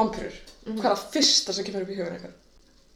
[0.00, 2.36] vampýrur, hvað er það fyrsta sem kemur upp í hugun eitthvað?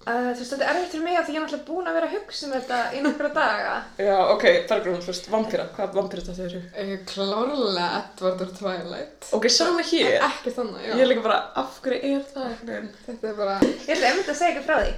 [0.05, 1.95] Uh, þú veist, þetta er erfitt fyrir mig af því ég er náttúrulega búin að
[1.97, 3.71] vera að hugsa um þetta í nokkra daga.
[4.05, 6.59] Já, ok, Bergrún, fyrst, vampýra, hvað vampýra þetta eru?
[6.83, 9.29] Uh, klárlega Edward or Twilight.
[9.39, 10.91] Ok, sama hér, Ekki þannig, já.
[10.93, 12.91] ég er líka bara, af hverju er það eitthvað?
[13.07, 14.93] Þetta er bara, Ég ætla einmitt að segja ykkur frá því.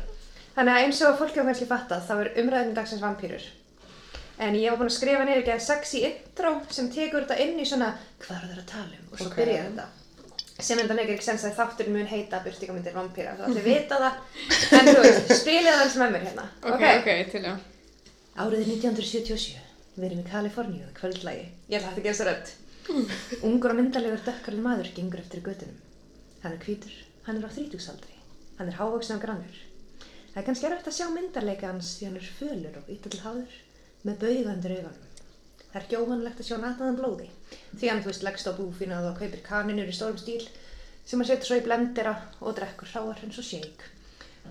[0.57, 3.47] Þannig að eins og fólk hefur kannski fattað, þá er umræðin dagsins vampýrur.
[4.43, 7.63] En ég var búin að skrifa niður ekki að sexy intro sem tekur þetta inn
[7.63, 7.93] í svona
[8.27, 9.39] hvað eru þeir að tala um og svo Ok.
[9.39, 9.87] byrjar þetta.
[10.57, 14.21] Sem enda meikir ekki sens að þátturinn mun heita byrtingamyndir vampýra, þú allir vita það.
[14.79, 16.45] En þú veist, spilið það eins með mér hérna.
[16.71, 17.53] ok, ok, til já.
[18.37, 19.65] Árið er 1977.
[19.97, 21.45] Við erum í Kaliforníu, kvöldlægi.
[21.73, 22.55] Ég ætla að þetta gesa rödd.
[23.49, 25.79] Ungur og myndalegur dökkarinn maður gengur eftir göttunum.
[26.43, 26.97] Hann er hvítur,
[27.29, 28.17] hann er á þrítugsaldri.
[28.59, 29.57] Hann er hávöksn og grannur.
[30.33, 33.57] Það er kannski erfitt að sjá myndarleika hans því hann er fölur og ítall háður
[34.07, 35.06] með baugandur augunum.
[35.77, 37.25] Það er ekki óvanlegt að sjá nataðan blóði
[37.77, 40.47] því hann, þú veist, leggst á búfina og kaupir kaninur í stórum stíl
[41.05, 43.91] sem hann setur svo í blendera og drekkur hráar eins og shake.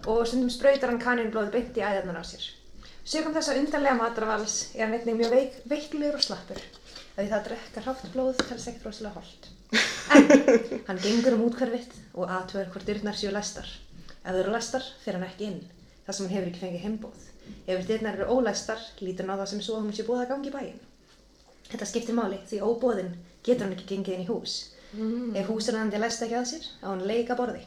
[0.05, 2.45] Og stundum sprautar hann kaninblóði beint í æðarnar á sér.
[3.09, 7.49] Sögum þessa undarlega matarvals er hann einnig mjög veik, veiklugur og slappur því það að
[7.49, 9.51] drekka hrátt blóð telst ekkert rosalega holdt.
[10.13, 13.65] En hann gengur um útkvarfitt og aðtöður hvort dyrnar séu læstar.
[14.21, 15.61] Ef þau eru læstar fer hann ekki inn,
[16.05, 17.29] þar sem hann hefur ekki fengið heimbóð.
[17.65, 20.35] Ef dyrnar eru ólæstar lítur hann á það sem svo að hann sé búið að
[20.35, 20.83] gangi í bæinn.
[21.75, 23.09] Þetta skiptir máli því óbóðinn
[23.43, 24.51] getur hann ekki gengið inn í hús.
[25.35, 27.65] Ef húsarnandi læst ekki að sér, á hann leika borði.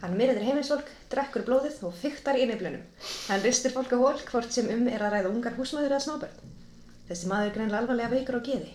[0.00, 2.82] Hann myrðir heimilisfólk, drekkur blóðið og fyktar í neflunum.
[3.28, 6.50] Hann ristir fólk á hól hvort sem um er að ræða ungar húsmaður eða smábörn.
[7.06, 8.74] Þessi maður er greinlega alvarlega veikur á geði.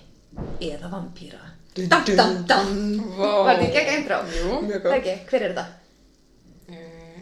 [0.69, 1.41] Eða vampýra.
[1.75, 2.71] Dam, dam, dam.
[3.19, 3.27] Vá.
[3.49, 4.21] Var þetta ekki ekki einbrá?
[4.37, 4.61] Jú.
[4.63, 5.67] Mjög Það ekki, hver er þetta?
[6.71, 7.19] Uh,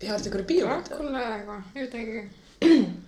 [0.00, 0.88] Ég ykkur í bíómynd.
[0.88, 2.90] Dracula eða eitthvað, ég veit ekki.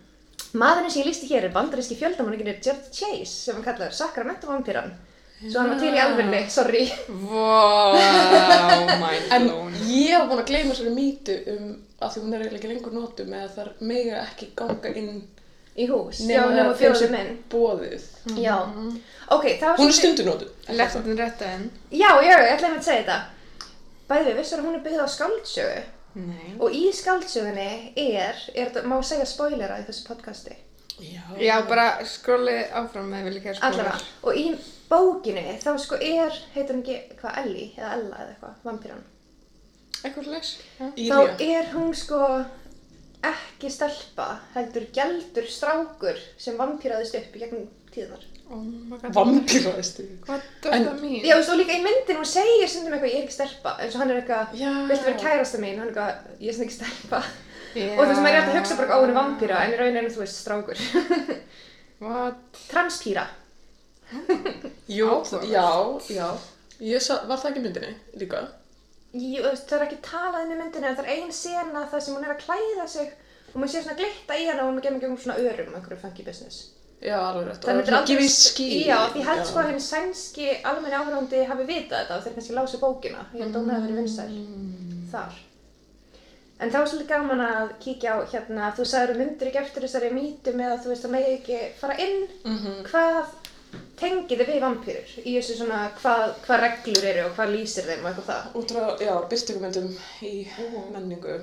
[0.59, 4.93] Maðurinn sem ég lísti hér er bandaríski fjöldamanningin George Chase sem hann kallaður Sacramento vampýran.
[5.43, 6.83] Svo hann var til í alvörni, sorry.
[7.09, 7.95] Vá,
[9.01, 9.73] mind En blown.
[9.89, 11.71] ég hef búin að gleyma þessari mýtu um
[12.03, 15.15] að því hún er eiginlega ekki lengur notu með að það mega ekki ganga inn
[15.73, 16.19] Í hús.
[16.29, 17.37] Já, nema nema þeim fjóðum sem minn.
[17.49, 18.03] bóðið.
[18.37, 18.57] Já.
[19.33, 20.49] Ok, það var Hún er svolítið- stundu notu.
[20.69, 21.63] Lettin rétta inn.
[21.91, 23.17] Já, já, ég ætlaði að segja þetta.
[24.11, 25.79] Bæði við, vissur að hún er byggð á skáldsögu
[26.13, 26.53] Nei.
[26.61, 30.57] og í skáldsögunni er, er má segja spoilera í þessu podcasti,
[31.01, 31.23] Já.
[31.41, 34.09] Já, bara skrollið áfram með vilja ekki að allavega.
[34.29, 34.45] Og í
[34.91, 39.05] bókinni þá sko er, heitir hún ekki, hvað, Ellie eða Ella eða eitthvað, vampýran.
[40.03, 40.53] Eitthvað leys.
[40.79, 40.91] Já.
[40.99, 42.21] Þá er hún sko
[43.33, 48.29] ekki stelpa, heldur gjaldur strákur sem vampýraðist upp í gegnum tíðunar.
[48.53, 48.61] Oh.
[49.17, 50.01] Vampýraðist.
[50.29, 51.23] What does En- that mean?
[51.25, 53.71] Já, þú veist, og líka í myndinu, hún segir stundum eitthvað, ég er ekki stelpa,
[53.81, 54.51] eins og hann er eitthvað,
[54.91, 57.21] viltu vera kærasta mín, hann er eitthvað, ég er sem ekki stelpa.
[57.73, 57.87] Já.
[57.97, 59.79] Og þú veist, maður er alltaf að hugsa bara, ó, hún er vampýra, en í
[59.81, 60.83] rauninu, þú veist, strákur.
[62.05, 62.61] What?
[62.69, 63.25] Transpýra.
[64.93, 65.09] Jú,
[65.49, 65.69] já,
[66.13, 66.29] já.
[66.83, 68.43] Ég sa, var það ekki myndinni líka?
[69.17, 72.17] Jú, það er ekki talað inn í myndinu, en það er ein sena það sem
[72.19, 73.09] hún er að klæða sig
[73.53, 76.25] og maður sé svona glitta í hana og hún gemur gegn svona örum, einhverju funky
[76.29, 76.63] business.
[77.03, 77.65] Já, alveg rétt.
[77.65, 78.17] Það myndir aldrei...
[78.17, 78.67] Gifið ský.
[78.87, 82.83] Já, því held sko að henni sænski almenni áhörðandi hafi vitað þetta þeir kannski lásu
[82.83, 83.25] bókina.
[83.35, 84.29] Ég held að hún hefði verið vinsæl
[85.11, 85.41] þar.
[86.63, 89.87] En þá er svolítið gaman að kíkja á hérna, þú sagður um myndir ekki eftir
[89.87, 92.21] þessari mýtu með að þú veist að megi ekki fara inn.
[92.47, 92.77] Mhm.
[92.87, 93.33] Hvað
[93.99, 95.11] tengið þið við vampýrur?
[95.25, 98.57] Í þessu svona, hvað, hvað reglur eru og hvað lýsir þeim og eitthvað það?
[98.61, 99.91] Út frá, já, byrtingumyndum
[100.29, 100.33] í
[100.95, 101.37] menningu.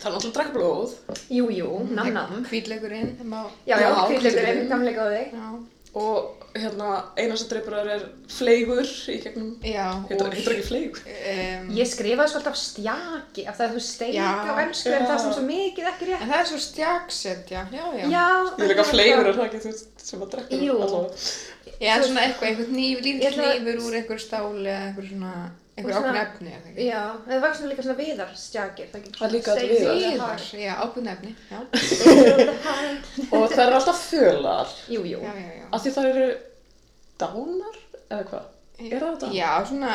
[0.00, 0.90] Það er náttúrulega að drekka blóð
[1.38, 2.44] Jú, jú, nam nam.
[2.50, 3.16] Hvítleikurinn.
[3.66, 5.24] Já, já, Já, hvítleikurinn, gamlega góði.
[5.32, 5.48] Já.
[5.96, 9.86] og hérna eina sem dreipur þar er fleigur í gegnum, Já.
[10.10, 11.00] heitir ekki fleigur?
[11.06, 14.26] Um, Ég skrifaði sko alltaf stjaki af það að þú steik Já.
[14.44, 15.06] á ennsku en Já.
[15.08, 16.20] það er sem svo mikið ekki rétt.
[16.26, 18.04] En það er svo stjaksetja, já, já.
[18.12, 18.26] Já,
[18.58, 19.72] Ég er líka fleigur er það ekki þú
[20.10, 20.76] sem að drekka Jú.
[20.84, 21.24] allavega.
[21.80, 25.08] Já, svona eitthvað, einhver nýf, Ég lítill ætla að- nýfur úr einhver stáli eða einhver
[25.14, 25.32] svona,
[25.76, 26.84] einhver ákveðn efni, eða ekki?
[26.88, 28.86] Já, það var svona líka svona viðarstjakir.
[28.92, 29.96] Það, Það er líka allir viðar.
[30.00, 31.58] Viðar, já, ákveðn efni, já.
[33.36, 35.20] Og það er alltaf fölar Jú, jú.
[35.20, 35.64] Já, já, já.
[35.76, 36.26] af því það eru
[37.20, 38.46] dánar eða hvað?
[38.76, 39.32] Er það þetta?
[39.36, 39.92] Já, svona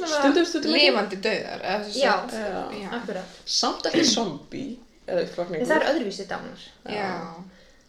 [0.00, 0.84] Stundum, stundum ekki.
[0.86, 2.12] lifandi döðar, eða þess Já.
[2.14, 2.88] að, Já.
[2.96, 3.32] Akkurat.
[3.44, 5.66] Samt ekki zombie eða En uppvakningur.
[5.68, 6.62] það er öðruvísi dánar.
[6.94, 7.08] Já.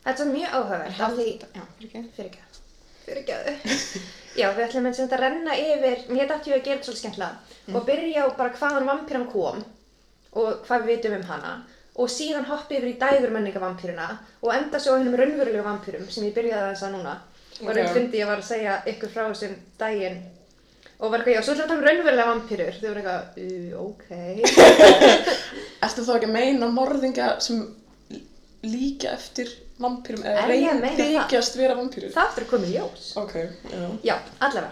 [0.01, 1.27] Þetta er mjög áhugavert af því...
[1.55, 1.63] Já,
[2.17, 2.41] fyrir ekki.
[3.11, 4.01] Fyrir ekki.
[4.39, 6.87] Já, við ætlum eins og þetta að renna yfir, mér dætti ég að gera þetta
[6.87, 9.63] svolítið skemmtilega og byrja á bara hvaðan vampýran kom
[10.39, 11.51] og hvað við vitum um hana.
[11.99, 14.05] Og síðan hoppa yfir í dægur menningavampýruna
[14.39, 17.17] og enda svo hennum raunverulegu vampýrum sem ég byrjaði að núna.
[17.61, 17.75] Og Ok.
[17.75, 20.21] raun fyndi ég var að segja ykkur frá þessum daginn.
[21.01, 23.23] Og var eitthvað, já, svo ætlum við að tala um raunverulega vampýrur þau voru eitthvað,
[23.43, 24.05] uh, ok.
[25.85, 27.61] Ertu þá ekki að meina morðingja sem
[28.63, 29.51] líka eftir
[29.85, 31.11] vampýrum eða ég að reyn meina það?
[31.15, 32.13] þykjast vera vampýrur?
[32.17, 33.35] það koma í ljós Ok,
[33.71, 33.83] já.
[34.11, 34.71] Já, allavega.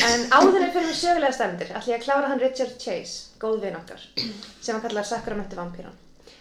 [0.00, 3.58] En áður en fyrir mig sögulega stefndir ætla ég að klára hann Richard Chase, góð
[3.66, 4.06] vinn okkar,
[4.60, 5.98] sem hann kallar Sacramento vampíran.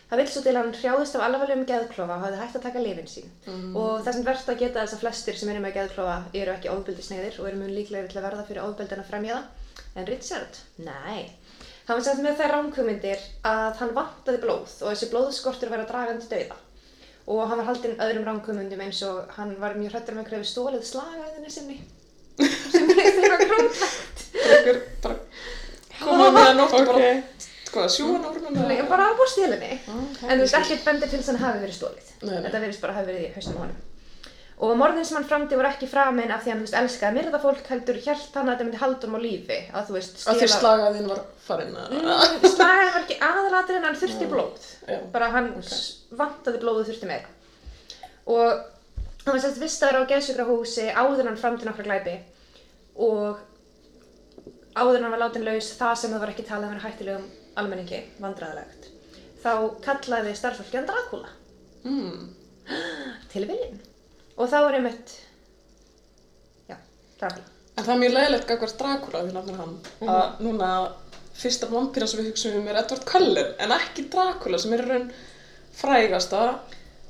[0.09, 3.09] Það vill svo til hann hrjáðist af alvarlegum geðklofa og hafði hægt að taka lifin
[3.09, 3.27] sín.
[3.77, 6.71] Og það sem verðt að geta þess að flestir sem eru með geðklofa eru ekki
[6.73, 9.83] ofbeldisneiðir og eru mun líklegri til að verða fyrir ofbeldi en að fremja það.
[9.99, 10.57] En Richard?
[10.81, 11.29] Nei.
[11.85, 15.91] Hann var samt með þær ránkvömyndir að hann vantaði blóð og þessi blóðskortur var að
[15.93, 16.57] draga hann til dauða.
[17.29, 20.85] Og hann var haldinn öðrum ránkvömyndum eins og hann var mjög hrættur með hverju stólið
[20.87, 21.75] slagaðinni sinni.
[22.39, 24.23] sem er eitthvað grótækt.
[24.39, 25.17] Einhver bara
[25.99, 27.11] koma með að nóttu bara,
[27.69, 29.75] hvað, sjúan árunum Nei, bara á búrstílinni.
[29.77, 32.11] En þú veist, ekkert bendir til þess að hann hafi verið stólið.
[32.23, 32.41] Nei, nei.
[32.47, 33.79] Þetta verðist bara hafi verið í haustum á honum.
[34.59, 37.09] Og morðin sem hann framdi voru ekki framin af því að hann, þú veist, elskaði
[37.09, 39.59] að myrða fólk heldur hjælt hann að þetta myndi halda um á lífi.
[39.71, 41.93] Að þú veist, Að því slagaðinn var farin að...
[41.95, 44.65] Mm, slagaði var ekki aðalatrið en hann þurfti blóð.
[44.89, 44.97] Já.
[45.13, 45.63] Bara hann Ok.
[45.63, 47.31] s- vantaði blóð og þurfti meira.
[48.27, 52.17] Og hann var sérst vistaður á geðsjúkrahúsi áður hann framdi nokkra glæpi.
[52.99, 53.39] Og
[54.75, 57.29] áður hann var látin laus það sem það var ekki talað um hættilegum
[57.63, 58.91] almenningi, vandræðilegt.
[59.39, 59.51] Þá
[59.87, 61.31] kallaði starfsfólki hann Dracula.
[61.87, 62.33] Mm.
[63.31, 63.79] Tilviljun.
[64.39, 65.13] Og þá er einmitt,
[66.69, 66.77] já,
[67.19, 67.47] Dracula.
[67.75, 69.75] En það er mjög leiðilegt gagvart Dracula því nafnir hann
[70.13, 70.69] að núna
[71.39, 74.87] fyrsta vampýra sem við hugsaum um er Edward Cullen en ekki Dracula sem er í
[74.89, 75.07] raun
[75.79, 76.41] frægasta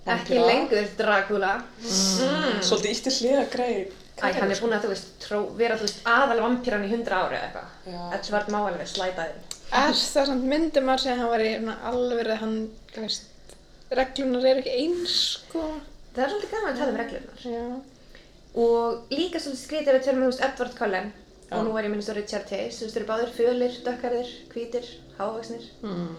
[0.10, 0.46] Ekki vampíra.
[0.50, 1.54] lengur Dracula.
[1.84, 2.62] Mm.
[2.66, 3.96] Svolítið ítti hliða greið.
[4.20, 7.22] Æ, hann er búinn að, þú veist, tró, vera, þú veist, aðal vampíran í hundra
[7.24, 7.70] ári eða eitthvað.
[7.88, 8.02] Já.
[8.18, 9.46] Edvard má alveg slæta þinn.
[9.80, 11.52] Er það samt myndum að segja að hann var í
[11.92, 12.58] alveg hann,
[12.98, 13.54] veist,
[13.96, 15.64] reglunar eru ekki eins, sko.
[16.20, 17.44] Það er svolítið gaman að tala um reglurnar.
[18.60, 21.08] Og líka svolítið skrítið við tölum við, þú veist, Edward Cullen.
[21.50, 22.76] Og nú var ég minnst á Richard Chase.
[22.76, 24.86] Þú veist, þeir eru báðir fölir, dökkarðir, hvítir,
[25.16, 25.64] hávaksnir.
[25.86, 26.12] Mm.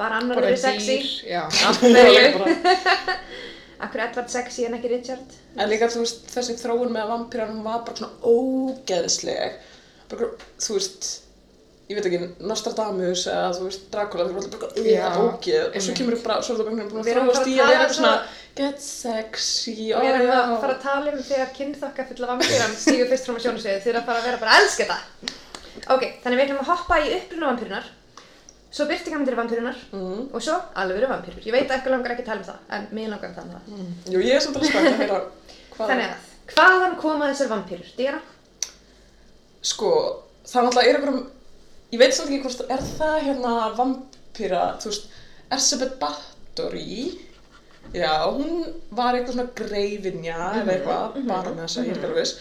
[0.00, 0.98] Bara annar eru sexy.
[1.38, 1.94] Akkur
[3.94, 5.28] er Edward sexy en ekki Richard?
[5.54, 9.62] En líka þú veist þessi þróun með vampýrar hún var bara svona ógeðsleg.
[10.10, 11.27] Bara, þú veist,
[11.88, 15.84] ég veit ekki, Nostradamus eða þú veist Dracula, þú veist bara Já, eitthvað ógeð og
[15.86, 18.14] svo kemur bara Svartaböngin búin að Við erum að þróast í að vera svona
[18.58, 23.12] get sexy, ó Við erum að fara að tala um þegar kynþokka fulla vampýran stígur
[23.12, 23.84] fyrst fram á sjónasviðið.
[23.84, 25.36] Þið eru að fara að vera bara elska þetta.
[25.94, 27.90] Ok, þannig við ætlum að hoppa í uppruna vampýrunar.
[28.68, 29.78] Svo byrtingamindir vampýrunar.
[29.94, 30.24] Mm.
[30.34, 31.44] Og svo alvöru vampýrur.
[31.46, 33.48] Ég veit að eitthvað langar ekki að tala um það, en mér langar að tala
[33.48, 33.62] um það.
[34.12, 35.20] Jú, ég er svolítið að heyra
[35.78, 37.92] hvað Þannig að, hvaðan koma þessar vampýrur?
[37.96, 38.20] Dýra?
[39.70, 39.92] Sko,
[40.48, 41.22] það náttúrulega er einhverjum,
[41.92, 45.08] ég veit svolítið ekki hvort, er það hérna vampýra, þú veist,
[45.50, 47.18] Elizabeth Bathory,
[47.96, 52.34] já, hún var eitthvað svona greifinja eða eitthvað, baronessa, ég er ekki alveg viss,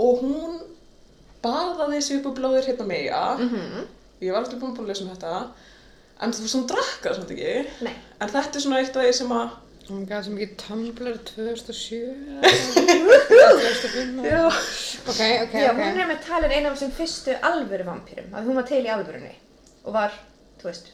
[0.00, 0.60] og hún
[1.44, 3.84] baðaði sig upp á blóðir hérna mega, Mhm.
[4.22, 5.46] ég var alltaf búin að lesa um þetta,
[6.22, 7.94] en þú veist, hún drakk það samt ekki, Nei.
[8.20, 9.50] en þetta er svona eitt af því sem að,
[9.88, 11.98] Hún gaf sem ekki Tumblr 2007
[12.38, 12.50] eða
[13.62, 15.80] 2005 já, Ok, ok, Já, ok.
[15.82, 18.28] hún er með talin eina af þessum fyrstu alvöru vampýrum.
[18.38, 19.32] Að hún var til í alvörunni.
[19.82, 20.14] Og var,
[20.62, 20.92] þú veist,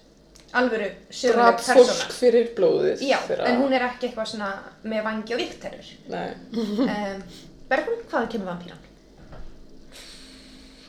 [0.57, 1.85] alvöru söguleg draf persóna.
[2.01, 3.05] fólk fyrir blóðið.
[3.05, 4.51] Já, fyrir en hún er ekki eitthvað svona
[4.89, 5.93] með vangi og vikterur.
[6.15, 6.29] Nei,
[6.89, 7.25] um,
[7.69, 8.88] Bergrún, hvaðan kemur vampýran?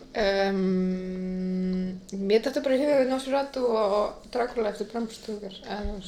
[0.10, 5.54] Um, mér dættu bara í huga Nosferatu og Dracula eftir Bram Stoker.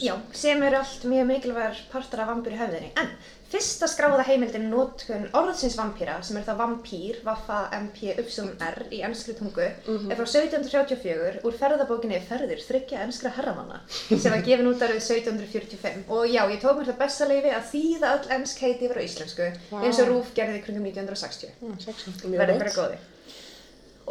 [0.01, 2.89] Já, sem eru allt mjög mikilvægur partur af vampýru hefðinni.
[2.97, 3.11] En
[3.51, 9.67] fyrsta skráða heimildin notkun orðsins vampýra, sem er það vampýr, vaffa MPYR í ennskri tungu,
[9.67, 16.05] er frá 1734 úr ferðabókinni Ferðir þryggja ennskra herramanna, sem var gefin út árið 1745.
[16.09, 19.05] Og já, ég tók mér það besta leifi að þýða öll ennsk heiti yfir á
[19.05, 19.79] íslensku, Vá.
[19.85, 21.53] eins og Rúf gerði kringum 1960.
[21.69, 22.17] Ah, sexy.
[22.25, 23.01] mjög verði ykkur góði.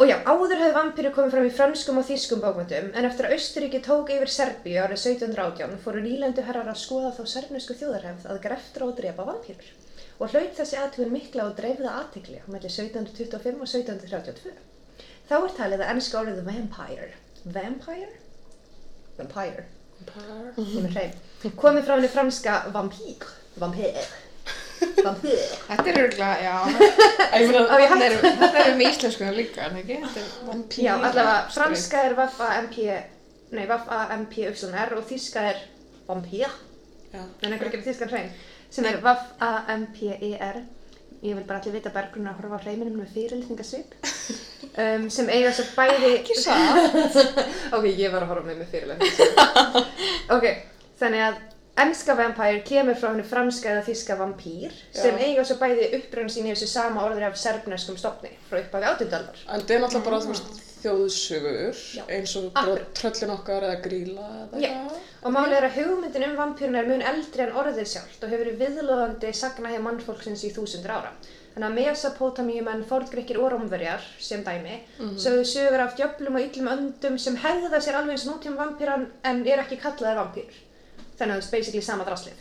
[0.00, 3.35] Og já, áður hefði vampýru komið fram í frönskum og þýskum bókmyndum, en eftir að
[3.35, 8.38] Austuríki tók yfir Serbíu árið 1718 fóru nýlendu herrar að skoða þá serfnesku þjóðarhefð að
[8.47, 9.66] greftra og drepa vampýrur.
[10.16, 14.54] Og hlaut þessi aðtugun mikla og dreifða aðtikli á melli 1725 og 1732.
[15.28, 17.12] Þá er talið að ennska orðið vampire,
[17.45, 18.16] vampire?
[19.21, 19.69] Vampire,
[20.57, 21.14] ég með hreim,
[21.61, 23.28] komið frá henni franska vampír,
[23.61, 24.00] vampír.
[24.80, 26.56] Þetta er örgulega, já.
[28.40, 29.99] Þetta er, með íslenskuna líka, en ekki?
[30.84, 32.80] Já, allavega, franska er vaffa MP,
[33.56, 35.62] nei, vaffa MP YR og þíska er
[36.08, 36.50] vampír,
[37.12, 37.22] já.
[37.22, 38.30] en einhver ekki þískan hrein,
[38.72, 40.62] sem er vaffa MP ER.
[41.20, 43.92] Ég vil bara allir vita bergrun að horfa á hreiminum með fyrirlitningasvip,
[44.87, 46.14] um, sem eiga svo bæði...
[46.22, 46.96] Ekki satt.
[47.76, 49.90] ok, ég var að horfa með með fyrirlitningasvip.
[50.38, 50.46] ok,
[51.02, 51.42] þannig að
[51.80, 56.49] Ennska vampire kemur frá henni franska eða þíska vampýr sem eiga svo bæði upprönn sín
[56.49, 59.38] í þessu sama orðri af serbneskum stopni frá upphafi átundaldar.
[59.49, 62.04] En það er náttúrulega bara, þú veist, þjóðsugur, Já.
[62.16, 62.60] eins og
[62.99, 64.75] tröllin okkar eða gríla eða Já.
[65.25, 68.46] Og málið er að hugmyndin um vampýruna er mun eldri en orðið sjálft og hefur
[68.46, 71.12] verið viðlóðandi sagna hjá mannfólksins í þúsundur ára.
[71.54, 74.76] Þannig að Mesopotamíumenn, fórngrykkir og rómverjar, sem dæmi,
[75.18, 79.08] sögðu sögur af djöflum og yllum öndum sem hegða sér alveg eins og nútíma vampýran
[79.26, 80.60] en er ekki kallaðir vampýr.
[81.21, 82.39] Þannig að það er basically sama draslið.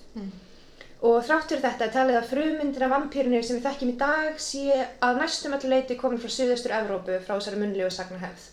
[1.00, 4.40] Og þrátt fyrir þetta er talið að frumyndin af vampýrunni sem við þekkjum í dag
[4.44, 8.48] sé að næstum öllu leiti komin frá suðaustur Evrópu frá þessari munnlegu sagnahefð.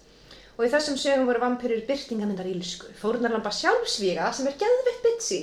[0.56, 5.40] Og í þessum sögum voru vampýrur byrtingamindar ílsku, fórnarlamba sjálfsvíga sem er geðveitt bitsi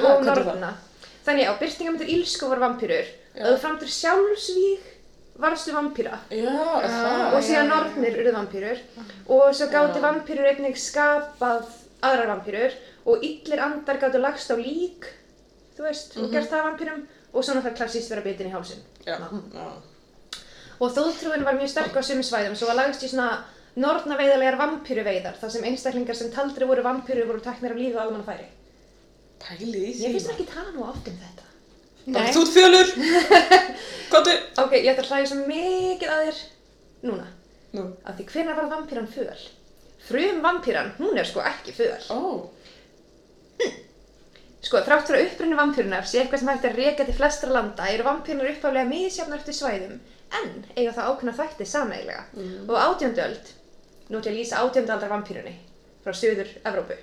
[0.00, 0.72] og norna.
[1.26, 4.88] Þannig já, byrtingamindar ílsku voru vampýrur, að þú framtur sjálfsvíg
[5.42, 6.18] varstu vampýra
[7.32, 8.80] og síðan nornir urðu vampýrur
[9.32, 11.70] og svo gátu vampýrur einnig skapað
[12.04, 12.74] aðrar vampýrur
[13.06, 15.08] og illir andar gátu lagst á lík,
[15.76, 18.82] þú veist, og gert það vampýrum og svona það klassíst vera bitin í hálsin.
[19.06, 19.68] Já, já.
[20.82, 23.44] Og þóðtrúin var mjög sterk á sumum svæðum, svo var lagst í svona
[23.78, 28.26] nornaveiðalegar vampýruveiðar, þar sem einstaklingar sem taldri voru vampýrur voru teknir af lífi á almanna
[28.26, 28.48] færi.
[29.42, 30.02] Pæli í því.
[30.04, 31.48] Ég finnst ekki tala nú oft um þetta.
[32.12, 32.92] Bara þú ert fjölur.
[34.12, 34.34] Kottu.
[34.60, 36.40] Ok, ég ætla að hlæja svo mikið að þér
[37.08, 37.26] núna,
[37.72, 37.84] Nú.
[38.04, 39.44] af því hvenær var vampýran föl?
[40.02, 41.94] Frum vampýran, hún er sko ekki föl.
[42.10, 42.50] Ó.
[44.62, 47.50] Sko, þrátt fyrir að upprunni vampýrunar sé eitthvað sem hægt er að reka til flestra
[47.50, 49.96] landa eru vampýrunar uppáflega misjafnar eftir svæðum
[50.38, 52.22] en eiga það ákveðna þætti sameigilega
[52.68, 53.50] og átjöndöld,
[54.12, 55.56] nú til að lýsa átjöndaldar vampýrunni
[56.04, 57.00] frá söður Evrópu.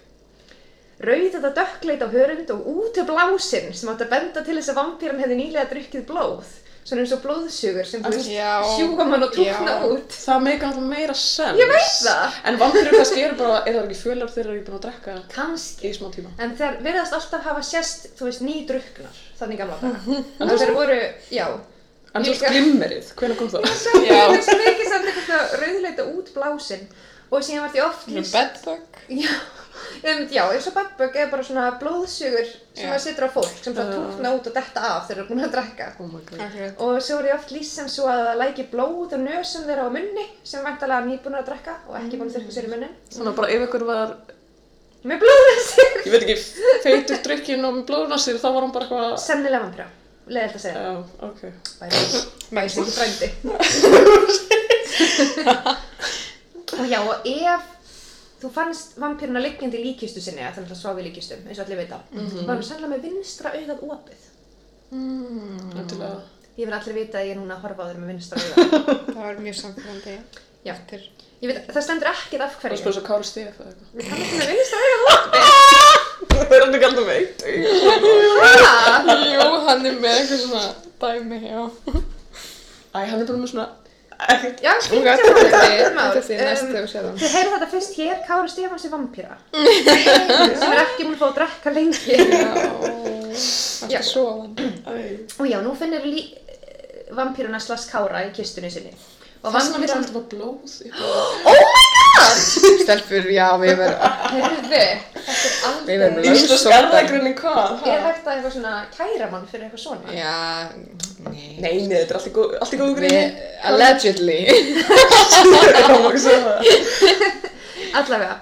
[1.04, 4.72] Rauð þetta dökkleit á hörund og út til blásinn sem átt að benda til þess
[4.72, 6.50] að vampýran hefði nýlega drukkið blóð,
[6.88, 8.51] svona eins og blóðsugur sem þú veist Já.
[8.75, 9.88] sjúga mann og túkna Já.
[9.93, 10.15] út.
[10.25, 11.59] Það meika alltaf meira sens.
[11.59, 12.38] Ég veit það.
[12.51, 15.89] En vampirur kannski eru bara, eða ekki fjölar þegar eru búin að drekka Kanski.
[15.89, 16.31] í smá tíma.
[16.39, 20.24] En þeir virðast alltaf hafa sést, þú veist, nýdrukknar, þannig gamla daga.
[20.39, 21.01] En þeir voru,
[21.36, 21.45] já,
[22.09, 23.65] En þú veist glimmerið, hvernig kom það?
[24.09, 24.15] Já.
[24.17, 26.88] Það er svo mikið samt eitthvað rauðleita út blásinn
[27.29, 28.98] og síðan var því oft Bedbug.
[29.13, 29.33] Já,
[29.79, 32.48] um, já, eins og badbug er bara svona blóðsugur
[32.79, 33.93] sem það setur á fólk sem það Já.
[34.00, 36.12] túkna út og detta af þegar það er búin að drekka Oh.
[36.19, 36.74] Akkurat.
[36.79, 39.83] og svo er því oft lýst sem svo að það læki blóð og nösum þeirra
[39.88, 42.93] á munni sem væntalega nýbúin að drekka og ekki búin að þurrka sér í munnin
[43.27, 44.09] að bara ef ykkur var,
[45.09, 46.38] með blóðnasir ég veit ekki,
[46.83, 49.17] feitur drukkin og með blóðnarsir, þá var hann bara eitthvað...
[49.24, 49.88] sennilega vampira,
[50.27, 50.91] leiðilegt að segja Já,
[51.29, 51.41] ok.
[51.79, 51.98] bæði,
[52.55, 53.27] bæði sem ekki frændi
[56.79, 57.62] og já, og ef
[58.41, 61.65] þú fannst vampiruna liggjandi í líkistu sinni, að þannig að sváfi í líkistum, eins og
[61.67, 64.27] allir vita, var hann sennilega með vinstra augað opið.
[65.79, 66.12] Endilega.
[66.60, 68.55] Ég vil allir vita að ég er núna að horfa á þeir með vinstra augað.
[69.15, 70.15] Það var mjög samfélandi.
[70.67, 70.74] Já.
[70.75, 71.01] Eftir.
[71.39, 72.79] Ég veit, það stendur ekkert af Það hverju.
[72.81, 73.91] spyrir svo Kári Stef eða eitthvað.
[73.96, 75.43] Við kannast með vinstra augað opið.
[76.36, 77.38] Það er alltaf veit.
[78.43, 79.13] Ha?
[79.29, 80.65] Jú, hann er með eitthvað svona
[81.00, 81.62] dæmi, já.
[82.89, 83.67] Æ, hann er bara með svona...
[84.19, 85.05] Já, er
[85.53, 85.93] það er
[86.43, 87.19] er Um, þegar við séum það.
[87.21, 89.38] Þið heyrðu þetta fyrst hér, Kári Stefáns er vampíra.
[90.59, 92.17] sem er ekki múin að fá að drekka lengi.
[93.93, 94.35] Já, alltaf.
[94.59, 94.97] Æ.
[95.39, 96.25] Og já, nú finnir lí...
[97.15, 98.91] vampíruna slags Kára í kistunni sinni.
[99.39, 100.03] Og Það sem hann vil vampíran...
[100.03, 100.69] alltaf bara blóð.
[100.99, 101.88] Oh my god!
[102.83, 106.77] Stelpur, já, við verðum, Heyrðu, þetta er við verðum Íslensk lögsóttar.
[106.79, 107.83] erðagrinni hvað?
[107.93, 110.15] Er hægt að eitthvað svona kæra mann fyrir eitthvað svona?
[110.15, 110.33] Já,
[111.29, 111.47] nei.
[111.59, 113.19] Nei, nei, þetta er allt í góð- allt í góðu gríni.
[113.19, 113.29] Við,
[113.71, 114.39] allegedly.
[115.29, 116.57] Það má ekki segja það.
[117.99, 118.35] Allavega,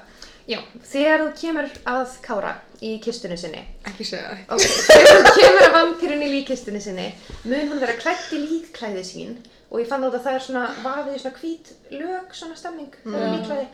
[0.52, 0.60] já,
[0.92, 2.54] þegar þú kemur að Kára
[2.86, 4.42] í kistunni sinni, Ekki segja það.
[4.56, 7.08] ok, þegar þú kemur að vampýrunni í líkkistunni sinni,
[7.46, 9.38] mun hún vera klætt í líkklæði sín?
[9.68, 12.94] Og ég fann út að það er svona vafið í svona hvít lög, svona stemming,
[13.04, 13.66] það er líkklæði.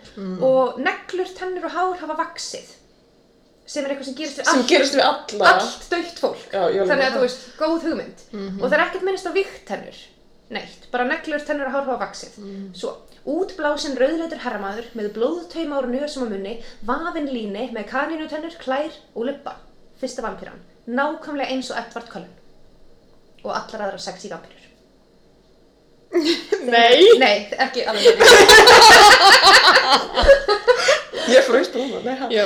[0.47, 2.71] Og neglur, tennur og hár hafa vaksið
[3.73, 5.51] sem er eitthvað sem gerist við Sem allt, gerist við alla.
[5.53, 6.41] allt dautt fólk.
[6.51, 8.23] Já, ég alveg þannig að þú veist, góð hugmynd.
[8.33, 10.01] Og það er ekkert minnst á vikttennur
[10.53, 12.31] neitt, bara neglur, tennur og hár hafa vaksið
[12.77, 12.93] svo,
[13.29, 16.57] útblásin rauðleitur herramaður með blóðtauma úr nösum á munni
[16.87, 19.57] vafin líni með kanínutennur, klær og luppa
[20.01, 22.33] fyrsta vampýran, nákvæmlega eins og Edvard Cullen.
[23.43, 24.61] Og allar aðra sexy vampýrur
[26.73, 27.01] Nei.
[27.17, 28.19] Nei, ekki alveg.
[31.33, 32.31] Ég fröst bara hún, nei, hann.
[32.31, 32.43] Já,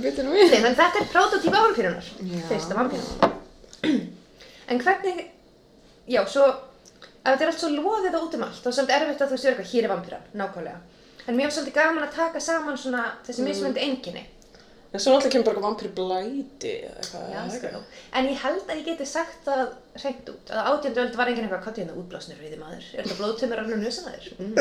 [0.00, 0.52] bitur nú við.
[0.54, 2.06] Nei, en þetta er prototípa vampýrunar
[2.48, 3.32] fyrsta vampýrunar
[4.70, 5.24] en hvernig
[6.06, 6.46] já, svo
[7.22, 9.40] ef þetta er allt svo loðið og út um allt er svolítið erfitt að þú
[9.40, 10.78] séu eitthvað hér er vampýran, nákvæmlega
[11.28, 14.24] en mér var svolítið gaman að taka saman svona þessi mismöndi enginni
[14.92, 17.28] En svo náttúrulega kemur bara eitthvað vampír blæti eða eitthvað.
[17.32, 17.78] Já, sko.
[18.18, 19.62] En ég held að ég geti sagt það
[20.02, 22.90] hreint út, að átjöndu öld var enginn eitthvað, hvað er það útblásnir við þið maður?
[22.92, 24.28] Er þetta blóðtumur alveg nösan að þér?
[24.42, 24.58] Mm.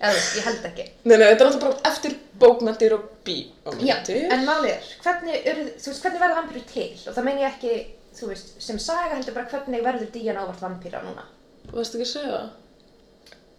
[0.00, 0.84] Eða, ég held ekki.
[1.04, 4.22] Nei, nei, þetta er alltaf bara eftir bókmyndir og Já, bíómyndir.
[4.32, 6.86] en málið er, hvernig, hvernig verða vampýrur til?
[7.04, 7.74] Og það meina ég ekki,
[8.16, 11.26] þú veist, sem saga heldur bara hvernig verður Díana ávart vampýra núna?
[11.68, 12.50] Þú veist ekki að segja það?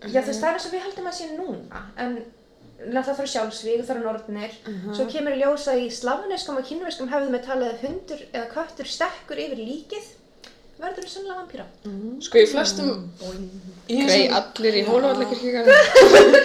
[0.01, 2.15] Já, þú veist, það er eins og við heldum að sé núna, en
[2.81, 4.55] náttúrulega það eru sjálfsvíg, það eru nornir,
[4.97, 8.47] svo kemur í ljós að í slavneskum og kynverskum hefðum við talið að hundur eða
[8.55, 10.09] köttur stekkur yfir líkið
[10.81, 11.65] verður þú sannlega vampýra.
[12.25, 12.89] Sko í flestum,
[13.85, 15.75] í Grei þessum, allir í hóluvallakirkjugarði.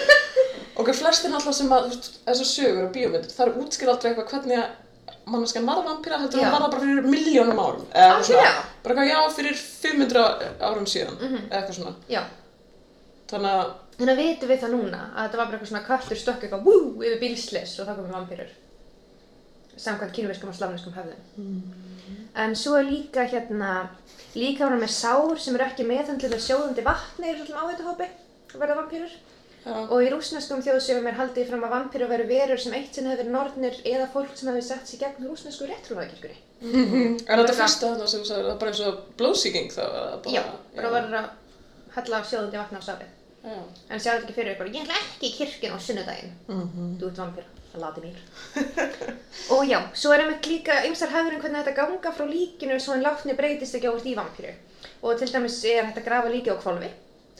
[0.83, 1.89] ok, flestin alltaf sem að,
[2.27, 4.75] þessar sögur og bíómyndir, það er útskýr aldrei eitthvað hvernig að
[5.27, 6.43] manneskjan var vampíra, heldur Já.
[6.47, 7.85] hann var það bara fyrir miljónum árum.
[7.93, 8.53] Eða eitthvað svona.
[8.83, 10.25] Bara eitthvað, já, fyrir 500
[10.69, 11.41] árum síðan, Mhm.
[11.49, 11.95] eða eitthvað svona.
[12.09, 12.21] Já,
[13.27, 16.17] Þannig að, þannig að vitum við það núna að þetta var bara eitthvað svona köttur
[16.21, 18.51] stökk eitthvað wú yfir bílslis og þá komum vampýrur.
[19.77, 21.61] Samkvæmt kínverskum og slavneskum höfðum.
[22.35, 23.89] En svo er líka hérna,
[24.33, 28.07] líka var hann með sár sem eru ekki meðhandlið með sjóðandi vatni er svolítið áhættuhópi
[28.53, 29.11] að verða vampýrur.
[29.67, 33.23] Og í rúsneskum þjóðsögum er haldið fram að vampýru veru verur sem eitt sinn hefur
[33.25, 36.39] verið nornir eða fólk sem hefur sett sér gegn rúsnesku réttrúnaðakirkjunni.
[37.27, 39.83] er þetta fyrsta þarna sem það er bara eins og blóðsíking þá,
[40.31, 40.43] Já,
[40.77, 41.29] bara verður að
[41.97, 43.11] hella sjóðandi vatni á sárið.
[43.47, 43.59] Já.
[43.89, 46.33] En sjáðu ekki fyrir ykkur, ég ætla ekki í kirkjun á sunnudaginn.
[46.99, 48.17] Þú ert vampýra, það láti mér.
[49.55, 53.05] og já, svo er einmitt líka ymsar hefðurinn hvernig þetta ganga frá líkinu svo en
[53.05, 54.55] látni breytist ekki ávart í vampýru.
[55.05, 56.57] Og til dæmis er hægt að grafa líki á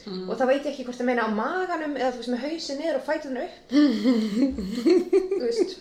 [0.07, 0.25] kvolfi.
[0.31, 2.79] Og þá veit ég ekki hvort það meina á maganum eða þú veist með hausin
[2.81, 3.55] niður og fæturinn upp.
[5.37, 5.71] þú veist.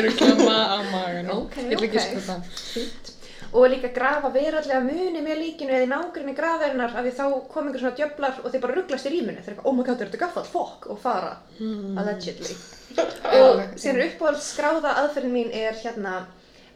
[0.00, 1.32] Örglama á maganum.
[1.44, 2.20] Ok, Ég vil ekki ok.
[2.28, 2.52] það.
[2.74, 3.16] Fínt.
[3.50, 7.66] Og líka grafa verallega muni með líkinu eða í nágrinni grafarinnar af því þá kom
[7.66, 9.40] einhver svona djöflar og þeir bara rugglast í rýmunu.
[9.42, 12.54] Þeir eru eitthvað, oh my god, er þetta gaffall, fokk, og fara, allegedly.
[13.40, 16.14] Og síðan er uppáhalds skráða aðferðin mín er hérna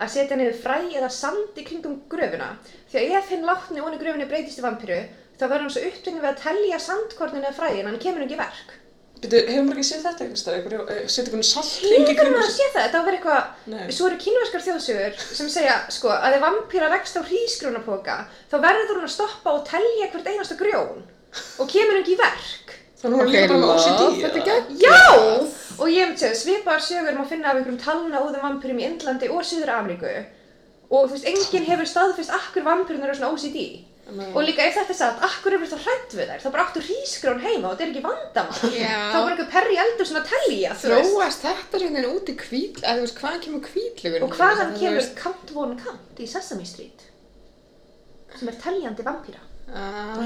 [0.03, 2.53] að setja niður fræ eða sand í kringum gröfuna.
[2.91, 4.99] Því að ef hinn látni onni gröfinni breytist í vampíru,
[5.39, 8.75] þá verður hann svo upptöngin við að telja sandkornin eða fræin, hann kemur ekki verk.
[9.25, 12.35] Býtu, hefur maður ekki séð þetta einhvers einhver, eh, setja einhvern saltring í Ég kannan
[12.35, 13.85] kringu að sé það, þetta á að vera eitthvað, Nei.
[13.97, 18.17] svo eru kínverskar þjóðsögur sem segja, sko, að ef vampýra rekst á hrísgrjónapoka,
[18.51, 21.01] þá verður hún að stoppa og telja hvert einasta grjón
[21.59, 22.75] og kemur ekki verk.
[23.01, 24.77] Þannig hún er Ok, líka bara með OCD, þetta er gegn.
[24.85, 25.01] Já!
[25.75, 29.43] Og ég hef séð, svipaðar sögur má finna af einhverjum talnaúðum vampýrum í Indlandi og
[29.45, 30.13] Suður Ameríku
[30.95, 33.65] og þú veist, enginn hefur staðfist akkur vampýrunar eru svona OCD.
[34.05, 34.27] Nei.
[34.37, 36.83] Og líka ef þetta er satt, akkur eru þá hrætt við þær, þá bara áttu
[36.85, 38.69] hrísgrjón heima og þetta er ekki vandamál.
[38.77, 38.99] Já.
[39.15, 41.09] Þá bara einhver perri eldur svona að veist.
[41.15, 44.27] Þróast þetta svona út í kvíl, eða þú veist, hvaðan kemur kvíllugur?
[44.29, 47.07] Og hvaðan kemur Count Von Count í Sesame Street?
[48.37, 49.41] Sem er teljandi vampýra.
[49.73, 50.21] Ah,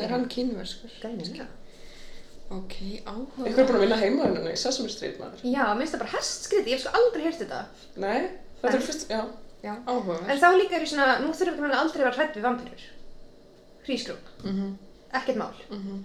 [0.00, 0.90] er hann kínverskur?
[1.02, 1.46] Greinilega.
[2.56, 3.42] Ok, áhuga.
[3.42, 5.42] Einhver er búin að vinna heimaðunum í Sesame Street, maður.
[5.44, 7.64] Já, minnst það bara hestskriti, ég hef sko aldrei heyrt þetta.
[7.98, 8.20] Nei,
[8.62, 9.22] þetta En- er fyrst, já.
[9.66, 9.72] Já.
[9.90, 10.18] Áhuga.
[10.30, 12.84] En þá líka er ég svona, nú þurfum við aldrei að vera hrædd við vampýrur.
[13.86, 14.68] Hrísgrún, Mhm,
[15.20, 15.56] ekkert mál.
[15.70, 16.04] mhm.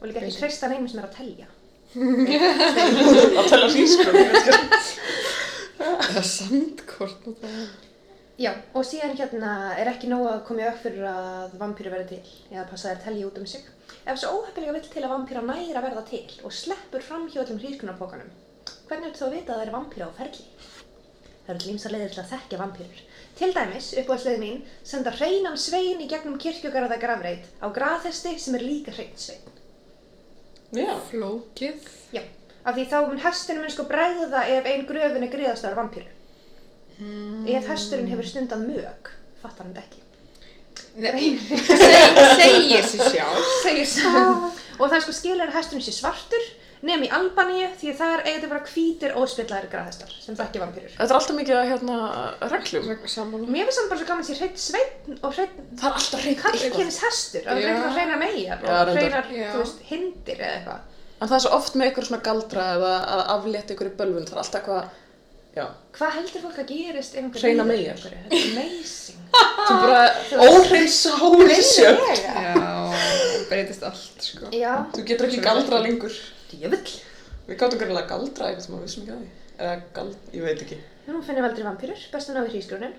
[0.00, 1.48] Og líka ekki treysta neinum sem er að telja.
[3.38, 4.94] Að tella hrísgrón, ég veit ekki.
[5.78, 7.68] Eða sandkort og það.
[8.38, 12.06] Já, og síðan hérna er ekki nóg að koma í ökk fyrir að vampýru verði
[12.12, 13.64] til, eða passa þær telji út um sig.
[14.06, 17.40] Ef svo óheppilega vill til að vampýra næri að verða til og sleppur fram hjá
[17.42, 18.30] öllum hrísgrunarpokanum,
[18.88, 20.44] hvernig ertu þá að vita að það er vampýra á ferli?
[21.48, 22.98] Það eru til ýmsar leiðir til að þekkja vampýrur.
[23.38, 28.64] Til dæmis, uppáhaldsleiði mín, senda hreinan svein í gegnum kirkjugarða grafreit á graðhesti sem er
[28.66, 29.46] líka hrein svein.
[30.76, 30.90] Já.
[31.08, 31.88] Flókið.
[32.12, 32.20] Já,
[32.68, 36.04] af því þá mun hesturinn mun sko bregða ef ein gröfin er griðastar vampýru.
[37.48, 40.04] Ef hesturinn hefur stundað mög, fattar hann þetta ekki.
[41.00, 41.80] Nei, seg,
[42.42, 43.50] segir sér sjálf.
[43.64, 44.22] segir svo.
[44.82, 46.52] og það er sko skilur að hesturinn sé svartur
[46.86, 50.92] nefn í Albaníu því að það er eiginlega bara hvítir óspillaðir graðhestar sem þekkja vampýrur.
[50.98, 51.96] Þetta er alltaf mikið að, hérna,
[52.52, 52.84] reglum.
[52.88, 56.22] Mér finnst samt bara svo gaman að sé hreitt sveinn og hreitt Það er alltaf
[56.22, 56.60] reynd eitthvað.
[56.62, 57.74] kallkynns hestur og Já.
[57.96, 60.86] hreinar megar og hreinar, þú veist, hindir eða eitthvað.
[61.18, 64.36] En það er svo oft með einhver svona galdra eða að aflétta einhverju bölvun, það
[64.36, 64.96] er alltaf eitthvað,
[65.58, 65.66] já,
[65.98, 67.96] Hvað heldur fólk að gerist ef einhver Hreinar ríður meyjar.
[67.98, 68.20] einhverju?
[68.30, 69.16] Þetta er amazing.
[69.66, 70.02] sem bara
[70.46, 71.98] óhrein sálisjöf.
[71.98, 72.44] Greinilega.
[72.46, 74.50] Já, breytist allt, sko.
[74.54, 76.14] Já, Þú getur ekki galdra lengur.
[76.52, 76.96] Djöfull.
[77.48, 79.30] Við gáttum greinlega galdra eitthvað sem við vissum ekki að því.
[79.58, 80.80] Eða gald, ég veit ekki.
[81.08, 82.98] Nú finnum við aldrei vampýrur, best að ná í hrísgrúnin.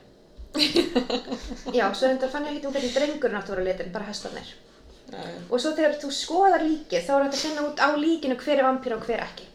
[1.78, 4.50] Já, svo reyndar fann ég ekki um hvernig drengurinn átti að vera litin, bara hestarnir.
[5.14, 5.36] Nei.
[5.50, 8.58] Og svo þegar þú skoðar líkið, þá er þetta að finna út á líkinu hver
[8.58, 9.48] er vampýra og hver ekki.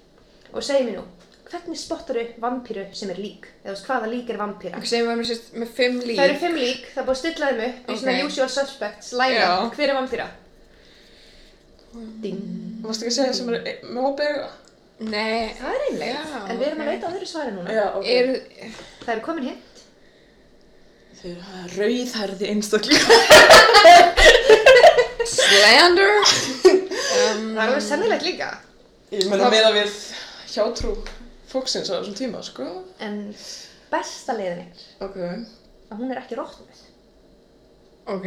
[0.54, 1.04] Og segi mér nú,
[1.50, 3.50] hvernig spottar þú vampýru sem er lík?
[3.62, 4.78] Eða þú veist, hvaða lík er vampýra?
[4.78, 6.16] Ok, segjum við með, sérst, með fimm líf.
[6.18, 9.12] Það eru fimm lík, það er búið að stilla þeim upp í svona usual suspects,
[9.18, 10.30] læna, hver er vampýra?
[12.24, 12.40] Ding.
[12.84, 14.48] Varst ekki að segja sem er með opið auga?
[15.04, 16.84] Nei, Það er einlega, Já, en við erum ok.
[16.84, 17.72] að leita á öðru svari núna.
[17.74, 18.04] Já, ok.
[18.14, 18.26] er,
[19.04, 19.82] Það eru komin hint.
[21.20, 23.06] Þeir eru rauðhærði einstaklega.
[25.34, 26.14] slander.
[27.14, 28.46] Um, Það er alveg sennilegt líka.
[29.14, 29.92] Ég meina með að við
[30.50, 30.94] hjátrú
[31.52, 32.64] fólksins á þessum tíma, sko.
[33.06, 33.20] En
[33.92, 35.18] besta leiðin er Ok.
[35.92, 36.80] að hún er ekki rótnuð.
[38.10, 38.26] ok,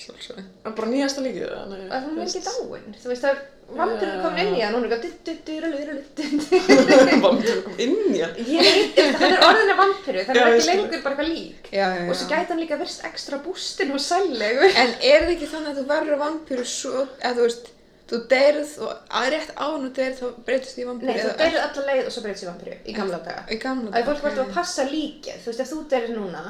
[0.00, 0.38] sjálfsög.
[0.66, 1.74] En bara nýjasta líkið það?
[1.88, 2.94] Að hún er ekki dáin.
[3.02, 3.42] Þú veist, það er,
[3.72, 4.22] vampirur Já.
[4.22, 7.20] komin inn í hann, hún er eitthvað du-du-du-rullu-rullu-du-du.
[7.24, 8.34] Vampir kom inn í hann.
[8.52, 11.70] Ég veit, hann er orðin af vampiru, þannig Já, er ekki lengur bara eitthvað lík.
[11.72, 12.08] Já, já, já.
[12.08, 14.68] Og svo gæti hann líka verist ekstra bústinn og sælegu.
[14.72, 17.72] En er það ekki þannig að þú verður vampíru svo, eða þú veist,
[18.12, 21.08] þú deyrð og að rétt án og deyrð þá breytist því vampíru?
[21.08, 23.42] Nei, þú deyrið alla leið og svo breytist í vampiru í gamla daga.
[23.48, 26.42] Í gamla Það er fólk verður að passa líkið, þú veist, ef þú deyrið núna,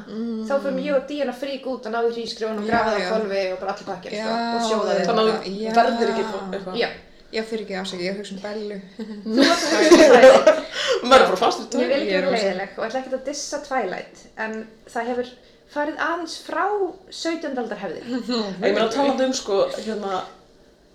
[0.49, 2.99] þá fyrir ég og Díana frík út að ná í hrísgrjón og Já, grafa það
[2.99, 5.05] á kolvi og bara allir pakkir, Já, sko, og sjóða þig.
[5.07, 6.75] Þannig að þú verður ekki eitthvað.
[6.83, 6.89] Já,
[7.33, 8.77] Já, fyrir ekki ásækja, ég hugsa um bellu.
[9.25, 10.47] þú varst að hugsa um Twilight.
[11.03, 12.71] Maður er bara fastur Ég vil ekki Ég er vera leiðileg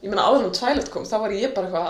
[0.03, 1.89] Ég meina að um ég áður en Twilight kom, þá var ég bara eitthvað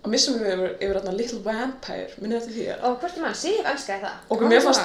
[0.00, 2.84] að missa mig yfir, yfir hérna Little Vampire, minnið þetta því að?
[2.88, 4.14] Og hvort er mann, Sif elskaði það.
[4.32, 4.84] Og mér fannst,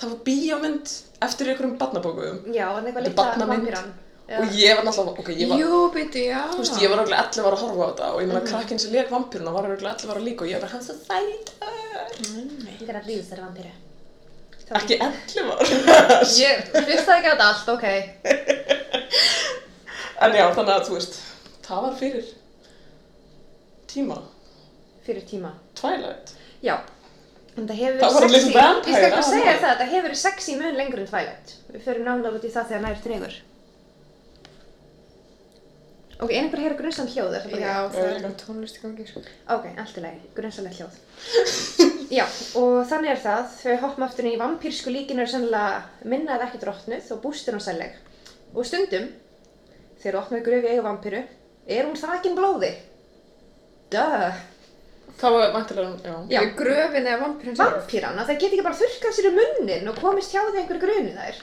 [0.00, 0.94] það var bíómynd
[1.26, 3.92] eftir einhverjum barnabókum Já, en eitthvað Þetta er litla vampíran.
[4.30, 6.42] og ég var náttúrulega, ok, ég var, Jú, byrju, já.
[6.50, 8.82] þú veist, ég var okkur 11 ára að horfa á þetta og ég meina krakkinn
[8.82, 10.98] sem leik vampiruna var okkur 11 ára líka og ég var hans að
[12.90, 13.72] er að þeirra vampíru.
[14.80, 15.62] Ekki 11 ára.
[16.38, 17.86] Ég hlustaði ekki á þetta allt, ok.
[20.20, 21.18] En já, þannig að þú veist,
[21.64, 22.30] það var fyrir
[23.90, 24.18] tíma,
[25.06, 25.50] Fyrir tíma.
[25.74, 26.34] Twilight.
[26.62, 26.74] Já.
[27.56, 28.34] En það hefur Það verið var sexy.
[28.36, 29.30] Little Vampire, Ég skal bara já.
[29.30, 31.54] segja það, það hefur verið sexy mun lengur en Twilight.
[31.72, 33.38] Við förum nálega út í það þegar nær dregur.
[36.20, 37.32] Ok, er einhver að heyra grunnsamt hljóð?
[37.38, 37.92] Er það bara Já, ég?
[37.94, 38.18] það er líka.
[38.20, 39.20] eitthvað tónlist í gangi, sko.
[39.54, 40.98] Ok, allt í lagi, grunnsamlega hljóð.
[42.18, 42.24] Já,
[42.60, 45.80] og þannig er það, þau hoppum aftur í vampírsku líkinu er sennilega
[46.12, 47.96] minna eða ekki drottnuð og bústur hún sælleg.
[48.52, 49.08] Og stundum,
[50.02, 51.22] þegar opnaði gröfi eigu vampíru,
[51.70, 52.72] er hún þakin blóði.
[53.90, 54.42] Duh.
[55.20, 56.12] Það var vantilega, já.
[56.32, 56.36] Já.
[56.40, 56.52] Já.
[56.56, 57.80] Gröfin eða vampirinn sjálf.
[57.80, 61.16] Vampírana, það get ekki bara þurrkað sér í munnin og komist hjá því einhverju grunu
[61.16, 61.42] þær.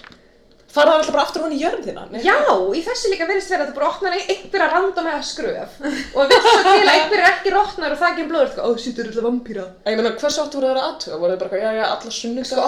[0.67, 2.01] Það er alltaf bara aftur hún í jörðina.
[2.21, 2.35] Já,
[2.75, 6.57] í þessu líka verðist vera að þú bara opnar einhverja randomega skröf og vill svo
[6.65, 9.63] til að einhverju er ekki rotnar og þakin blóður, sko, ó, sýtur alltaf vampíra.
[9.87, 11.19] Ég meina, hversu oft voru þeir að aðtuga?
[11.23, 12.11] Voru þeir bara, já, já, alla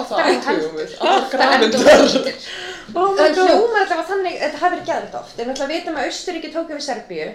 [0.00, 0.96] oftar það aðtugum við.
[1.04, 2.40] Alla grafindar.
[2.94, 3.50] Oh my Það god.
[3.50, 6.70] hljómar alltaf að þannig, þetta hafi verið geðvægt oft, en alltaf vitum að Austuríki tók
[6.74, 7.28] yfir Serbíu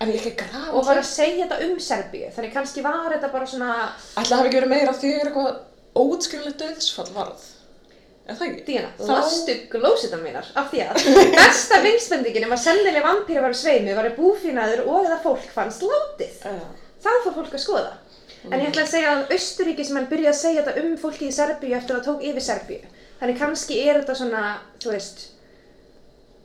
[0.00, 3.46] En að grafa og var að segja þetta um Serbíu, þannig kannski var þetta bara
[3.46, 3.70] svona,
[4.16, 5.58] Ætla hafi ekki verið meira þegar eitthvað
[6.00, 7.42] óutskrifinlega döðsfall varð.
[8.30, 8.62] Er það ekki?
[8.68, 11.00] Díana, Þá- lastu glósitan mínar, af því að
[11.34, 15.48] besta vinsbendingin um að sennilega vampíra var á sveimi var að búfínaður og eða fólk
[15.52, 16.36] fannst látið.
[16.44, 16.60] Já.
[17.02, 17.92] þá fór fólk að skoða.
[18.50, 21.28] En ég ætla að segja að Austuríki sem hann byrjaði að segja þetta um fólki
[21.28, 22.80] í Serbíu eftir að það tók yfir Serbíu.
[23.20, 24.42] Þannig kannski er þetta svona,
[24.80, 25.22] þú veist,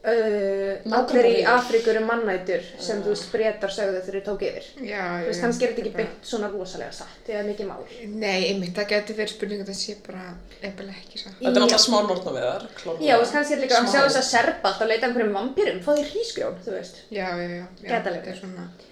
[0.06, 1.34] uh, allir í.
[1.50, 4.68] Afríkur um mannætur sem þú veist breytar sögðu þegar þau tók yfir.
[4.90, 7.86] Já, Þú veist, kannski er þetta ekki beint svona rosalega satt eða mikið mál.
[8.12, 10.26] Nei, einmitt, það getur verið spurning að það sé bara
[10.62, 11.38] eða ekki satt.
[11.40, 12.68] Þetta er náttúrulega smá nortna við þar.
[12.76, 15.40] Já, þú veist, kannski er líka að sjá þess að serba alltaf að leita einhverjum
[15.40, 17.02] vampýrum, fá því hrísgrjón, þú veist.
[17.10, 18.02] Já, já, já.
[18.02, 18.92] alveg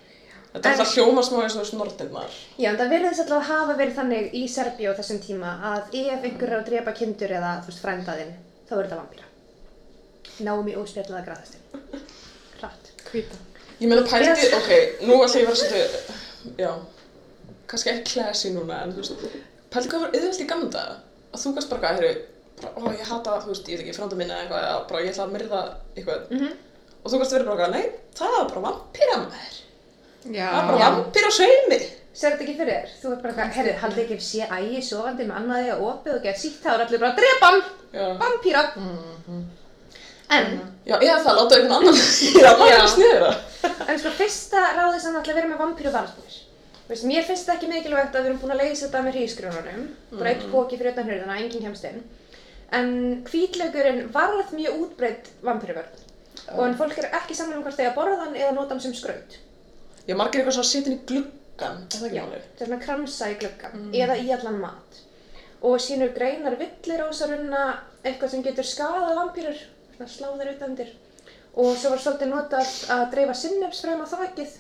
[0.54, 2.36] þetta er alltaf hljóma smá eins og þessu nornirnar.
[2.62, 5.96] Já, en það verðist alltaf að hafa verið þannig í Serbíu á þessum tíma að
[6.04, 8.34] ef einhver er að drepa kindur eða, þú veist, frændaðinn,
[8.70, 9.30] þá er þetta vampýra.
[10.48, 12.04] Náum í óspjallaða græðastinn.
[12.60, 12.92] Hratt.
[13.12, 13.40] Hvíta.
[13.82, 14.54] Ég meina pældi, Yes.
[14.54, 14.70] ok,
[15.10, 16.20] nú ætla ég að vera svolítið,
[16.62, 16.70] já,
[17.68, 19.26] kannski ekki classy núna, en þú veist,
[19.74, 20.84] pældi hvað var auðvelt í gamla?
[21.34, 22.22] Að þú gast bara eitthvað,
[22.78, 25.62] ó, ég hata, þú veist, ég veit ekki, frænda minna eitthvað, ég ætla að myrða
[25.98, 26.24] eitthvað.
[26.38, 26.54] Mhm.
[27.04, 27.86] Og þú gast verið bara eitthvað, nei,
[28.16, 29.58] það er bara vampýra maður.
[30.24, 30.48] Já.
[30.48, 31.80] Það er bara vampýra á sveimi.
[32.14, 32.92] Sér þetta ekki fyrir þér?
[33.02, 36.14] Þú er bara eitthvað, herru, haldið ekki ef sé ægi sofandi með annaði að opið
[36.20, 37.64] og gett sítt, þá er allir bara, drepa hann,
[38.22, 38.62] vampýra.
[40.34, 40.54] En,
[40.88, 42.80] Já, eða það, láta einhvern annan lýra, það er Já.
[42.84, 43.32] að sniðra.
[43.90, 46.38] en sko, fyrsta ráðið sem ætla að vera með vampýru varnir.
[46.90, 49.86] Veist, mér finnst það ekki mikilvægt að við erum búin að leysa þetta með hrísgrjónunum,
[50.20, 52.02] bara eitt póki fyrir utan hurðina, enginn kemst inn.
[52.74, 52.90] En
[53.30, 56.02] hvítlaukurinn varð mjög útbreytt vampýruvörn.
[56.58, 58.96] Og en fólk er ekki saman um hvort þegar borða hann eða nota hann sem
[58.98, 59.38] skraut.
[60.08, 62.40] Ég margir eitthvað svona inn í gluggan, er það ekki Já, máli?
[62.58, 65.00] það er svona kramsa í gluggan eða í allan mat.
[65.64, 67.62] Og sínur greinar villirósarunna
[68.04, 69.62] eitthvað sem getur skadað vampýrur,
[69.96, 70.92] svona slá þeir utandir.
[71.54, 74.58] Og svo var svolítið notað að dreifa sinnefsfræm á þakið.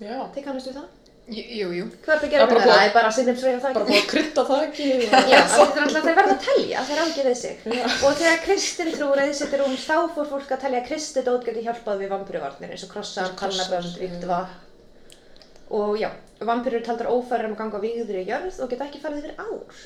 [0.00, 0.16] Já.
[0.32, 0.88] Þið kannast við það?
[1.30, 1.84] Jú, jú.
[2.02, 2.76] Hvað er það að Það gera er bara með það?
[2.76, 3.90] Það er bara sinnefsfræm á Bara þakið.
[3.90, 4.86] búið að krydda það ekki.
[5.30, 7.60] Já, þetta er alltaf þeir verða að telja, þeir ágirðið sig.
[8.08, 11.62] Og þegar kristin trú reyðsettir um þá fór fólk að telja að kristi dót geti
[11.68, 14.02] hjálpað við vampýruvarnir eins og og krossar, kannabönd, já.
[14.02, 14.58] víkt vatn.
[15.70, 16.10] Og já,
[16.42, 19.82] vampýrur taldar ófærar um að ganga víður í jörð og geta ekki farið yfir ár.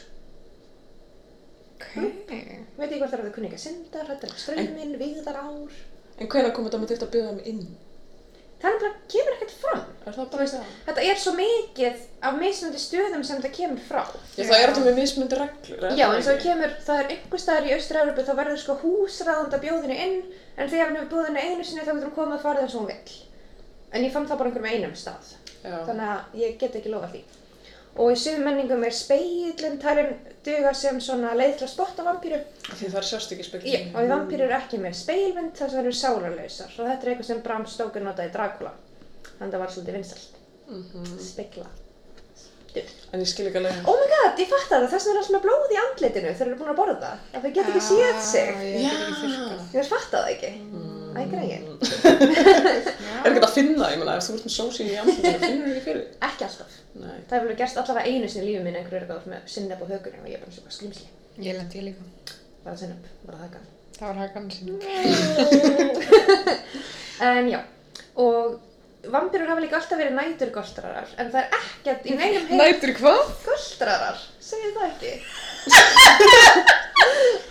[1.74, 1.88] Ok.
[2.78, 5.42] Veit ég hvort það er að þau kunni ekki að synda, hrættar ekki ströyminn, víðar
[5.44, 5.82] ár.
[6.16, 7.66] En hvenær kom þetta með þetta að byrja þeim inn?
[8.64, 9.34] Það er bara, kemur
[10.04, 10.64] Er það það?
[10.84, 14.02] Þetta er svo mikið af mismunandi stöðum sem þetta kemur frá.
[14.36, 17.00] Já, það er alltaf með mismundi reglur, er Já, það eins og það kemur, það
[17.00, 20.18] er einhver staðar í Austur-Európu, þá verður sko húsræðanda bjóðinu inn,
[20.58, 22.82] en þegar hann hefur henni einu sinni þá getur hann komið að fara þess að
[22.82, 23.16] hún vill.
[23.94, 25.32] En ég fann það bara einhverjum einum stað.
[25.64, 25.78] Já.
[25.88, 27.24] Þannig að ég get ekki lofa því.
[27.94, 32.40] Og í suðum menningum er speillin talin duga sem svona leið til að spotta vampýru.
[32.66, 33.92] Því það er sjást ekki Já, spekling.
[33.94, 36.72] og vampýru eru ekki með speilmynd þar sem það eru sálarlausar.
[36.74, 38.72] Og þetta er eitthvað sem Bram Stoker notaði í Dracula.
[39.44, 40.36] Þannig að það var svolítið vinsalt.
[40.72, 41.18] Mhm.
[41.20, 41.66] Spegla.
[43.14, 43.74] En ég skil ekki alveg.
[43.86, 44.84] Oh my god, ég fatt það.
[44.90, 47.10] Þess vegna er alltaf með blóð í andlitinu þegar þeir eru búin að borða.
[47.30, 48.48] Að þau get ekki séð sig.
[48.50, 48.88] Ah, Ég.
[49.76, 50.50] Ég fatt það ekki.
[51.14, 51.62] Æ, greið.
[53.24, 55.74] Er ekki að finna, ég meina, ef þú ert með sósi í andlutinu, finnur þú
[55.76, 56.02] ekki fyrir?
[56.26, 56.72] Ekki alltaf.
[56.98, 57.14] Nei.
[57.14, 59.86] Það hefur alveg gerst allavega einu sinni í lífið minni einhverju er með sinneb á
[59.92, 61.06] hökunni og ég er bara svona skrimsli.
[61.46, 62.02] Ég lendi ég líka.
[62.66, 63.60] Bara sinneb, bara þakka.
[63.94, 64.74] Það var hakan sinni.
[67.24, 67.60] En já,
[68.18, 68.58] og
[69.12, 73.22] vampýrur hafa líka alltaf verið næturgoltrarar, en það er ekkert í neinum heim Nætur hvað?
[73.44, 75.12] goltrarar, segir það ekki.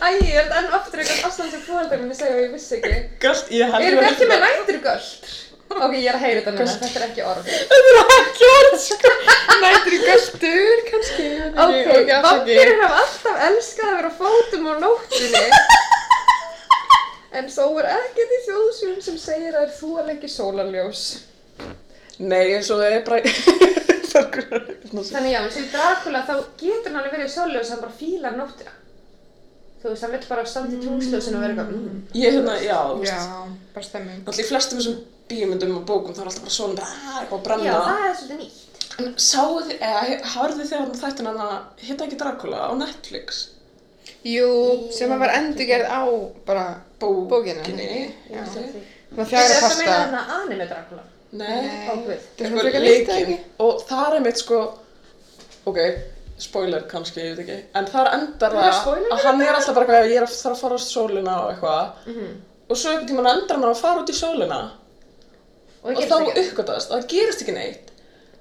[0.04, 3.00] Æ, ég er enn aftur eitthvað afstand sem fóröldarinn mér segja og ég vissi ekki.
[3.24, 5.34] Galt, ég held Erum ég við ekki með næturgöld?
[5.74, 7.48] Ok, ég er að heyra þetta núna, þetta er ekki orð.
[7.74, 9.12] Það er ekki orð, sko.
[9.64, 11.24] Nætur í göldur, kannski.
[11.30, 12.12] ég Ok, afsakið.
[12.28, 15.46] vampýrur hafa alltaf elskað að vera fótum á nóttinni.
[17.34, 21.00] En þó er ekkert í þjóðsjón sem segir að þú er lengi sólarljós.
[22.20, 23.22] Nei, eins og það er bara...
[24.14, 28.36] Þannig já, eins og í Dracula þá getur hann alveg verið að hann bara fílar
[28.38, 28.74] nóttina.
[29.84, 32.04] Þú veist, hann vill bara standa í tungsljósinu og vera eitthvað, mm.
[32.16, 33.16] Ég hérna, já, þú veist.
[33.18, 34.20] Já, bara stemming.
[34.22, 35.00] Náttúrulega í flestum þessum
[35.32, 37.66] bíómyndum og bókum þá er alltaf bara svona bara "Ah, eitthvað að brenna.
[37.66, 38.60] Já, það er svolítið nýtt.
[39.04, 40.04] En sáu þið, eða
[40.36, 43.42] hafðu þið þegar þættin hann að hitta ekki Dracula á Netflix?
[44.24, 44.48] Jú,
[44.96, 46.02] sem að var endurgerð á
[46.48, 46.66] bara
[47.00, 47.64] Bó bókinu.
[47.68, 48.12] Já.
[48.30, 48.44] Já.
[49.18, 51.04] Þetta að meina þarna anime Dracula.
[51.34, 51.60] Nei.
[51.90, 52.10] Guð.
[52.38, 53.38] Það er svona Eitthvað líkt, ekki?
[53.66, 54.60] Og það er mitt sko,
[55.72, 55.80] ok,
[56.44, 57.60] spoiler kannski, ég veit ekki.
[57.80, 60.62] En þar endar Það að hann er alltaf bara eitthvað, ég er að þarf að
[60.64, 62.12] fara á sólina og eitthvað.
[62.12, 62.30] Mhm.
[62.70, 64.62] Og svo einhvern tímann endar hann að fara út í sólina.
[65.84, 67.93] Og Og þá uppgötast að það gerist ekki neitt.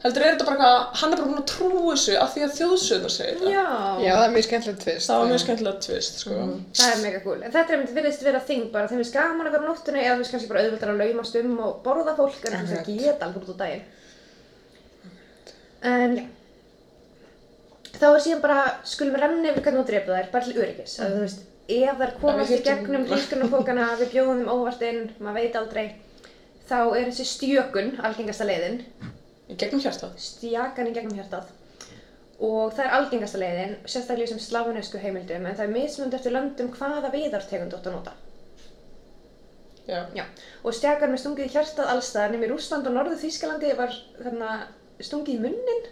[0.02, 2.54] Heldur er þetta bara eitthvað, hann er bara búin að trúa þessu af því að
[2.56, 3.50] þjóðsöðnar segir það.
[3.52, 3.66] Já.
[4.02, 5.06] Já, það er mjög skemmtilegt tvist.
[5.06, 6.38] Það var mjög skemmtilegt tvist, sko.
[6.80, 7.36] Það er mega cool.
[7.38, 10.02] En þetta er einmitt virðist vera þing bara þeim við gaman að vera á nóttunni
[10.02, 12.90] eða þú veist kannski bara auðvitað að laumast um og borða fólk en veist að
[12.90, 13.86] geta alveg út á daginn.
[15.92, 16.18] En.
[17.92, 20.98] Þá er síðan bara, skulum renna yfir hvernig þú drepa þær, bara til öryggis.
[20.98, 21.42] Að þú veist,
[21.78, 25.84] ef þær komast við í gegnum ríkunarpókana, við bjóðum þeim óvart inn, maður veit aldrei,
[26.66, 28.80] þá er þessi stjökun algengasta leiðin,
[29.52, 30.16] Í gegnum hjartað.
[30.26, 31.50] stjakan í gegnum hjartað.
[32.42, 36.34] Og það er algengasta leiðin, sérstaklega í sem slafunesku heimildum, en það er mismund eftir
[36.34, 38.14] löndum hvaða viðartegund átt að nota.
[39.86, 40.06] Já.
[40.14, 40.24] Já,
[40.62, 44.50] og stjakar með stungið í hjartað allstaðar nema í Rússland og Norður Þýskalandi var þarna
[45.02, 45.82] stungið í munnin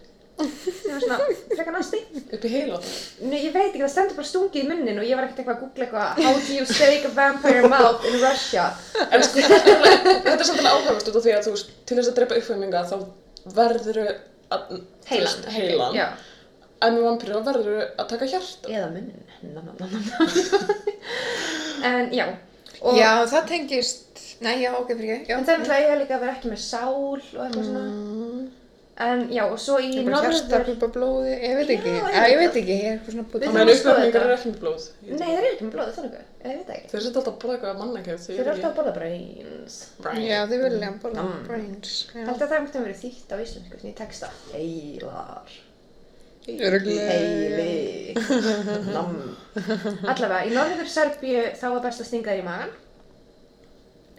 [0.40, 1.16] sem var svona
[1.51, 1.99] frekar næsti.
[2.23, 2.92] Upp í heila það.
[3.27, 5.57] Nei, ég veit ekki, það stendur bara stungið í munnin og ég var ekkert eitthvað
[5.57, 8.68] að googla eitthvað How do you stake a vampire mouth in Russia?
[9.11, 11.57] En sko, þetta er alveg áhugavert út af því að þú
[11.90, 12.96] til þess að drepa uppfæminga þá
[13.57, 14.00] verður
[15.11, 15.44] Heilan.
[15.55, 15.94] Heilan.
[15.94, 16.09] Já,
[16.81, 18.68] En með vampíru þá verður að taka hjarta.
[18.72, 19.24] eða munnin.
[21.85, 22.26] En já,
[22.81, 25.33] og Já, það tengist, nei, já, ok, fyrir ekki.
[25.37, 27.85] en það er líka að vera ekki með sál og eitthvað svona.
[29.01, 30.65] En já, og svo í Ég norður...
[30.67, 31.93] pumpa blóði, ég veit ekki.
[31.97, 34.21] Já, Já, ég veit ekki, ég er eitthvað svona Þannig að að þetta.
[34.21, 34.83] eru ekki með blóð.
[35.07, 36.91] Ég Nei, það er ekki með blóði þannig, eða ég veit það ekki.
[36.91, 38.21] Þeir setja alltaf að borða eitthvað mannakjöf.
[38.27, 39.79] Þeir eru alltaf að borða brains.
[40.27, 41.41] Já, þið vilja bara Mm.
[41.49, 41.95] brains.
[42.13, 44.29] Held að það hefði verið þýtt á íslensku, svona í texta.
[44.53, 45.49] Heilar.
[46.51, 48.15] Heili.
[48.93, 49.17] Nam.
[50.05, 52.73] Allavega, í norður Serbíu þá var best að stinga þér í magan.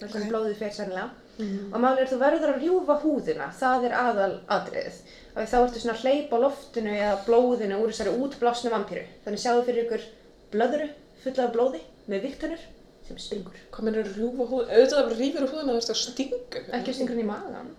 [0.01, 1.69] Það sennilega.
[1.75, 5.01] Og málið er þú verður að rjúfa húðina, það er aðal atriðið.
[5.31, 9.05] Og þá ertu svona að hleypa á loftinu eða blóðinu úr þessari útblásnu vampíru.
[9.25, 10.07] Þannig sjáðu fyrir ykkur
[10.55, 10.89] blöðuru
[11.23, 12.65] fulla af blóði með viktunur
[13.07, 13.55] sem springur.
[13.71, 14.65] Hvað mennur rjúfa húð?
[14.71, 16.41] Auðvitað að rýfur úr húðina þess að stinga.
[16.79, 17.71] Ekki stingur hann í magan.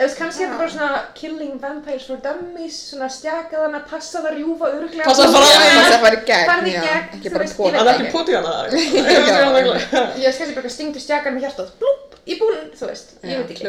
[0.00, 4.20] Eða kannski er þetta bara svona killing vampires for dummies, svona stjakað hann að passa
[4.22, 5.04] það að rjúfa örglega.
[5.10, 7.74] Passa að fara í- það fari í gegn, Farðu í gegn, ekki þú bara pót.
[7.74, 8.14] Það er ekki ekki.
[8.14, 8.54] potið hana.
[8.70, 10.00] Já.
[10.16, 13.50] Ég veist kannski bara stingdu stjakan með hjartátt, blúpp, í búin, þú veist, ég veit
[13.54, 13.64] ekki.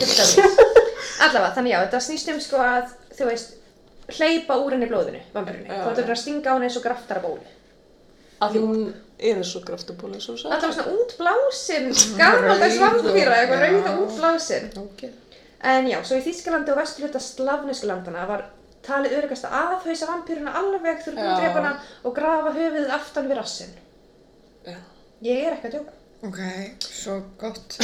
[0.00, 0.36] dummies.
[1.26, 3.54] Allavega, þannig já, þetta snýst um sko að, þú veist,
[4.16, 5.20] hleypa úr henni blóðinu.
[5.68, 6.14] Já, Þú ættir já.
[6.14, 7.52] að stinga á henni eins og graftarabóli.
[8.44, 8.82] Af því hún
[9.16, 10.50] er eins og graftubóli, svo svo.
[10.52, 11.86] Alltaf svona útblásin,
[12.20, 14.68] gamaldags vampíra, eitthvað rauða útblásin.
[14.82, 15.06] Ok.
[15.66, 18.44] En já, svo í Þýskalandi og vesturhluta slavnesku landana var
[18.86, 21.38] talið öryggast að aðhauðsa vampýruna alveg þurr búin Já.
[21.40, 21.70] drepana
[22.06, 23.72] og grafa höfuðið aftan við rassinn.
[24.68, 24.76] Já.
[25.26, 25.94] Ég er ekki að djóka.
[26.24, 26.38] Ok,
[26.80, 27.76] svo gott.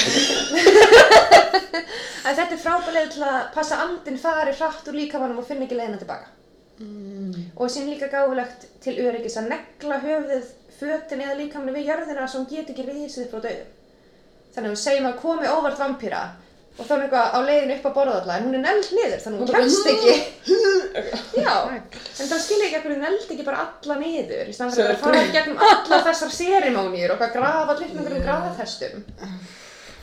[2.23, 5.77] En þetta er frábælega til að passa andin fari hratt úr líkamannum og finna ekki
[5.77, 6.31] leiðina tilbaka.
[7.59, 12.49] Og sín líka gáfulegt til öryggis að negla höfuðið fötin eða líkamannu við jörðina hún
[12.51, 13.75] get ekki riðið frá döðum.
[14.55, 16.23] Þannig að við segjum að komi óvart vampýra,
[16.78, 18.87] og þá er hún eitthvað á leiðinu upp að borða alltaf en hún er neld
[18.96, 20.14] niður þannig hún Hún kemst ekki.
[21.46, 24.94] Já, en það skilja ekki að hún neld ekki bara alla niður í staðan fyrir
[24.94, 28.96] að fara gegnum alla þessar serimónýr og hvað grafa allir með einhverjum grafathestum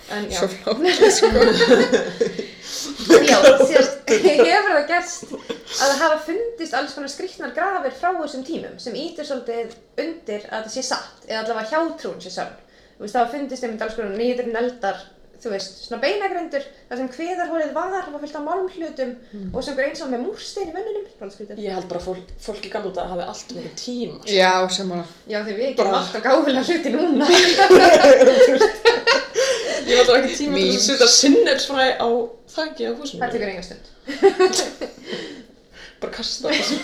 [0.10, 0.42] en já,
[3.30, 3.90] já síðan
[4.50, 8.98] hefur það gerst að það hafa fundist alls konar skrýtnar grafir frá þessum tímum sem
[8.98, 12.56] ítir svolítið undir að það sé satt eða allavega hjátrún sé sann
[12.98, 14.98] þú veist það hafa fundist einmitt alls konar niður neldar
[15.40, 19.12] þú veist, svona beinagrendur þar sem kviðarhólið var, var fyllt af málmhlutum
[19.54, 21.06] og sem einhver eins og með múrstein í vönnunum.
[21.56, 24.18] Ég held bara að fólk, fólk í gamla þetta hafi allt mikið tíma.
[24.20, 24.34] sko.
[24.36, 25.06] Já, sammála.
[25.32, 27.26] Já, því við gerum alltaf gáfilega hluti núna.
[29.90, 32.08] Ég var alltaf ekki tíma til að setja sinnefsfræ á
[32.54, 33.20] þakki á húsinu.
[33.24, 33.86] það tekur enga stund.
[36.00, 36.76] Bara kasta þessu.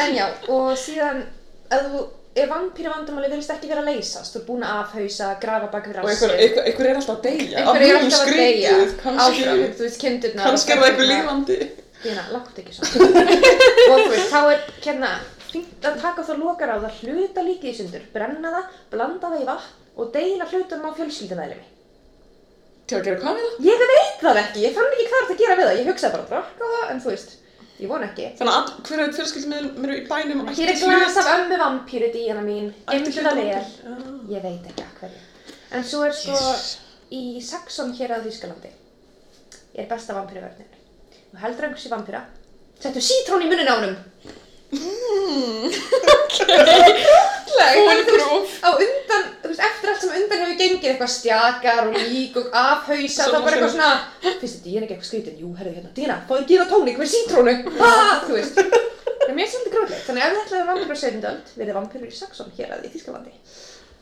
[0.00, 1.24] En já, og síðan,
[1.68, 2.00] ef þú,
[2.36, 5.88] ef vampíra vandamáli vilist ekki vera að leysast, þú er búin að afhausa, grafa bak
[5.90, 6.34] við Og rassið.
[6.36, 7.58] einhver, einhver, er alltaf að deyja.
[7.58, 11.58] einhver er alltaf að deyja áfram, þú veist, kindurnar kannski er það einhver lífandi.
[12.00, 12.92] Dína, látt ekki svona
[13.90, 15.10] og þú veist, þá er hérna
[15.50, 19.42] fínt að taka þá lokar á það hluta líkið í sundur, brenna það, blanda það
[19.42, 21.66] í vatn og deila hlutunum á fjölskyldumæðlimi
[22.90, 23.66] Til að gera hvað við það?
[23.66, 26.14] ég veit það ekki, ég fann ekki hvað það að gera við það ég hugsaði
[26.14, 27.36] bara drakka það, en þú veist
[27.80, 28.28] ég von ekki.
[28.38, 31.60] Þannig að hver er fjölskyldum með mér í bænum ætti hér er glas af ömmu
[31.62, 33.46] vampíru díjana mín ætti vel til.
[33.48, 33.60] Já.
[34.34, 35.22] ég veit ekki að hverju.
[35.78, 36.36] En svo er sko
[37.16, 38.74] í Saxon hér að Þýskalandi.
[39.78, 40.78] Er besta vampíruverðin
[41.30, 42.24] og heldur einhversi vampíra.
[42.80, 43.76] Settu sítrón í munnin á
[44.70, 45.70] honum
[47.70, 51.82] og þú veist, á undan, þú veist, eftir allt sem undan hefur gengið eitthvað stjakar
[51.88, 53.90] og lík og afhausa, Svo þá bara eitthvað svona,
[54.24, 57.10] finnst þetta ég er ekki eitthvað skrítin, jú, herðu hérna, Dína, fáðu gíra tónik, hver
[57.10, 57.54] sítrónu,
[57.86, 58.54] ah, þú veist.
[58.60, 61.24] Það er mér svolítið gróðlegt, þannig ef þetta er vampirur á 17.
[61.30, 63.32] öld, verið vampirur í Saxon hér að í Þýskalandi.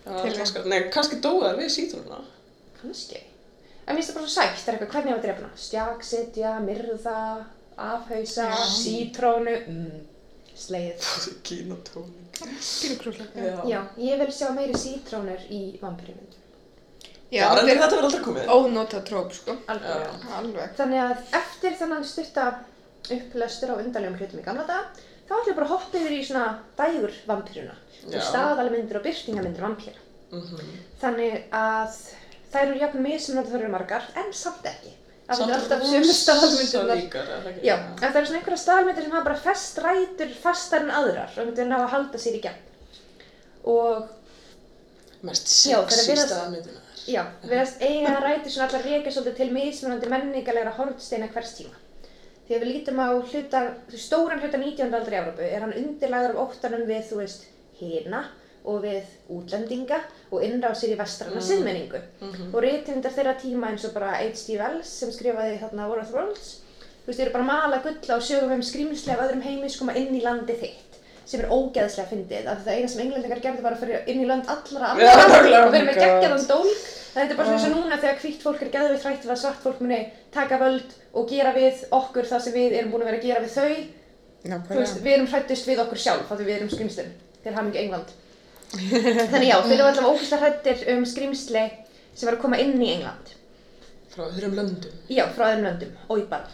[0.05, 2.19] Já, kannski, nei, kannski dóða þær við sítrúna.
[2.81, 3.19] Kannski.
[3.85, 5.13] En mér finnst það bara svo sætt, það er eitthvað, hvernig
[10.59, 11.07] að mm, sleið.
[11.49, 12.43] Kínatónik.
[12.43, 13.47] Pínu krúslega.
[13.47, 13.63] Já.
[13.73, 16.45] Já, ég vil sjá meiri sítrónur í vampirumyndum.
[17.29, 18.47] Já, Já, en þetta er verður aldrei komið.
[18.55, 19.55] ónóta tróp, sko.
[19.69, 20.35] Algjörlega.
[20.39, 20.71] Alveg.
[20.79, 22.45] Þannig að eftir þennan stutta
[23.13, 24.87] upplestur á undarlegum hlutum í gamla daga,
[25.29, 26.47] þá ætlum ég bara að hoppa yfir í svona
[26.79, 27.75] dægur vampýruna.
[27.99, 28.15] Já.
[28.17, 30.01] Og staðalmyndir og byrtingamyndir vampýra.
[30.33, 30.71] Mhm.
[31.03, 32.01] Þannig að
[32.53, 34.95] þær eru jafn mismunandi þar eru margar, en samt ekki.
[35.29, 37.65] Það er alltaf sömu ekki?
[37.67, 41.35] Já, en það eru svona einhverja staðalmyndir sem hafa bara fest rætur fastar en aðrar
[41.37, 42.63] og myndir ná að halda sér í gegn.
[43.69, 44.09] Og
[45.29, 47.03] Mest sexy virðast- staðmyndina þar.
[47.09, 51.77] Já, verðast eiga ræti svona allar rekja svolítið til mismunandi menningarlegra hortsteina hvers tíma.
[52.49, 53.61] Þegar við lítum á hluta,
[53.91, 54.95] þú veist, stóran hluta 19.
[54.97, 57.45] aldri í Európu er hann undirlagður af óttanum við, þú veist,
[57.81, 58.23] hina
[58.65, 62.01] og við útlendinga og innrásir í vestranna siðmenningu.
[62.53, 64.59] Og reytindar þeirra tíma eins og bara H.G.
[64.61, 66.51] Wells sem skrifaði þarna War of the Worlds,
[67.05, 69.97] þú veist, eru bara að mala gull á sögum um skrýmsli af öðrum heimis koma
[69.97, 72.47] inn í landi þitt sem er ógeðslega fyndið.
[72.49, 75.11] Af því það eina sem englendingar gerði var að fyrir inn í lönd allra Já,
[75.13, 76.79] annara nákvæmlega, og verið með oh geggjaðan dólk
[77.19, 79.41] þetta er bara svona eins og núna þegar hvítt fólk er geðveitt hrætt við að
[79.43, 79.99] svart fólk muni
[80.33, 83.43] taka völd og gera við okkur það sem við erum búin að vera að gera
[83.45, 83.77] við þau.
[84.39, 85.03] Þú veist, Nákvæmlega.
[85.05, 87.13] við erum hrættust við okkur sjálf af því við erum skrýmslin
[87.43, 88.13] til ham ekki England
[88.75, 91.65] þannig já, þeir eru allavega ógeðslega hrættir um skrýmsli
[92.13, 93.35] sem var að koma inn í England
[94.19, 94.95] Frá öðrum löndum.
[95.13, 95.93] Já, frá öðrum löndum,
[96.31, 96.49] bara.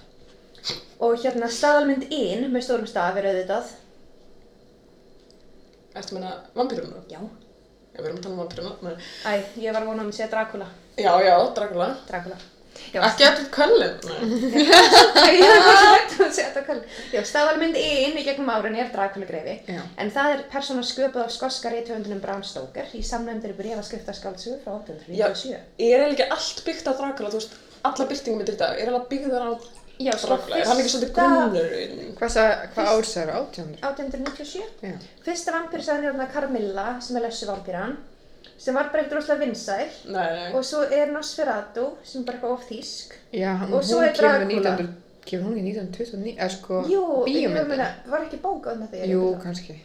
[1.01, 3.71] Og hérna staðalmynd inn með stórum staf er auðvitað.
[5.95, 7.01] Ertu að meina vampýruna?
[7.09, 7.21] Já.
[7.23, 8.75] Já, við erum að tala um vampýruna.
[8.85, 9.09] Nei.
[9.25, 9.33] Æ,
[9.65, 10.69] ég var að vona um að segja Dracula.
[10.99, 11.89] Já, já, Dracula.
[12.11, 12.39] Dracula.
[12.95, 13.95] Já, Ekki Cullen.
[14.07, 14.55] Nei.
[15.39, 16.83] ég var ekki hægt að segja Dracula.
[17.15, 19.57] Já, staðalmynd inn í gegnum árin er Dracula greifi.
[19.75, 19.81] Já.
[20.01, 25.55] En það er persóna sköpuð af skoska reythöfundunum Bram Stoker í samnefndir brefaskriftaskáldsögu frá 1897.
[25.79, 27.59] Er eiginlega ekki allt byggt á Dracula, þú veist,
[27.91, 29.53] alla byrtingum í þetta, er alveg byggðar á
[30.03, 30.57] Já, sko, Dracula?
[30.59, 32.01] Er hann ekki svolítið grunnurinn?
[32.19, 33.85] Hvað sa- hvað ár sagði 1800?
[33.91, 34.65] 1897.
[34.83, 34.97] Já.
[35.27, 37.95] Fyrsta vampýrsagan er Carmilla sem er lessu vampýran
[38.59, 40.53] sem var bara ekkert rosalega vinsæl Nei, nei.
[40.55, 44.13] og svo er Nosferatu sem er bara eitthvað of þýsk Já, hann, Og svo er
[44.13, 44.77] kemur Dracula.
[44.77, 44.89] 1900,
[45.27, 48.11] kemur hún í 1929, eða sko, Jú, ég var að bíómyndin.
[48.11, 48.97] var ekki bók um þetta?
[48.97, 49.81] ég Jú, kannski.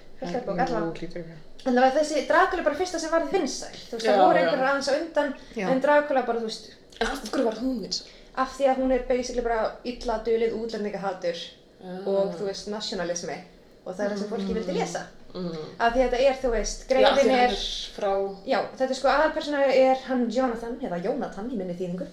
[1.60, 3.74] Það var þessi Dracula bara fyrsta sem varð vinsæl.
[3.90, 4.44] Þú veist, það voru já.
[4.46, 5.66] einhverjar aðeins á undan, Já.
[5.74, 6.70] en Dracula bara, þú veist,
[7.04, 8.06] af hverju var hún vinsæl?
[8.40, 11.36] af því að hún er basically bara illa dulið útlendingahatur
[11.84, 12.08] Ah.
[12.08, 13.36] og, þú veist, nationalismi.
[13.86, 15.02] Og það er það sem fólki vildi lesa.
[15.34, 15.58] Mm.
[15.80, 17.58] Af því að þetta er, þú veist, hann er, er
[17.96, 18.12] frá...
[18.50, 22.08] já, þetta er sko aðalpersona er hann Jonathan, eða Jónatan í minni þýðingu,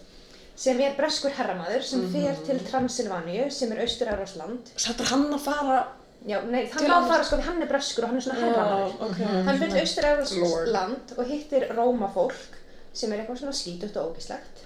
[0.56, 2.12] sem er breskur herramaður sem Mhm.
[2.12, 4.68] fer til Transilvaníu, sem er austur land.
[4.76, 5.78] Sættur hann að fara...
[6.26, 8.40] Já, nei, hann má annars- fara sko, því hann er breskur og hann er svona
[8.40, 8.92] herramaður.
[8.92, 9.18] Já, ok.
[9.46, 10.68] Hann fyrir austur Lord.
[10.74, 12.56] land og hittir Rómafólk
[12.92, 14.62] sem er eitthvað svona skítugt og ógislegt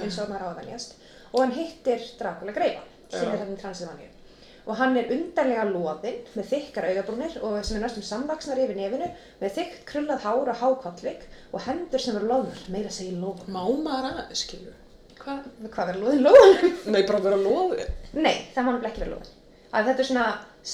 [0.00, 0.94] eins og maður á að venjast
[1.32, 4.08] og hann hittir Dracula Greifa sem er þarna í Transylvaníu
[4.66, 9.10] og hann er undarlega loðinn með þykkar augabrúnir og sem er næstum samvaksnar yfir nefinu
[9.40, 13.54] með þykkt krullað hár og hákollvik og hendur sem eru loðnar, meira að segja loðn
[13.54, 14.74] Má maður aðeins, skilju?
[15.20, 16.76] Hvað, hvað verður loðin loðan?
[16.94, 17.88] Nei, bara vera loði.
[18.14, 19.34] Nei, það má nefnilega ekki vera loðin
[19.76, 20.26] að þetta er svona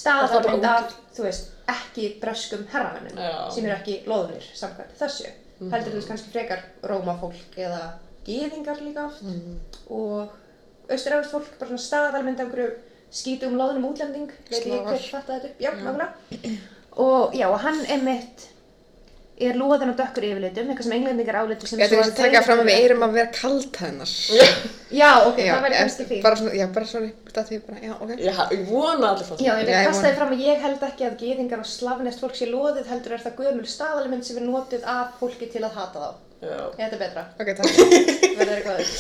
[0.05, 3.18] bara af, þú veist, ekki breskum herramennum
[3.55, 5.32] sem eru ekki loðnir samkvæmt þessu.
[5.62, 7.82] Heldur þú veist kannski frekar rómafólk eða
[8.26, 9.26] gýðingar líka oft.
[9.90, 10.32] Og
[10.90, 12.70] austuræfust fólk bara svona staðalmynd af einhverju
[13.12, 16.56] skítum loðnum útlending veit ég hver fatta þetta upp, já, nákvæmlega
[17.02, 18.48] og já, og hann einmitt
[19.42, 22.60] er loðin og dökkur yfirlitum, eitthvað sem englendingar álitur sem Ég ætti að taka fram
[22.62, 24.12] að við erum að vera kalt hennar.
[25.00, 27.58] Já, ok, Já, það væri en kannski fínt Bara svona, já, bara sorry, þetta því
[27.66, 28.12] bara, já, ok.
[28.38, 29.40] Ha- ég vona allir fótt.
[29.42, 31.62] Já, ég vil Já, ég kasta vona- því fram að ég held ekki að gýðingar
[31.64, 35.48] og slavnest fólk sé loðið heldur er það gömul staðalimynd sem er notuð af fólki
[35.50, 36.10] til að hata þá.
[36.42, 36.58] Já.
[36.76, 37.24] Er þetta betra?
[37.40, 38.18] Ok, takk.
[38.43, 38.93] Verður eitthvað?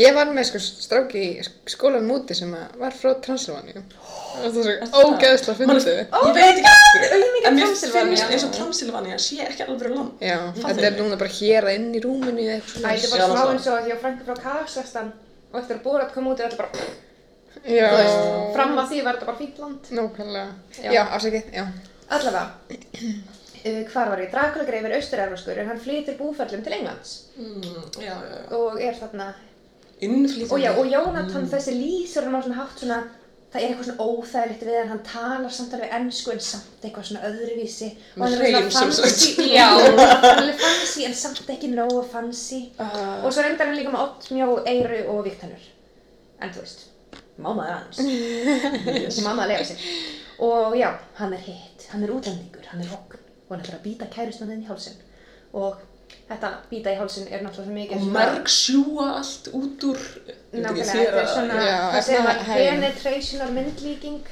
[0.00, 3.82] Ég var með sko stráki í skólan múti sem að var frá Transylvaníu.
[3.90, 5.88] Það var svo ógeðslega fyndið.
[5.90, 10.22] Ég veit ekki auðmýkja en mér finnst eins og Transylvania sé ekki alveg land.
[10.22, 13.24] Já, þetta er núna bara hér að inn í rúminu eða eitthvað Æ, þetta er
[13.24, 15.12] Já, smá eins og því að Frankur frá Kazakstan
[15.50, 16.70] og eftir að Borat kom út er þetta bara,
[17.66, 17.88] Já,
[18.54, 19.90] fram að því var þetta bara fínt land.
[19.98, 20.46] nákvæmlega.
[20.86, 21.02] Já.
[21.18, 21.66] Afsakið, já.
[22.10, 22.46] Allavega,
[23.66, 24.32] uh, hvar var ég?
[24.32, 27.14] Dracula greifir austurerfarskur en hann flytur búferlum til Englands.
[27.36, 27.62] Mm,
[28.00, 28.42] já, já, já.
[28.58, 29.30] og er þarna
[30.00, 30.52] Innflýtandi.
[30.52, 33.00] og já, og Jónatan þessi lýsur hann á svona hátt svona
[33.50, 34.92] það er eitthvað svona óþægilegt við hann.
[34.92, 37.90] Hann talar samt alveg ennsku en samt eitthvað svona öðruvísi.
[38.16, 39.66] Og hann er svona fancy já,
[40.24, 42.62] hann er fancy en samt ekki nógu fancy.
[42.78, 45.68] Uh, og svo reyndar hann líka með oddmjó, eyru og viktannur
[46.40, 46.86] en þú veist,
[47.40, 47.98] mámaður
[49.12, 49.88] sem mamma að lega sér.
[50.40, 50.88] Og já,
[51.18, 52.64] hann er hitt, hann er útlendingur.
[52.70, 53.09] Hann er hokk
[53.50, 54.98] og hann ætlar að býta kærustmannin í hálsin
[55.58, 55.80] og
[56.28, 60.04] þetta býta í hálsin er náttúrulega mikið og merg sjúa allt út úr
[60.50, 61.64] Nákvæmlega, þetta er svona,
[62.02, 62.80] segir maður efnahægin.
[62.80, 64.30] penetrational myndlíking.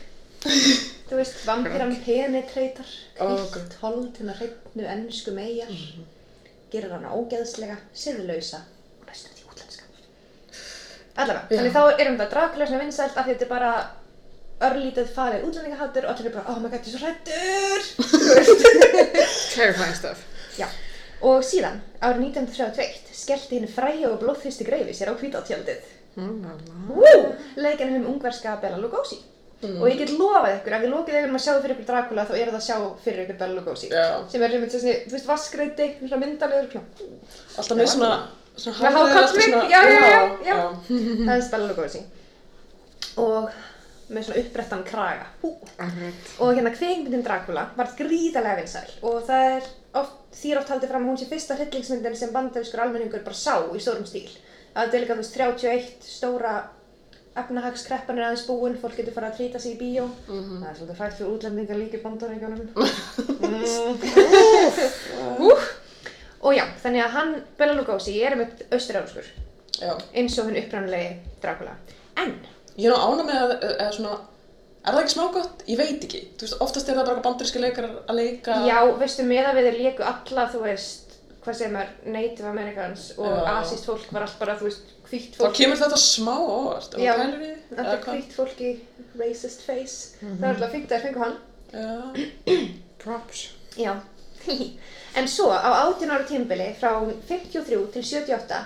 [1.09, 2.89] Þú veist, vampiran penetrator
[3.19, 5.71] Ó, kvitt hold hérna hreitnu ennsku megar
[6.73, 8.61] gerir hana ógeðslega, siðlausa
[9.01, 9.87] og næstum því útlenska.
[11.19, 13.73] Allavega, þannig þá erum þetta Dracula sem er vinsælt af því þetta er bara
[14.67, 17.81] örlítið farið útlendingahattur og allir er bara, oh my god, ég er svo hrættur
[19.55, 20.25] Terrifying stuff.
[20.59, 20.67] Já,
[21.23, 27.35] og síðan, árið 1931 skellti henni fræja og blóðþristi greifi sér á hvítátjaldið Woo!
[27.57, 29.19] Leikinn um ungverska Bela Lugosi.
[29.63, 32.25] Og ég get lofað ykkur, ef þið lokið ykkur um að sjá fyrir ykkur Dracula
[32.27, 33.89] þá er það að sjá fyrir ykkur Bela Lugosi.
[33.91, 34.05] Já.
[34.31, 37.09] Sem er einmitt þessi, þú veist, vaskreiti, svona myndalegur, svona.
[37.59, 38.13] alltaf með svona
[38.59, 40.55] svona er svona- já, já, já, já.
[40.55, 40.57] já.
[40.91, 42.05] það er Bela Lugosi.
[43.19, 43.51] Og
[44.09, 45.27] með svona upprættan kraga.
[46.41, 49.69] Og hérna kveikmyndin Dracula var gríðarlega vinsæl og það er
[50.01, 53.55] oft, er oft haldið fram að hún sé fyrsta hryllingsmyndin sem bandarískur almenningur bara sá
[53.75, 54.29] í stórum stíl.
[54.75, 56.55] Það er líka þú veist 31 stóra
[57.39, 60.07] efnahagskreppan er aðeins búin, fólk getur farið að trýta sig í bíó.
[60.27, 62.63] Það er svolítið hrætt fyrir útlendingar líka í bandaríkjónum.
[63.49, 63.93] mm.
[65.47, 65.69] uh.
[66.39, 69.27] Og já, þannig að hann, Bela Lugosi, er einmitt austurjáðskur,
[69.75, 69.93] já.
[70.15, 71.75] eins og hinn upprænulegi Dracula.
[72.19, 72.37] En,
[72.79, 74.17] ég er nú ána með að, eða svona
[74.89, 75.65] er það ekki smá gott?
[75.69, 79.27] Ég veit ekki þú veist, oftast er það bara bandaríski leikar að leika Já, veistu,
[79.29, 83.51] með að við þeir léku alla, þú veist, hvað segir maður, Native Americans og Já.
[83.59, 85.57] asíst fólk var allt bara, þú veist, hvítt þá fólk.
[85.59, 88.17] kemur þetta smá á óvart ef Já, því, Þetta eða er hvað?
[88.19, 88.73] hvítt fólk í
[89.19, 89.99] racist face.
[90.23, 91.37] Það er alltaf fengt að fengu hann.
[91.73, 92.59] Já.
[93.03, 93.45] Props.
[93.79, 93.93] Já.
[95.19, 96.93] en svo, á 18 ára tímbili, frá
[97.29, 98.61] 53 til 78,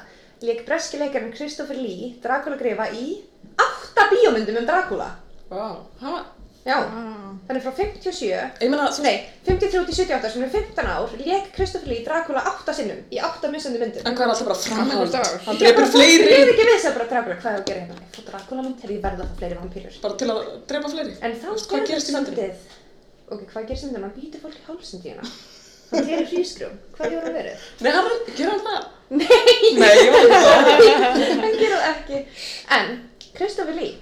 [0.46, 3.20] lék breski leikarinn Christopher Lee Dracula greifa í
[3.64, 5.10] átta bíómyndum um Dracula.
[5.50, 5.66] Vá,
[6.04, 6.24] ha,
[6.64, 7.30] Já, Ah.
[7.48, 8.26] þannig frá 57
[8.62, 9.16] ég meina, þú Nei,
[9.48, 13.50] 53 til 78 sem er 15 ár lék Christopher Lee Dracula átta sinnum í átta
[13.50, 14.04] misandi myndum.
[14.06, 14.92] en hvað er alltaf bara framhald?
[14.92, 15.40] Annars dagur.
[15.46, 17.80] Hann drefur fleiri Ég er ekki við þess að bara Dracula, hvað er að gera
[17.80, 17.96] hérna?
[17.98, 20.00] Ég fór Dracula mynd, þegar ég verða það fleiri vampýrur.
[20.02, 20.38] bara til að
[20.70, 22.36] drepa fleiri En þá Þú veist, hvað gerist í myndinni?
[22.36, 24.06] svolítið- Ok, hvað gerist í myndinni?
[24.06, 25.24] Hann býtur fólk í hálsinn tíuna.
[25.92, 26.74] Hann gerir hrísgrjón.
[26.94, 27.56] Hvað hefur hann verið?
[27.82, 28.06] Nei, hann,
[28.38, 28.82] gerði hann það?
[29.10, 29.26] Nei,
[29.82, 32.18] Nei, ég ekki það hann gerir það ekki.
[32.70, 32.86] En,
[33.36, 33.94] Christopher Lee.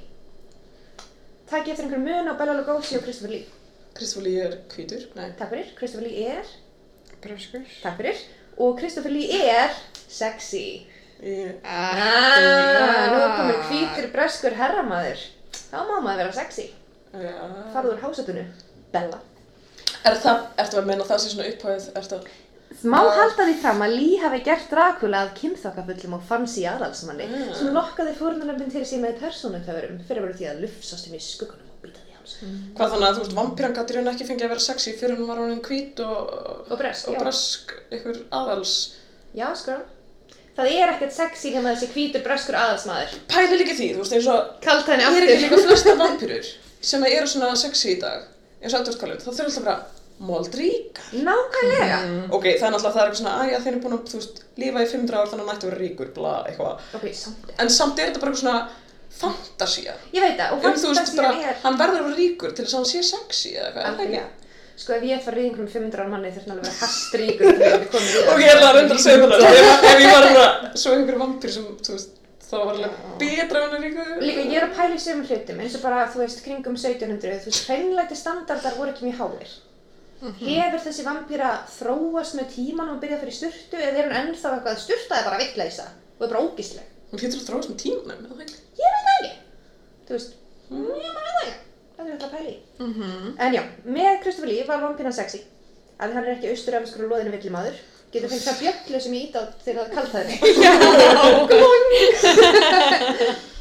[1.50, 3.46] Takk eftir einhver mun á Bela Lugosi og Christopher Lee.
[3.94, 5.70] Kristoffer Lee er hvítur, nei Takk fyrir.
[5.78, 6.50] Christopher Lee er,
[7.22, 7.64] Breskur.
[7.82, 8.20] takk fyrir.
[8.58, 9.70] Og Christopher Lee er
[10.08, 10.86] sexy.
[11.22, 15.20] Ég, Ah, nú komin hvítur breskur herramaður.
[15.70, 16.70] Þá má maður vera sexy.
[17.12, 17.34] já
[17.74, 18.44] Farðu úr hásatunu.
[18.92, 19.18] Bella.
[20.04, 22.28] Er það, ertu að meina það sem svona upphæðið, ertu að
[22.88, 27.50] Má halda því fram að Lee hafi gert Dracula að kynþokkafullum og fancy aðalsmanni Mm.
[27.58, 31.20] sem lokkaði fórnarnöfnin til sín með persónutöfurum fyrir að vera því að lufsast inn í
[31.20, 32.36] skuggunum og býta því hans.
[32.78, 35.28] Hvað þannig að þú veist, vampíran gæti raun ekki fengið að vera sexy fyrir hún
[35.28, 36.32] var hann hvít og,
[36.70, 38.74] Og bresk, bresk ykkur aðals
[39.36, 39.76] Já, sko.
[40.56, 43.12] Það er ekkert sexy nema þessi hvítur breskur aðalsmaður.
[43.30, 45.56] Pæli líka því, þú veist, eins og Kalt henni er ekki aftur.
[45.56, 46.50] líka flesta vampýrur
[46.80, 48.24] sem eru svona sexy í dag
[48.62, 51.02] eins og Cullen, þá þurfa alltaf bara moldríka.
[51.16, 51.98] Nákvæmlega.
[52.36, 54.18] Ok, það er náttúrulega það er eitthvað svona, að já, þeir eru búin að, þú
[54.20, 56.84] veist, lífa í 500 ár þannig að nættu að vera ríkur, bla, eitthvað.
[56.98, 57.52] Ok, samt.
[57.64, 58.60] En samt er þetta bara eitthvað svona
[59.20, 59.94] fantasía.
[60.14, 61.56] Ég veit það, og Um, þú veist, fantasía bara, er...
[61.64, 64.04] hann verður að vera ríkur til þess að hann sé sexy eða eitthvað, er það
[64.20, 64.36] ekki?
[64.80, 67.50] Sko, ef ég fara reyðingur um 500 ára manni þurfti hann alveg að vera hastríkur
[67.50, 69.42] til að við komum í Ok, ég ætla að reynda að segja það.
[69.50, 72.14] Ef, ef ég var svona, svo einhverju vampýr sem, þú veist,
[72.46, 74.14] það var alveg betra en hann ríkur.
[74.24, 77.42] Líka, ég er að pæla í sömum hlutum, eins og bara, þú veist, kringum 1700,
[77.44, 79.52] þú veist, hreinlæti standardar voru ekki mjög háir.
[80.20, 84.74] Hefur þessi vampýra þróast með tímanum og byrjað fyrir sturtu, eða er hann ennþá eitthvað
[84.74, 85.86] að sturta er bara vittleysa
[86.18, 86.86] og er bara ógísleg?
[87.10, 88.58] Hún hlýtur að þróast með tímanum, eða ekki?
[88.80, 89.32] Ég veit það ekki.
[90.06, 90.32] Þú veist,
[90.68, 90.84] mm.
[90.90, 91.54] ég veit það ekki.
[91.96, 92.56] Það er eitthvað að pæla í.
[93.46, 93.62] En já,
[93.96, 95.40] með Christopher Lee var vampýran sexy.
[96.00, 97.76] Að hann er ekki austur-afskur og loðinu villimaður.
[98.10, 100.24] Getur fengið það bjögglu sem ég ít á þegar það kallt það
[103.30, 103.59] Ég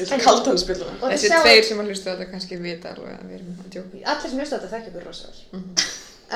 [0.00, 3.34] að Þessi þið sjáið- tveir sem að hlusta á þetta kannski vita alveg að við
[3.38, 4.02] erum að djóka.
[4.12, 5.62] allir sem hlusta á þetta þekkja okkur rosa vel.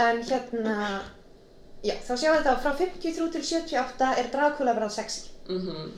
[0.04, 1.00] En hérna,
[1.84, 5.28] já, þá sjáum við þetta frá 53 til 78 er Dracula verið sexy.
[5.48, 5.92] Mhm.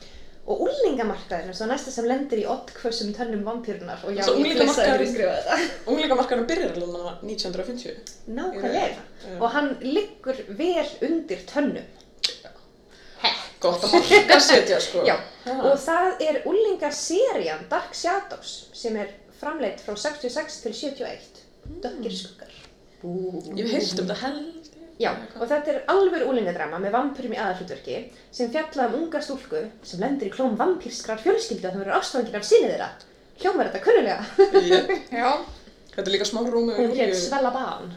[0.47, 4.55] Og úlingamarkaðurinn er svo næsta sem lendir í oddkvössum tönnum vampýrunar og já, Svo ég
[4.55, 5.57] flissaði unglingamarkaðurinn- fyrir að skrifa þetta.
[5.91, 7.97] Unglingamarkaðurinn byrjar alveg núna 1950.
[8.31, 9.01] Nákvæmlega.
[9.41, 11.83] Og hann liggur vel undir tönnum.
[13.59, 14.99] Gott að marka setja, sko.
[15.07, 15.15] Já,
[15.47, 15.59] Ah.
[15.65, 19.07] og það er úlingaserían Dark Shadows sem er
[19.39, 21.19] framleitt frá 66 til 71.
[21.81, 22.51] Dökkir skuggar.
[23.55, 24.53] Ég hef heyrt um þetta held.
[24.99, 27.97] Já, og þetta er alveg úlingadrama með vampýrum í aðalhlutverki
[28.33, 32.35] sem fjalla um unga stúlku sem lendir í klóm vampýrskrar fjölskyldu að það verður ástfangin
[32.39, 32.89] af sinni þeirra.
[33.39, 34.23] Hljómar þetta kunnulega?
[34.57, 34.83] Ég,
[35.21, 35.31] Já.
[35.95, 37.13] þetta er líka smá rúmi og Hún hétt.
[37.15, 37.93] Svella Bán.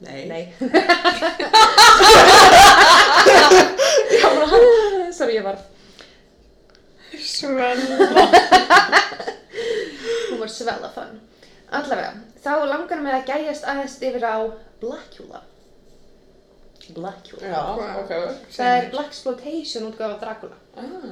[0.00, 0.28] Nei.
[0.30, 0.44] Nei.
[5.18, 5.58] Sorry, ég var,
[7.18, 8.08] Svenna.
[10.30, 11.20] hún var Svella Fun.
[11.68, 12.12] Allavega,
[12.44, 14.36] þá langar mig að gæjast aðeins yfir á
[14.80, 15.42] Blackula.
[16.96, 17.48] Blackula.
[17.52, 17.62] Já,
[18.00, 18.12] ok.
[18.54, 20.60] Það er Blaxploitation útgáfa Dracula.
[20.78, 21.10] Ah.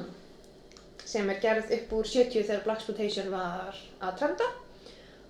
[1.07, 4.47] sem er gerð upp úr 70 þegar Blaxploitation var að trenda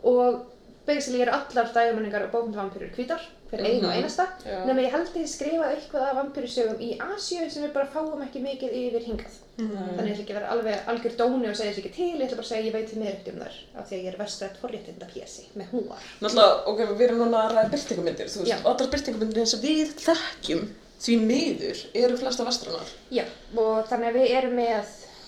[0.09, 0.39] og
[0.87, 3.21] basically eru allar dægumenningar og bókmyndavampýrur hvítar
[3.51, 3.97] fyrir einu og Mhm.
[3.97, 4.65] einasta Já.
[4.67, 8.41] nema ég held ég skrifað eitthvað af vampýrusögum í Asíu sem við bara fáum ekki
[8.43, 11.79] mikið yfir hingað þannig ég ætla ekki að vera alveg algjör dóni og segja þess
[11.81, 13.87] ekki til, ég ætla bara að segja að ég veit meira ekkert um þær af
[13.89, 17.55] því að ég er vestrætt forréttinda pjesi með húar Náttúrulega, ok, við erum núna að
[17.55, 20.67] ræða byrtingamyndir, þú veist, allar byrtingamyndir sem við þekkjum
[20.99, 22.87] því miður eru flesta vestranar.
[23.11, 23.23] Já,
[23.55, 24.85] og þannig að við erum með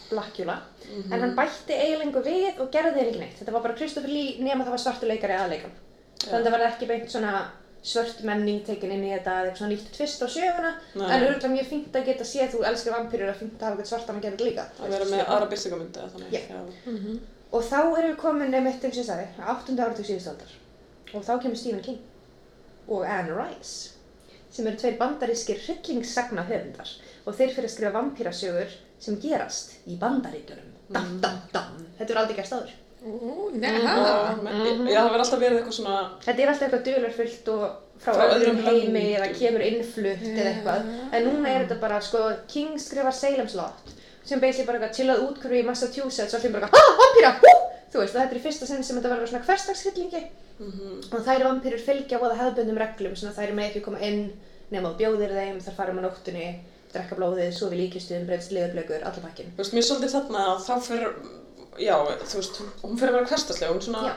[0.09, 0.55] Blackula,
[1.11, 3.37] en hann bætti eiginlengu við og gerði þeir ekki neitt.
[3.39, 5.73] Þetta var bara Christopher Lee nema það var svartu leikari aðleikan.
[6.23, 7.33] Þannig að það var ekki beint svona
[7.79, 11.05] svört menning tekin inn í þetta eða eitthvað svona nýtt tvist á söguna, Nei.
[11.05, 13.91] en auðvitað mjög fínt að geta séð þú elskar vampýrur að fínt að hafa eitthvað
[13.93, 14.65] svartan að gera þetta líka.
[14.79, 16.33] Að vera með aðra byrtingamyndi eða þannig.
[16.35, 16.59] Já.
[17.49, 19.77] Og þá erum við komin nefnitt eins og ég sagði, á 8.
[19.79, 20.51] áratug síðustaldar.
[21.15, 22.01] Og þá kemur Stephen King
[22.89, 23.95] og Anne Rice,
[24.51, 26.91] sem eru tveir bandarískir hryllingssagna höfundar
[27.25, 30.69] og þeir fyrir að skrifa vampírasögur sem gerast í bandaríkjunum.
[30.89, 31.75] Dam, dam, dam.
[31.99, 32.71] Þetta er aldrei gerst áður.
[32.99, 34.35] Já, neha.
[34.43, 37.61] men- já, það verður alltaf verið eitthvað svona, Þetta er alltaf eitthvað dularfullt og
[38.03, 40.89] frá, Frá öðrum heimi eða kemur innflutt eða eitthvað.
[41.15, 43.95] En núna er þetta bara, sko, King skrifar Salem's Lot
[44.29, 47.53] sem basically bara eitthvað chillað útkvöru í Massachusetts og allir bara eitthvað, ah, vampíra, hú!
[47.89, 50.21] Þú veist, þetta er í fyrsta sinn sem þetta verður svona hverstagshryllingi
[51.15, 54.19] og þær vampýrur fylgja voða hefðbundum reglum, svona þær með ekki koma inn
[54.69, 56.49] nema þú bjóðir þeim, þær fara um á nóttunni,
[56.93, 59.51] drekka blóðið, sofi í líkistum, breyðst liðublökur, allir pakkin.
[59.55, 61.15] þú veist, mér er svolítið þarna að þá fyrir,
[61.85, 61.95] já,
[62.31, 64.13] þú veist, hún fyrir að vera hverstaslega, hún svona, Já.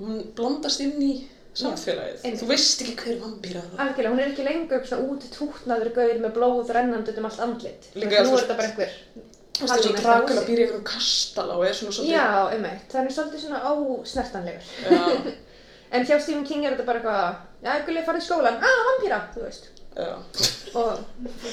[0.00, 1.12] hún blandast inn í
[1.54, 2.24] samfélagið.
[2.24, 2.40] einmitt.
[2.42, 3.78] Þú veist ekki hver vampýra það.
[3.84, 7.44] Algjörlega, hún er ekki lengur eitthvað svona út tútnaður gaur með blóð rennandi um allt
[7.46, 7.88] andlit.
[7.94, 9.32] Líka, þú nú er veist-.
[9.54, 10.48] Þú veist, Dracula húsi.
[10.48, 14.64] býr í einhverjum kastala og er svona svolítið, Já, einmitt, það er svolítið svona ósnertanlegur.
[14.90, 15.34] já,
[15.94, 19.18] En hjá Stephen King er þetta bara eitthvað, já, Gulli, farið í skólan, ah, vampýra,
[19.30, 19.68] þú veist.
[19.94, 20.98] Og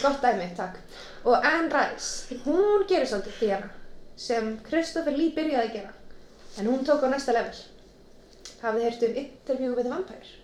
[0.01, 0.79] gott dæmi, takk.
[1.23, 3.67] Og Anne Rice, hún gerir svolítið þér
[4.17, 5.93] sem Christopher Lee byrjaði að gera.
[6.59, 7.59] En hún tók á næsta level.
[8.61, 10.37] Hafið heyrt um Interview with a Vampire?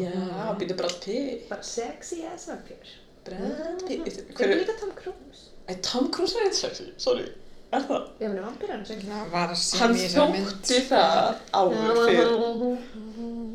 [0.00, 1.48] Já, býtur Brad Pitt.
[1.48, 2.96] Bara sexy ass vampire.
[3.24, 4.04] Brad Pitt.
[4.04, 5.50] Hver Hver er er, líka Tom Cruise?
[5.68, 7.28] Æ, Tom Cruise er eitthvað sexy, sorry.
[7.74, 8.04] Er það?
[8.22, 9.08] Ég meina hann sexy.
[9.10, 10.50] Það var að sé Hann í þessari mynd.
[10.52, 12.30] þótti það áður fyrr.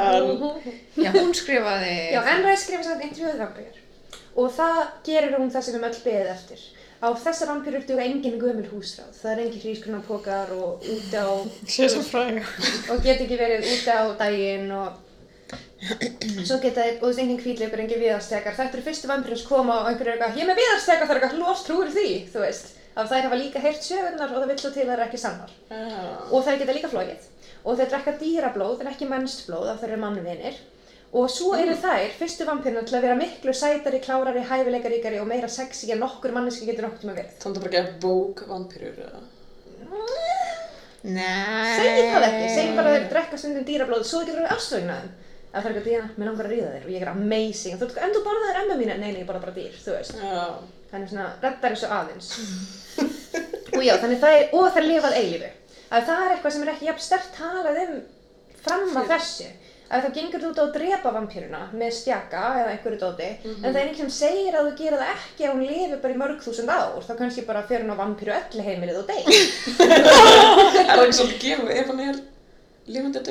[0.02, 0.26] En,
[1.06, 1.94] Já, hún skrifaði...
[2.12, 3.72] Já, Anne Rice skrifa samt a Vampire.
[4.42, 6.66] Og það gerir hún það sem við öll beðið eftir.
[7.02, 9.16] Á þessar vampirur duga engin gömul húsráð.
[9.18, 11.30] Það er engin hrísgrunarpokar og úti á
[11.66, 12.44] Sé svo fræga.
[12.94, 15.00] og get ekki verið úti á daginn og
[16.46, 19.80] Svo geta þeir, og þessi engin hvítleikur, engin viðarstekar, þetta eru fyrstu vampirur sem koma
[19.82, 22.06] og einhverju er eitthvað, ég með viðarstekar, það er eitthvað los trúir því,
[22.36, 22.70] þú veist.
[23.02, 25.22] Að þær hafa líka heyrt sögurnar og það vill svo til að það er ekki
[25.22, 25.54] sannar.
[25.72, 26.02] Já.
[26.30, 27.30] Og þær geta líka flóið.
[27.62, 30.60] Og þeir drekka dýrablóð en ekki mennstblóð af þeir eru mannvinir.
[31.12, 35.50] Og svo eru þær, fyrstu vampiruna til að vera miklu sætari, klárari, hæfileikaríkari og meira
[35.52, 37.34] sexy en nokkur manneski getur nokkur tíma verið.
[37.42, 39.24] Þannig að bara ekki bók vampýrur eða?
[41.02, 41.74] Nei.
[41.82, 45.16] Segir það ekki, segir bara að þeir drekka stundum dýrablóð, svo getur það afstöðina þeim.
[45.52, 47.82] Það fyrir ekki að dýna, mér langar að ríða þér og ég er amazing.
[47.82, 50.22] Þú, en þú borðaðir emma mína, nei, nei, ég borða bara dýr, þú veist.
[50.22, 50.46] Já.
[50.92, 52.30] Þannig svona, reddar þessu aðeins.
[53.76, 55.52] og já, þannig það er, og það er lifað eilífu.
[55.92, 58.00] Að það er eitthvað sem er ekki jafn stert talað um
[58.62, 59.50] fram að þessu.
[59.92, 63.80] Að það gengur út á að drepa vampýruna með stjaka eða einhverju dóti, en það
[63.82, 66.46] er einhvern sem segir að þú gera það ekki ef hún lifi bara í mörg
[66.46, 69.12] þúsund ár, þá kannski bara fer hún á vampýru öllu heimilið og.
[69.92, 72.22] Er það ekki svolítið gefið ef hann er
[72.88, 73.22] lifandi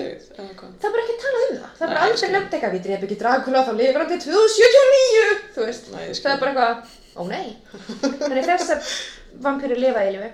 [0.61, 0.77] hvað?
[0.81, 1.73] Það er bara ekki talað um það.
[1.79, 2.33] Það er bara aldrei skil.
[2.35, 5.91] nefnt eitthvað, við dref ekki Dracula þá lifir hann til 2079, þú veist.
[5.95, 6.25] Nei, ég skil.
[6.27, 7.57] það er bara eitthvað, ó nei.
[8.01, 8.95] Þannig þessar
[9.45, 10.31] vampýrur lifa í lífi.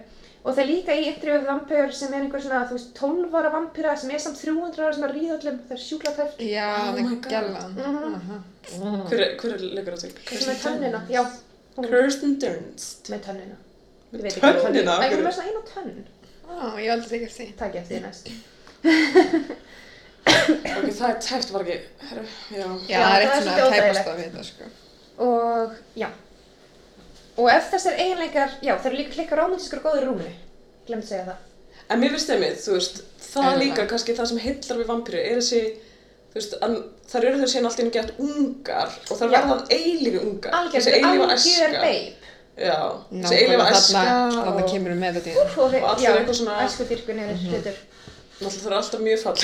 [0.46, 3.50] Og það er líka í við vampýr sem er einhver svona, þú veist, 12 ára
[3.50, 6.36] vampýra sem er samt 300 ára sem er að ríða öllum, það er sjúkla tæft.
[6.46, 7.72] Já, Oh það er gælan.
[7.80, 8.44] Mhm.
[9.10, 10.12] Hver, er- hver er leikur á sig?
[10.30, 11.22] Sem er tönnina, já.
[11.76, 13.10] Kirsten Dunst.
[13.10, 13.56] með tönnina.
[14.12, 14.60] Með ekki er.
[14.62, 14.94] tönnina?
[15.02, 16.04] Hún er með svona einu tönn.
[16.46, 17.56] Á, ég aldrei tekið eftir því.
[17.58, 18.24] Takk ég eftir því næst.
[20.26, 21.76] Ok, það er tæft, var ekki,
[22.10, 22.64] herru, já.
[22.90, 24.70] Já, það er það eitt svona svolítið tæpast að vita, sko.
[25.26, 26.08] Og, já.
[27.36, 30.34] Og ef þessar eiginleikar, já, þeir eru líka klikka romantískar og góður í rúminu.
[30.88, 31.42] Glemt að segja það.
[31.92, 33.88] En mér finnst þeimið, þú veist, það Er líka það?
[33.92, 35.60] kannski það sem heillar við vampýru er þessi,
[36.32, 36.76] þú veist, að
[37.12, 39.36] þar eru þau síðan alltaf inn gett ungar og það Já.
[39.36, 40.56] verða eilífi ungar.
[40.60, 41.82] Algjör, Þessi eilífa algjör æska.
[41.84, 42.24] beib.
[42.56, 42.78] Já,
[43.12, 46.56] þessi eilífa æska Þannig og kemur við með þetta í Og Og allir eitthvað svona-
[46.56, 46.66] Mhm.
[46.66, 47.76] æsku dyrkun er hlutur.
[48.36, 49.38] Náttúrulega það er alltaf mjög fall.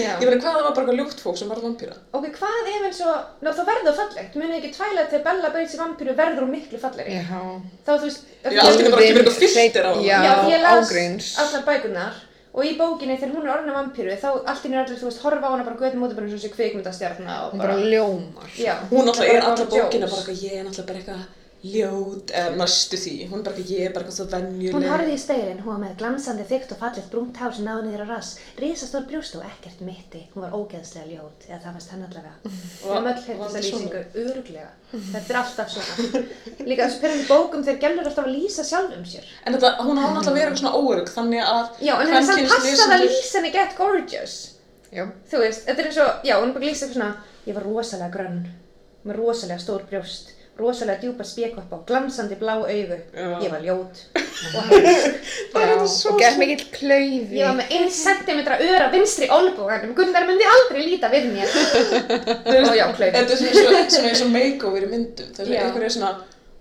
[0.00, 0.12] Já.
[0.20, 1.96] Ég meina, hvað það var bara eitthvað ljótt fólk sem var vampýra?
[2.16, 5.50] Ok, hvað ef eins og, ná þá verður það fallegt, munið ekki tvæla þegar Bella
[5.54, 7.18] breyts í vampíru verður hún miklu fallegri.
[7.20, 7.42] Já.
[7.86, 10.02] Þá þú veist, Já, allt einu bara kemur eitthvað filter á það.
[10.08, 10.18] Já,
[10.54, 12.14] ég las allar bækurnar
[12.50, 15.06] og í bókinni þegar hún er orðin af vampíru þá allt einu er allir, þú
[15.06, 17.76] veist, horfa á hana bara götum út bara eins og þessi kvikmyndastjarna og Hún bara
[17.76, 18.48] bara, ljómar.
[18.58, 18.74] já.
[18.90, 20.10] Hún náttúrulega er bara bókina Jones.
[20.10, 21.22] bara eitthvað, ég er náttúrulega bara eitthvað
[21.60, 23.14] ljót, eða næstu því.
[23.30, 24.74] Hún bara eitthvað, ég er bara eitthvað svo venjuleg.
[24.74, 27.82] Hún horfði í speilin, hún var með glansandi þygt og fallegt brúnt hár sem náði
[27.86, 28.30] niður á rass,
[28.60, 30.22] risastór brjóst og ekkert mitti.
[30.34, 32.34] Hún var ógeðslega ljót, eða það fannst henn allavega.
[32.44, 34.70] Við höfum öll var þessa lýsingu, öruglega.
[34.90, 35.92] Þetta er alltaf svona.
[36.70, 39.26] Líka þessu perandi bókum þeir gælur alltaf að lýsa sjálfum sér.
[39.44, 42.24] En þetta, hún náttúrulega að vera eitthvað svona óörug, þannig að Já, en það er
[42.30, 43.38] samt passað að lýsa
[47.46, 48.40] ég var rosalega grönn,
[49.06, 52.98] með rosalega stór brjóst, rosalega djúpa spjekopp og glansandi blá augu.
[53.14, 53.28] Já.
[53.44, 54.02] Ég var ljót
[54.56, 54.74] og.
[55.54, 55.74] Já,
[56.10, 57.38] og gett mikill klaufi.
[57.40, 61.56] Ég var með 1 cm öra vinstri olbúganum, Gunnar myndi aldrei líta við mér.
[62.70, 63.10] og já, klaufi.
[63.16, 65.32] Þetta er svona svona eins og makeover í myndum.
[65.36, 66.12] Það er er svona,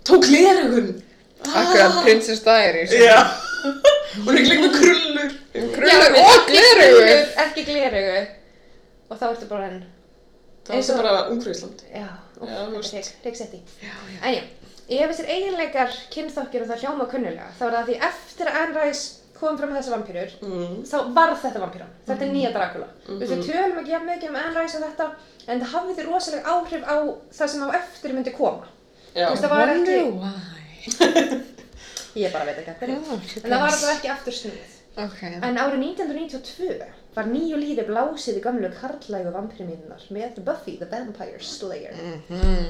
[0.10, 0.90] tók glerugun.
[1.50, 2.92] Akkurat Princess Diaries.
[3.00, 3.20] Já.
[4.26, 5.32] Hún er ekki lengur með krullur.
[5.54, 7.16] Krullur Já, og ekki glerugu.
[7.46, 8.20] Ekki glerugu.
[9.10, 9.80] Og þá ertu bara henn,
[10.70, 11.80] Það Eins er og- bara ungfrísland.
[11.96, 12.08] já,
[12.40, 12.82] Þú
[13.24, 13.60] reiksetti.
[14.24, 14.42] En já,
[14.90, 19.06] ef þessir eiginleikar kynþokkir og það hljóma kunnulega, þá er það því eftir að Rice
[19.40, 20.80] kom fram með þessar vampýrur, Mm.
[20.84, 21.92] þá varð þetta vampýran.
[22.08, 22.88] Þetta er nýja Dracula.
[23.08, 23.20] Þú Mhm.
[23.20, 25.06] veist, við tölum ekki jafn mikið um Rice og þetta,
[25.48, 26.98] en það hafði rosalega áhrif á
[27.32, 28.66] það sem á eftir myndi koma.
[29.16, 29.26] Já.
[29.28, 29.96] Þú veist, það var ekki,
[32.16, 32.98] ég bara veit ekki hvernig,
[33.44, 34.76] en það var þetta ekki aftur snuð.
[34.98, 35.22] Ok.
[35.24, 36.86] En árið 1992
[37.20, 41.98] var nýju lífi blásið í gamlu karlægu vampirmyndunar með Buffy the Vampire Slayer.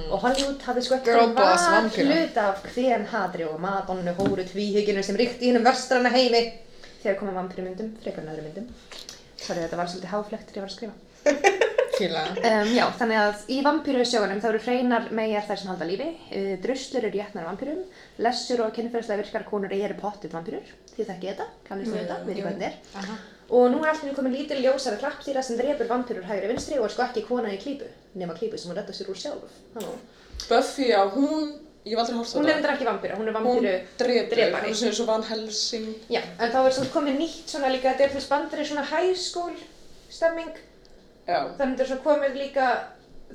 [0.09, 0.99] Og Hollywood hafði sko
[1.37, 6.09] boss var hluta af hvern hadri og madonnu hóru tvíhygginu sem ríkti í hennum verstrana
[6.13, 6.43] heimi
[7.03, 8.69] þegar koma vampirmyndum, frekar en öðrum myndum.
[9.37, 11.65] Sorry, þetta var svolítið háflegt þegar ég var að skrifa.
[11.99, 12.21] Fíla.
[12.39, 16.07] Um, já, þannig að í vampíru sjógunum þá eru hreinar megar þær sem halda lífi,
[16.31, 17.81] uh, druslur eru jætnar vampírum,
[18.23, 22.47] lessur og kynferðslega virkar konur eru pottit vampírur, þið þekki þetta, kannist þið þetta, veitir
[22.47, 23.19] hvað þetta er.
[23.49, 26.93] Og nú er allir komin lítil ljósara klappstýra sem drepur vampírur hægri vinstri og er
[26.93, 27.87] sko ekki kona í klípu,
[28.19, 29.57] nema klípu sem hún redda sér úr sjálf.
[29.73, 29.95] Halló.
[30.45, 33.47] Buffy, já, hún, ég hef aldrei hort Hún er endur ekki vampíra, hún er Hún
[33.49, 34.69] vampíru drepur, drepari.
[34.69, 35.89] hún er svona eins og Van Helsing.
[36.13, 38.85] Já, en þá er svona komið nýtt svona líka, þetta er til spandri svona
[39.17, 39.57] school
[40.09, 40.53] stemming,
[41.29, 42.67] þannig þetta er svona komið líka,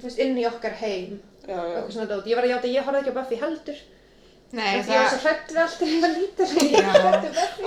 [0.02, 1.80] veist, inn í okkar heim, já, já.
[1.94, 2.20] svona.
[2.26, 3.82] Ég var að játa, ég horfði ekki á Buffy heldur,
[4.54, 6.88] Nei, en því ég var það, svo hrætt við allt þegar ég var lítil, ég
[6.88, 7.62] var hrætt við Buffy.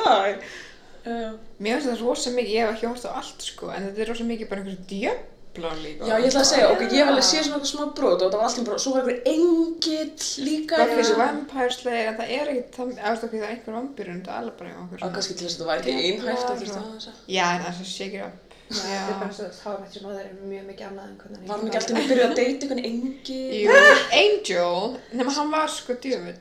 [1.08, 1.16] Já.
[1.64, 4.10] mér finnst það rosa mikið, ég hef ekki hort á allt sko, en þetta er
[4.12, 6.08] rosa mikið bara einhverju djöflar líka.
[6.10, 8.34] Já, ég ætla að segja, ok, ég hef alveg séð svona eitthvað smá brot og
[8.34, 10.82] það var alltaf bara, svo var einhver engill líka.
[10.82, 11.20] Buffy's Já.
[11.22, 14.34] Vampire Slayer, en það er ekkert, það er okkur það er einhver vampýr, en það
[14.36, 16.82] er alveg bara okkur Já, kannski til þess að það væri ekki einhæft að þurfti
[16.82, 17.24] að þess að.
[17.38, 20.04] Já, en það er svo shake it þetta er bara svo þá er þetta sem
[20.04, 22.64] það er mjög mikið annað en hvernig Var hann ekki alltaf að byrja að deyta
[22.66, 23.42] einhvern engi?
[23.62, 23.72] Jú,
[24.20, 24.80] Angel,
[25.20, 26.40] nema hann var sko djöfull.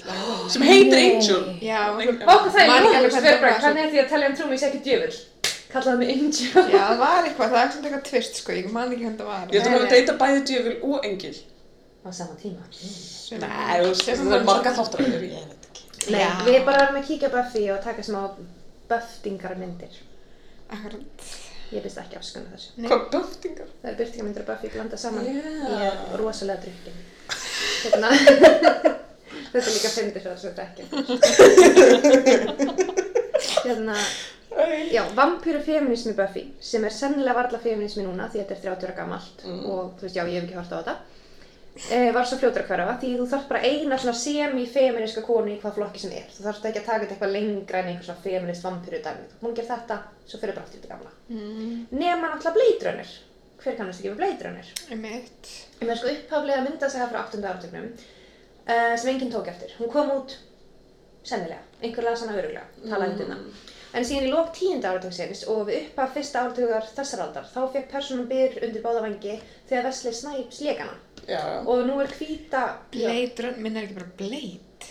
[0.54, 1.44] sem heitir Angel?
[1.62, 1.80] Já,
[2.26, 4.82] Váka það er ekki það var, hvernig er því að tala um trúmi sé ekki
[4.88, 5.16] djöfull?
[5.70, 6.46] Kallaði mig Angel.
[6.56, 9.28] Já, það var eitthvað, það er svona eitthvað tvist sko, ég man ekki hvernig það
[9.30, 9.44] var.
[9.54, 11.36] Ég held að deyta bæði djöful og engil
[12.06, 12.62] Á sama tíma.
[13.42, 15.02] Nei, það er marga þáttar
[20.70, 22.70] að ég ekki að byrst ekki afskunna þessu.
[22.76, 22.88] Nei.
[22.90, 23.68] Hvað böftingar?
[23.82, 25.24] Það er byrtingamyndir af Buffy blanda saman.
[25.26, 25.32] Já.
[25.32, 26.96] Ég er rosalega drukkin.
[27.82, 28.08] Hérna,
[29.50, 30.84] þetta er líka fyndir fyrir þess að drekja.
[33.66, 33.96] hérna,
[34.92, 38.96] já, vampýru feminismi Buffy, sem er sennilega varla feminismi núna því þetta er 30 ára
[39.00, 40.96] gamalt og þú veist, já, ég hef ekki hort á þetta.
[41.76, 45.58] E, var svo fljótur að hverfa því þú þarf bara eina svona semi-feminiska konu í
[45.60, 46.26] hvað flokki sem er.
[46.32, 49.28] Þú þarf ekki að taka þetta eitthvað lengra en einhver svona feminist vampýru dæmi.
[49.42, 51.12] Hún ger þetta, svo fyrir bara aftur til gamla.
[51.28, 53.14] Mm, Nema náttúrulega Runner.
[53.62, 54.72] Hver kannast ekki við Blade Runner?
[54.94, 55.52] einmitt.
[55.80, 57.40] Ég með sko upphaflega myndasaga frá 8.
[57.44, 59.72] áratögnum uh, sem enginn tók eftir.
[59.80, 60.36] Hún kom út
[61.26, 63.74] sennilega, einhver las hana öruglega, talaði um þetta.
[63.96, 64.82] En síðan í lók 10.
[64.84, 69.38] áratögsins og við upphaf fyrsta áratögar þessar aldar þá fekk personum byr undir báða vangi
[69.70, 70.98] þegar Wesley Snipes lék hana.
[71.26, 72.62] Já, Og nú er hvíta...
[72.92, 74.90] Blade Runner, minn er ekki bara Blade.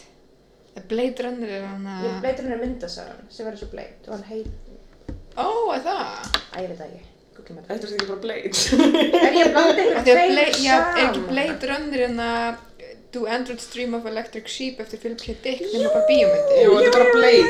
[0.89, 2.07] Blade Runner er hann að...
[2.25, 4.71] Blade Runner er myndasagan sem verður svo Blade og hann heit...
[5.37, 6.39] Ó, er það?
[6.55, 7.11] Æ, ég veit það ekki.
[7.45, 8.51] Þetta er ekki bara Blade
[9.19, 11.25] Er ég að blanda Af ykkur tveir Blade, já, er ekki saman?
[11.29, 12.61] Blade Runner en að
[13.15, 15.35] Do Androids Dream of Electric Sheep eftir Philip K.
[15.43, 16.57] Dick nema bara bíómyndi?
[16.65, 17.49] Jú, þetta er bara Blade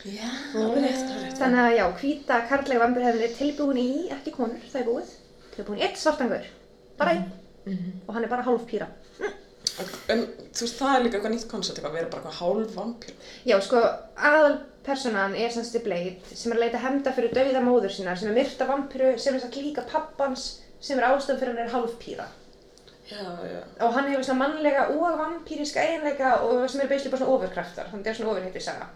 [0.00, 3.36] Já, það er rétt, það er rétt Þannig að já, hvíta karlæga vampýra hefur verið
[3.36, 5.10] tilbúin í, ekki konur, það er búið,
[5.56, 6.46] tilbúin í eitt svartangur.
[6.96, 7.26] Bara einn.
[7.66, 7.90] Mhm.
[8.06, 8.88] Og hann er bara hálfpýra.
[10.12, 10.22] En
[10.56, 13.14] þú veist, það er líka eitthvað nýtt koncept, eitthvað að vera bara eitthvað hálf vampíru
[13.48, 13.82] Já, sko,
[14.90, 18.30] aðalpersonan er semst í Blade sem er að leita hefnda fyrir dauða móður sínar sem
[18.30, 20.46] er myrta vampíru sem er satt líka pappans
[20.82, 22.26] sem er ástæðan fyrir hann er hálfpýra.
[23.10, 27.22] Já, já Og hann hefur svona mannlega og vampýriska eiginleika og sem eru basically bara
[27.22, 28.88] svona ofurkraftar, þannig að það er svona ofurheiti saga.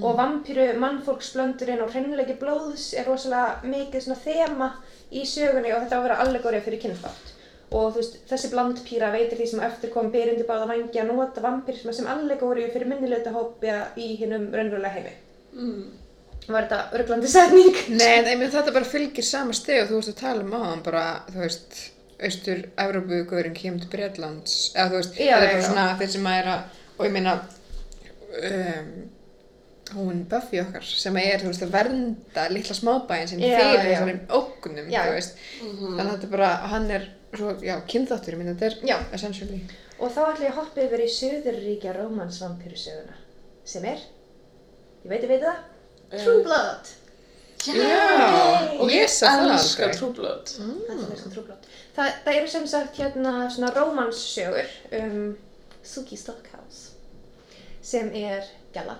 [0.00, 4.70] Og vampýru mannfólksblöndurinn og hreinleiki blóðs er rosalega mikið svona þema
[5.12, 7.34] í sögunni og þetta á að vera allegórið fyrir kynþátt.
[7.76, 11.44] Og þú veist, þessi blandpýra veitir því sem eftir kom byrjundi báða vangi að nota
[11.44, 15.14] vampýrisma sem allegórið fyrir minnilegta hópja í hinnum raunverulega heimi.
[15.56, 15.86] Mm.
[16.46, 17.74] Var þetta örglandi setning?
[17.90, 20.84] Nei, en einmitt þetta bara fylgir sama steg og þú veist að tala um hann
[20.86, 21.02] bara,
[21.32, 21.78] þú veist,
[22.26, 26.50] austur-Európu-guðurinn kemur til Bretlands, eða þú veist, þetta er bara svona þeir sem að er
[26.52, 27.34] að, og ég meina,
[28.52, 28.94] um,
[29.96, 34.16] hún Buffy okkar, sem er, þú veist, að vernda litla smábæin sinn Já, fyrir þessari
[34.38, 35.02] ógnum, Já.
[35.02, 39.06] þú veist, þannig að þetta bara, hann er, svo, já, kynþáttur, ég meina, þetta er
[39.18, 39.64] essentially.
[39.98, 43.18] Og þá ætla ég að hoppa yfir í Suðurríkja rómansvampýrusöguna,
[43.66, 44.12] sem er,
[45.06, 45.58] ég veit ég veit það,
[46.16, 46.92] True Blood.
[47.66, 49.98] Já, Og ég ég sá það elska aldrei.
[49.98, 51.66] True Blood Þetta er sko True Blood.
[51.96, 55.20] Það, það eru sem sagt hérna svona rómanssögur um
[55.86, 56.96] Suki Stockhouse,
[57.82, 58.98] sem er gæla.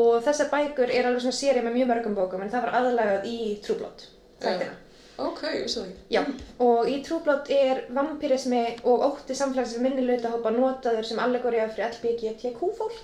[0.00, 3.28] Og þessar bækur er alveg svona séri með mjög mörgum bókum, en það var aðlagað
[3.28, 4.06] í True Blood,
[4.40, 4.78] þættina.
[5.22, 6.22] Ok, ég vissi það ekki Já,
[6.66, 11.92] og í True Blood er vampýrismi og ótti samfélagsins minnilöta hópa notaður sem allegóriða fyrir
[11.92, 13.02] LBGTQ fólk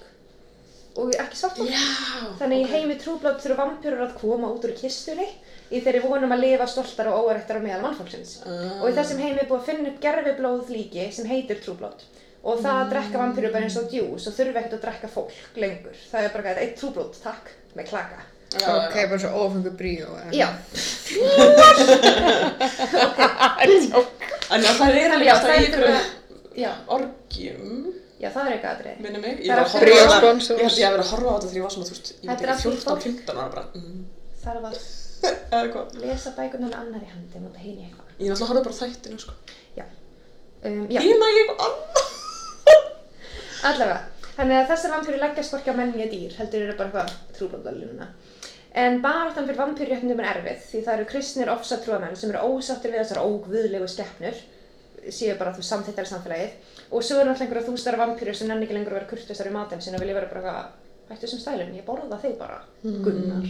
[0.98, 1.70] og ekki svart fólk.
[1.70, 1.84] Já
[2.40, 5.28] Þannig í heimi Blood þurfa vampýrur að koma út úr kistunni
[5.70, 8.30] í þeirri vonum að lifa stoltar og óærektar á meðal mannfólksins.
[8.44, 8.80] Ah.
[8.82, 12.00] Og í þessum heimi er búið að finna upp gerfiblóð líki sem heitir Blood.
[12.48, 15.38] Og það að drekka vampýrur bara eins og djús og þurfa ekkert að drekka fólk
[15.58, 15.96] lengur.
[16.10, 17.44] Það er bara eitt True Blood, takk,
[17.76, 18.20] með klaka.
[18.48, 19.08] Já, Ok, já.
[19.10, 20.08] bara svo ofengu bríó.
[20.22, 20.32] eða?
[20.32, 20.48] Já,
[24.48, 25.84] En já, það er alveg alltaf í ykkur
[26.94, 29.00] orgjum já, það er eitthvað aðrið.
[29.06, 30.94] minni mig, Það ég er var að að horfa á þetta ég held ég að
[30.96, 32.54] vera að horfa á þetta þegar ég var svona, þú veist, ég Þetta er veit
[32.54, 34.00] ekki, fyrir 14, 15 ára bara mm.
[34.42, 34.74] Þarf að
[35.58, 38.12] eða hvað lesa bækurnar með annari handi og heyri eitthvað.
[38.18, 39.32] ég náttúrulega horfa bara á þættinu, sko
[40.58, 42.88] Um, já, ég næ eitthvað annað
[43.68, 43.98] allavega.
[44.38, 48.08] Þannig að þessar vampýrur leggjast hvorki á menn ég dýr, heldur eru bara eitthvað trúblandalununa.
[48.78, 53.04] En baráttan fyrir vampýrréttindum er erfið því það eru kristnir ofsatrúamenn sem eru ósáttir við
[53.04, 54.42] þessar ógvöðlegu skeppnur
[55.14, 58.68] séu bara þú samþittar í samfélagið og svo er náttúrulega einhverja þústara vampýrur sem nenni
[58.68, 61.74] ekki lengur að vera kurtisar í matinn sinna vilja vera bara eitthvað hættu sem stælum,
[61.76, 63.44] ég borða þig bara, Gunnar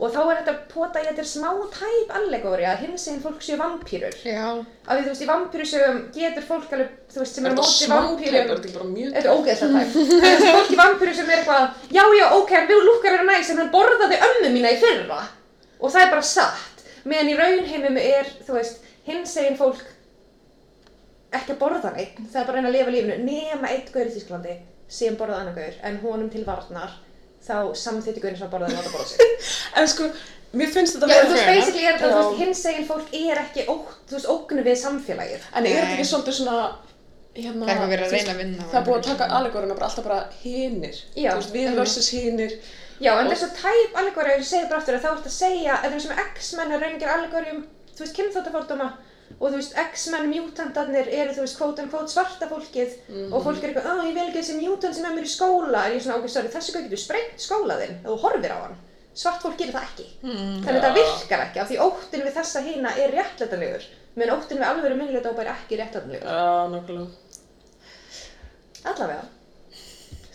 [0.00, 3.58] og þá er þetta pota í þetta smá tæp allegóri að hins eginn fólk séu
[3.60, 4.14] vampýrur
[4.96, 7.66] því þú veist í vampýrusögum getur fólk alveg, þú veist, sem er Er á þetta
[7.66, 9.92] móti smá tæp, er vampýrum þetta ekki bara mjög Þetta er ógeðslega tæp.
[10.22, 13.28] Það er fólk í vampýru sem er eitthvað, já, já, ok, hann vil lúkkar vera
[13.28, 15.20] næs en hann borðaði ömmu mína í fyrra.
[15.80, 16.84] Og það er bara satt.
[17.04, 19.84] Meðan í raunheimum er, þú veist, hins eginn fólk
[21.38, 22.16] ekki að borða neitt.
[22.32, 24.56] Það er bara að reyna að lifa lífinu nema eitt gaur í Þýsklandi
[24.90, 26.90] sem borðaði annan gaur en honum til varnar
[27.46, 29.18] þá samþýtti gaurin sem að borðaði láta borða sig.
[29.80, 30.08] En sko,
[30.58, 31.60] mér finnst þetta Já, vera þú veist, fair enough.
[31.60, 32.28] basically er þetta, þú Já.
[32.28, 33.74] veist, hins eginn fólk er ekki, ó,
[34.10, 35.46] þú veist, ógnu við samfélagið.
[35.54, 36.58] En er þetta ekki svolítið svona
[37.38, 39.38] hérna, Það er verið að reyna að vinna Það er búið að taka svona.
[39.38, 42.56] allegórina bara alltaf bara hinir Já, Þú veist, við versus hinir
[43.00, 45.10] Já, en Og- það er svo tæp allegóri að ég segi bara aftur að þá
[45.14, 45.76] ert að segja
[49.30, 52.96] að það og þú veist, X-menn mutantarnir eru, þú veist, quote unquote svarta fólkið
[53.30, 55.86] og fólk er eitthvað, ó, ég vil ekki þessi mutant sem er mér í skóla,
[55.86, 58.76] en ég er svona, ok, sorry, þessu getur sprengt skólaðinn ef þú horfir á hann.
[59.20, 60.06] Svart fólk gerir það ekki.
[60.22, 60.60] Mm.
[60.64, 60.82] Þannig að Já.
[60.84, 63.88] þetta virkar ekki, af því óttin við þessa hina er réttlætanlegur,
[64.20, 66.30] menn óttin við alveg minnilega er ekki réttlætanlegur.
[66.30, 67.08] Já, nokkulega
[68.80, 69.24] Allavega.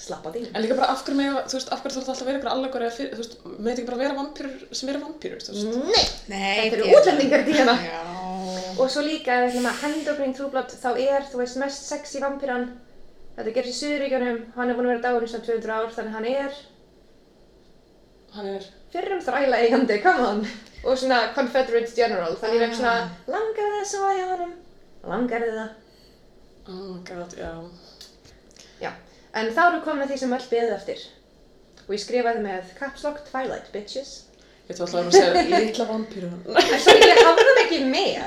[0.06, 0.42] Slappa því.
[0.54, 2.40] En líka bara af hverju með, þú veist, af hverju þarf þetta alltaf að vera
[2.42, 5.40] ykkur allegóri eða fyrir, þú veist, með þetta ekki bara vera vampýrur sem eru vampýrur,
[5.46, 6.04] þú veist Nei,
[6.34, 7.76] Nei, þetta eru útlendingar hérna.
[7.86, 8.02] Já.
[8.76, 12.68] Og svo líka ef við Handobring True Blood þá er, þú veist, mest sexy vampíran
[13.36, 16.14] Þetta gerist í Suðuríkjunum, hann er búinn að vera dáin í svona 200 ár þannig
[16.16, 16.60] hann er
[18.36, 20.46] Hann er, fyrrum þræla eigandi, come on
[20.86, 23.10] og svona Confederate General, þannig er svona Ah.
[23.32, 24.54] langar þið svo að hjá honum
[25.10, 25.70] langar þið það
[26.70, 27.52] oh my god, Já,
[29.42, 31.04] en þá við komin að því sem öll beðið eftir
[31.86, 34.14] og ég skrifaði með Caps Lock Twilight Bitches
[34.66, 38.24] Ég ætla alltaf að segja litla vampýru en svo ég hafði það ekki með ég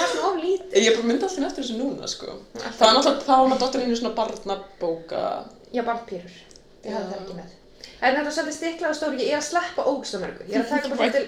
[0.00, 2.96] var svona of lítið Ég er bara myndið alltaf eftir þessu núna, sko Það er
[2.96, 5.22] náttúrulega, þá var maður dottir í svona barnabóka
[5.70, 6.32] Já, vampýrur.
[6.82, 7.50] Ég hafði það ekki með.
[8.00, 10.46] En þetta er svolítið stiklað og stóri, ég er að sleppa ógst mörgu.
[10.50, 11.22] Ég er að taka bara til.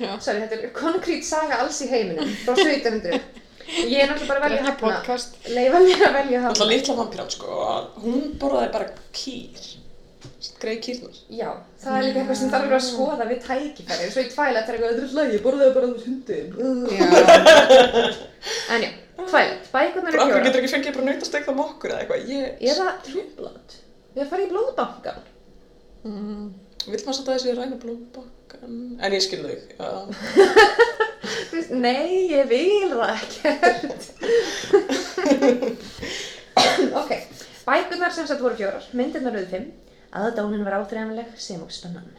[0.00, 0.12] Já.
[0.24, 3.20] Sorry, þetta er konkrét saga alls í heiminum frá 1700.
[3.70, 4.80] Ég er náttúrulega bara að er velja hafna.
[4.86, 5.36] podcast.
[5.56, 6.70] Leifa mér að velja Alltaf hafna.
[6.72, 7.46] litla vampýran, sko
[8.04, 9.68] Hún borðaði bara kýr
[10.60, 11.50] Greið kýrnar Já,
[11.80, 14.08] það er líka eitthvað sem þarf að skoða við tækifæri.
[14.12, 14.28] Svo í
[14.68, 16.48] er eitthvað, þetta er slag, ég borðaði bara þú hundin.
[16.90, 17.04] Já.
[18.74, 18.90] En já,
[19.20, 20.44] Twilight, bækurnar okkur fjóra.
[20.46, 23.68] getur ekki fengið bara nautastek það mokkur eða eitthvað Ég, Eða True Blood.
[24.14, 25.20] Við erum farið í blóðbankan.
[26.04, 26.44] Mm.
[26.86, 28.76] Vill maður samt að þessi ræna blóðbakkan?
[29.00, 29.60] En ég skil þig,
[31.70, 34.08] Nei, ég vil það ekkert.
[37.00, 37.12] ok,
[37.66, 39.70] bækurnar sem sagt voru fjórar, myndirnar auðvitað fimm,
[40.20, 42.10] aðdánin var áþreifanleg sem og spennan.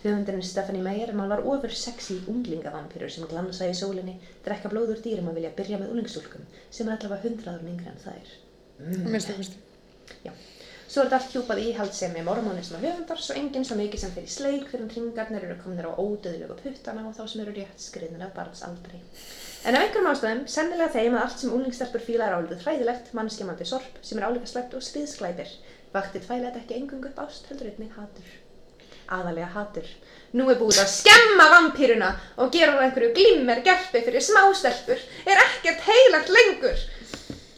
[0.00, 5.28] Höfundurinn Stephanie Meyer málar ofur sexy unglingavampýrur sem glansa í sólinni, drekka blóð úr dýrum
[5.28, 8.32] og vilja byrja með unglingstúlkum sem er allavega hundraður yngri en þær.
[9.04, 9.60] Minnstu kosti.
[10.24, 10.32] Já.
[10.90, 14.32] Svo er þetta allt hjúpað íhaldsemi mormonism og höfundar, svo enginn svo mikið sem fyrir
[14.32, 18.24] sleik fyrir en hringarnir eru kominir á ódöðlegu puttana og þá sem eru rétt skriðnir
[18.26, 18.98] af barnsaldri.
[19.70, 23.68] En af einhverjum ástæðum, sennilega þeim að allt sem unglingstelpur fíla er álítið hræðilegt, mannskjamandi
[23.70, 25.52] sorp sem er álíka slæmt og stríðsklæpir,
[25.94, 28.34] vakti tvælega ekki engung upp ást heldur einnig hatur.
[29.14, 29.86] Aðalega hatur.
[30.34, 32.10] Nú er búið að skemma vampýruna
[32.42, 34.98] og gera úr einhverju glimmer gerpi fyrir smástelpur.
[35.22, 36.82] Er ekkert heilagt lengur.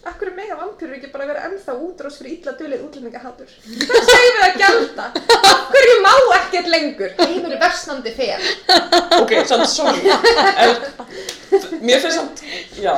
[0.03, 3.50] Akkur er mega vampýrur ekki bara að vera ennþá útrás fyrir illa dulið útlendingahatur?
[3.86, 5.05] Hvað segir við að gjalda?
[5.53, 7.12] Akkur má ekkert lengur?
[7.20, 8.48] Heimur er versnandi fer.
[9.20, 10.03] Ok, samt, sorry.
[10.64, 10.74] En,
[11.86, 12.42] mér finnst samt,
[12.82, 12.96] já.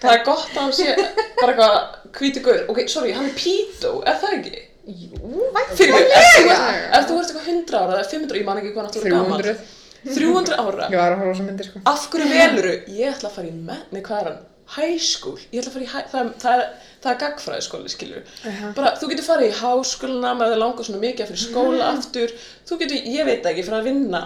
[0.00, 2.62] Það er gott að hann sé bara eitthvað hvíti gaur.
[2.72, 4.62] Ok, sorry, hann er pító, er það ekki?
[4.88, 6.22] Jú, þú væntanlega.
[6.22, 9.44] ert, ef þú ert eitthvað 100 ára eða 500, ég man ekki hvað náttúrulega gammal.
[9.44, 9.68] 300.
[10.16, 10.88] 300 ára.
[10.90, 11.84] Ég var að horfa á þessa myndir sko.
[11.92, 12.72] Af hverju veluru?
[12.96, 14.40] Ég ætla að fara í menn, nei hvað er hann?
[14.76, 15.36] High school.
[15.52, 16.68] Ég ætla að fara í, hæ- það, það er,
[17.12, 18.22] er gagfræðiskóli, skilur.
[18.46, 18.70] Jaha.
[18.78, 22.34] Bara, þú getur farið í háskóluna það langar svona mikið að fyrir skóla aftur.
[22.68, 24.22] Þú getur, ég veit ekki, fyrir að vinna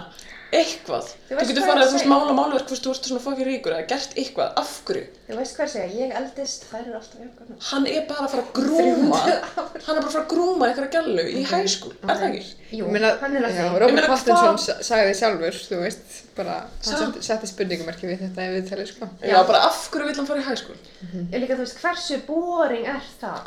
[0.55, 1.07] eitthvað.
[1.27, 3.87] Þú Þú getur farið að þú veist mála málverk þú ert svona fokkið ríkur eða
[3.91, 4.51] gert eitthvað.
[4.61, 5.05] Af hverju?
[5.27, 7.57] Þú veist hvað segja, ég eldist, þær eru alltaf gamlar.
[7.67, 10.93] Hann er bara að fara að grúma, hann er bara að fara að grúma einhverja
[10.95, 12.53] gælu í high school, er það ekki?
[12.77, 13.65] Jú, meina, hann er að já.
[13.67, 16.55] Ég Robert Pattinson sagði sjálfur, þú veist, bara,
[16.87, 19.11] hann setti, spurningumarki við þetta ef við talið, sko.
[19.27, 20.79] Já, bara af hverju vill hann fara í school?
[21.11, 23.37] Ég líka, þú veist, hversu boring er það?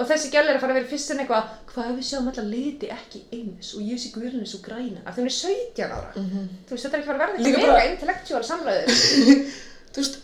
[0.00, 0.56] Af Hún er að vera hverju lífið í spyr- 300 ár og þessi gæl er
[0.56, 3.68] að fara að vera fyrst en eitthvað hvað ef við sjáum alla liti ekki eins
[3.76, 5.00] og ég sé guðlunni svo græna?
[5.06, 6.10] Af því hún er 17 ára.
[6.16, 8.88] Þú veist, þetta er ekki að fara að verða Líka eitthvað bara- mega intellectual samræður.
[9.92, 10.18] Þú veist,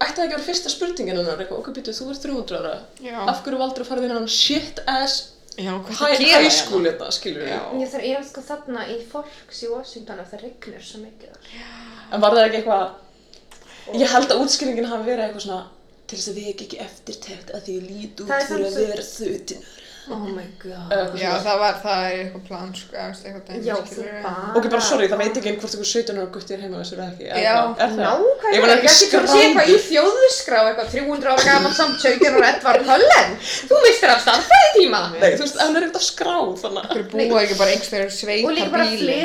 [0.00, 2.72] ætti það ekki að vera fyrsta spurningin hennar, eitthvað, ok, býtu, þú ert 300 ára,
[3.04, 3.18] Já.
[3.32, 5.18] af hverju valdur að fara þinn hann shit ass
[5.60, 7.80] Já, hvað gera high school þetta, skilur við?
[7.82, 11.64] Ég þarf ég sko þarna í Forks í Washington og það regnur svo mikið þar.
[12.14, 12.90] En var það ekki eitthvað,
[14.00, 15.62] Ég held að útskýringin hafi verið eitthvað svona
[16.10, 19.64] til þess að við ekki eftirtekt að því ég lít út fyrir að vera þautin.
[20.10, 20.90] Oh my god.
[20.90, 24.32] Eitthvað Já, það var, það er eitthvað plan, sko, eitthvað dæmi, Já, þú bara.
[24.58, 26.98] Ok, bara sorry, það veit ekki einn hvort ykkur 17 ára gutti er heima þessu
[27.04, 27.28] ekki.
[27.30, 27.54] eða Já,
[27.84, 27.94] er?
[28.00, 31.74] Nákvæmlega, Ég var ekki ekki svo að sé eitthvað í þjóðskrá, eitthvað 300 ára gammal
[31.78, 33.30] samt 17 ára Edvard Höllen.
[33.70, 35.02] Þú mistir af starfræði tíma.
[35.14, 36.90] Nei, þú veist, hann er á skráð, þannig.
[36.90, 39.18] Akkur búa ekki bara einhverjum Og líka sveita bara bíli,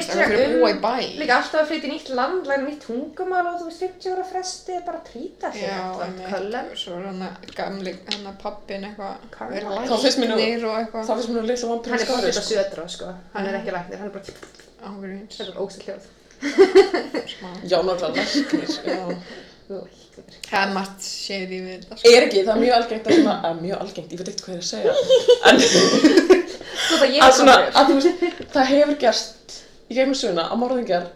[0.46, 0.96] um, búa í bæ.
[1.20, 4.26] líka alltaf að flytja í nýtt land, læra nýtt tungumál og þú veist 50 ára
[4.30, 6.66] fresti er bara trýta Já, Edvard Höllen.
[10.76, 11.16] Hann að hann að eitthvað, Þá finnst mér.
[11.16, 12.48] Það finnst mér nú litla Hann er skári, fórið á sko.
[12.52, 13.06] södra, sko.
[13.34, 14.26] Hann er ekki læknir, hann er bara,
[14.86, 16.04] Ángurins, þetta er ósætt hljóð.
[17.66, 18.64] Já, náttúrulega læknir.
[18.86, 20.04] Læknir.
[20.46, 22.12] Það er margt séð í við þetta, sko.
[22.12, 24.54] Er ekki, það er mjög algengt að svona, að mjög algengt, ég veit ekkert hvað
[24.54, 24.94] ég er að segja,
[25.50, 25.58] en
[26.86, 29.56] það að svona, svona, að þú veist, það hefur gerst
[29.90, 31.08] í gegnum söguna að morðingjar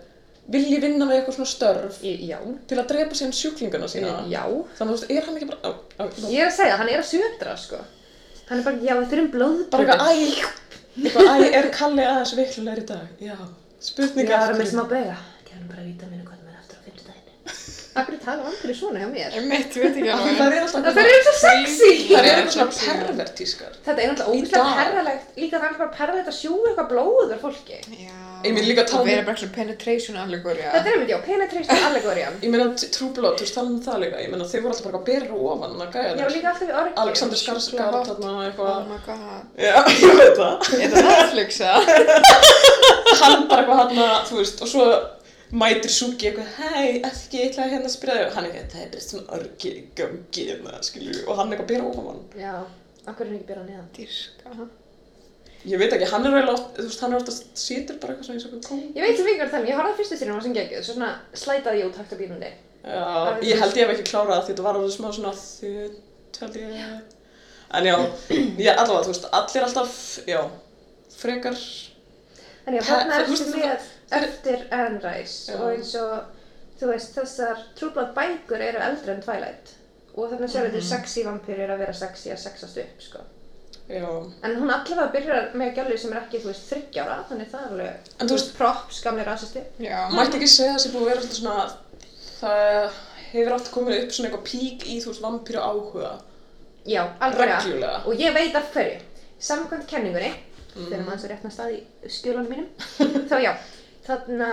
[0.49, 2.39] vilji vinna með eitthvað svona störf já,
[2.69, 4.15] til að drepa síðan sjúklingana sína.
[4.33, 4.43] já.
[4.79, 6.77] Þannig að þú veist, er hann ekki bara, á, á, á, Ég er að segja,
[6.81, 7.81] hann er að södra, sko.
[8.49, 9.69] Hann er bara, já, við þurfum blóðbúður.
[9.73, 10.11] bara eitthvað, æ,
[11.05, 13.11] eitthvað, æ, er Kalli aðeins veiklulegur í dag?
[13.21, 13.35] Já,
[13.89, 15.17] spurninga Já, það er með smá bega.
[15.49, 17.27] Gefum bara vítaminu hvað með aftur á fimmtudaginn.
[17.97, 19.31] Akkur er tala vampir svona hjá mér?
[19.39, 20.35] Einmitt, ég veit ekki alveg.
[20.37, 21.89] það er alltaf Það er svo sexy!
[22.09, 23.03] það er Já, eitthvað svona já.
[23.09, 23.71] pervertískar.
[23.85, 24.77] Þetta er ógæslega dag.
[24.79, 27.77] perralegt, líka það er bara perralegt að sjúga eitthvað blóð úr fólki.
[27.97, 30.69] Já, Ég meina líka tala og um- vera bara eitthvað penetration allegory, já.
[30.75, 32.33] Þetta er einmitt, já, penetration allegorian.
[32.45, 32.65] Ég meina,
[32.97, 35.05] True Blood, þú veist, tala um það líka, ég meina, þeir voru alltaf bara að
[35.09, 36.93] bera ofan að gæja Ég var líka alltaf í orgi.
[37.03, 38.07] Alexander Skarsgård,
[45.51, 45.79] ég það.
[45.79, 48.25] Er það hann hann mætir Suki eitthvað, hei, ekki, ég ætlaði hérna að spyrja þig,
[48.27, 51.67] og hann eitthvað, það er bara svona örgi í gangi, hérna, skilju, og hann eitthvað
[51.67, 52.21] bera ofan hann.
[52.37, 52.53] Já,
[53.09, 53.89] akkur er hann ekki byrjað neðan.
[53.97, 54.67] Dyrska.
[55.65, 58.25] Ég veit ekki, hann er vel oft, þú veist, hann er oftast sítur bara eitthvað
[58.29, 58.83] svona eins og eitthvað kóng.
[58.95, 61.09] Ég veit sem ykkur það, ég horfði á fyrstu sínum og sem geggjuð, svo svona
[61.35, 62.51] slætaði ég út hægt á bílundi.
[62.79, 63.03] Já,
[63.43, 66.55] ég held ég hef ekki klárað það því þetta var alveg smá svona þutt, held
[66.61, 66.71] ég.
[67.75, 67.95] En já,
[68.65, 69.97] já, allavega, þú veist, allir alltaf,
[70.31, 70.39] já,
[71.19, 71.59] frekar,
[72.63, 75.57] Þannig að Ha- þarna þú veist, ertu þú- með eftir Anne Rice Já.
[75.59, 76.29] og eins og,
[76.79, 79.75] þú veist, þessar True Blood bækur eru eldri en Twilight.
[80.15, 83.19] Og þannig að sjá þetta sexy vampýr er að vera sexy að sexast upp, sko.
[83.89, 84.07] já.
[84.43, 87.71] En hún allavega byrjar með gælu sem er ekki, þú veist, þryggjára, þannig það er
[87.73, 89.63] alveg, En þú veist- props, gamli rasisti.
[89.79, 90.09] Já.
[90.13, 91.69] Mætti ekki segja að það sé búið að vera alltaf svona,
[92.39, 92.89] það
[93.31, 96.11] hefur alltaf komið upp svona eitthvað pík í, þú veist, vampíru áhuga,
[96.89, 98.07] Já, alveg.
[98.07, 98.99] Og ég veit af hverju.
[99.39, 100.31] Samkvæmt kenningunni,
[100.73, 102.69] þegar maður svo réttna stað í skjölunum mínum,
[103.29, 103.51] þá já,
[104.09, 104.49] þarna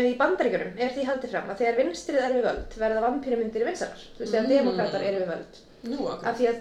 [0.00, 4.02] í bandaríkjunum er því haldið fram að þegar vinstrið er við völd verða vampýrumyndir vinsarar.
[4.16, 4.52] Þú veist, þegar Mm.
[4.56, 5.60] demokrátar eru við völd.
[5.90, 6.28] Nú, akkur.
[6.28, 6.60] Af því að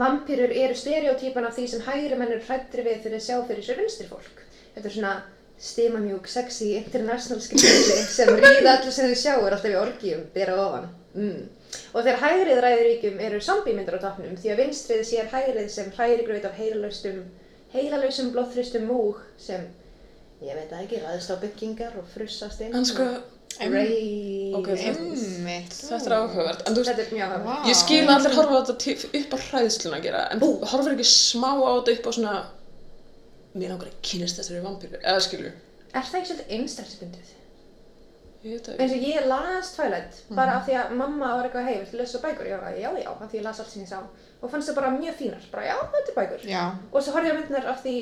[0.00, 3.64] vampýrur eru stereotypan af því sem hægri menn eru hrættri við þegar þeir sjá fyrir
[3.66, 4.42] sér vinstri fólk.
[4.74, 5.14] Þetta er svona
[5.60, 10.54] stimamjúk, sexy, international skrifli sem ríða allir sem þau sjá er alltaf í orgjum, bera
[10.62, 10.86] ofan.
[11.14, 11.42] Mm.
[11.94, 15.90] Og þegar hægrið ræður ríkjum eru zombie-myndir á toppnum því að vinstrið sér hægrið sem
[15.96, 17.20] hrærigraut af heilalaustum,
[17.74, 19.66] heilalausum blóðþristum múg sem,
[20.40, 22.74] ég veit það ekki, ræðist á byggingar og frussast inn.
[22.76, 23.06] En sko,
[23.60, 24.52] Ray...
[24.56, 27.56] Ok, þetta- er áhugavert, Þetta er mjög Vá.
[27.68, 30.94] ég skil að allir horfa á þetta upp á hræðsluna að gera, en þú horfir
[30.96, 32.36] ekki smá á þetta upp á svona,
[33.58, 35.52] mér langar að kynast þessari vampíru, eða skilju,
[35.90, 37.36] Er það ekki svolítið einstaklisbundið?
[38.40, 39.00] ég veit það eins ekki.
[39.04, 42.46] og ég las Twilight bara af því að mamma var eitthvað hei, viltu lesa bækur?
[42.62, 43.98] Var já, já, af því ég las allt sem ég sá
[44.40, 46.62] og fannst það bara mjög fínar, bara já, þetta er bækur Já.
[46.92, 47.94] og svo horfði ég á myndirnar af því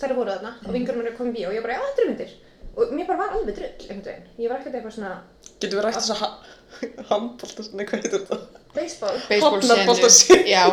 [0.00, 2.10] þær voru þarna og vingurum mér komið í bíó og ég bara, já, þetta eru
[2.12, 2.36] myndir
[2.76, 5.14] og mér bara var alveg drull, einhvern veginn ég var ekkert eitthvað svona
[5.56, 6.24] Getur við rætt þess að
[7.10, 8.38] handbólta, nei, hvað heitir þetta?
[8.76, 10.10] baseball Baseball senu.
[10.12, 10.42] senu.
[10.50, 10.64] Já.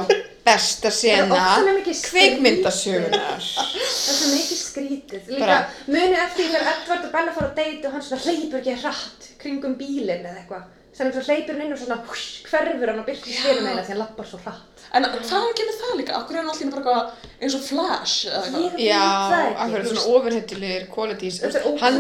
[0.44, 1.38] Besta Það sena.
[1.56, 1.94] svona.
[2.10, 3.46] Kveikmyndasögunar.
[3.48, 3.78] það
[4.12, 7.94] er svo mikið skrítið líka munið eftir þegar Edvard og Bella fór á date og
[7.96, 10.66] hann svona hleypur ekki hratt kringum bílinn eða eitthvað
[10.98, 13.94] þannig að hleypur hann inn og svona húsh, hverfur hann og byrkir styrna eina því
[13.96, 16.14] hann lappar svo hratt En hvaðan kemur það líka?
[16.20, 18.76] Akkur er hann alltaf bara eitthvað eins og Flash, eða eitthvað?
[18.78, 21.40] Ég Já, veit það ekki, akkur þú svona ofurhettilegir qualities.
[21.42, 21.98] Þetta er Hann,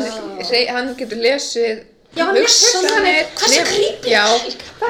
[0.51, 1.81] seg- hann getur lesið
[2.13, 3.25] Já, hann les hugsanir.
[3.33, 4.25] Hversu nef- creepy Já,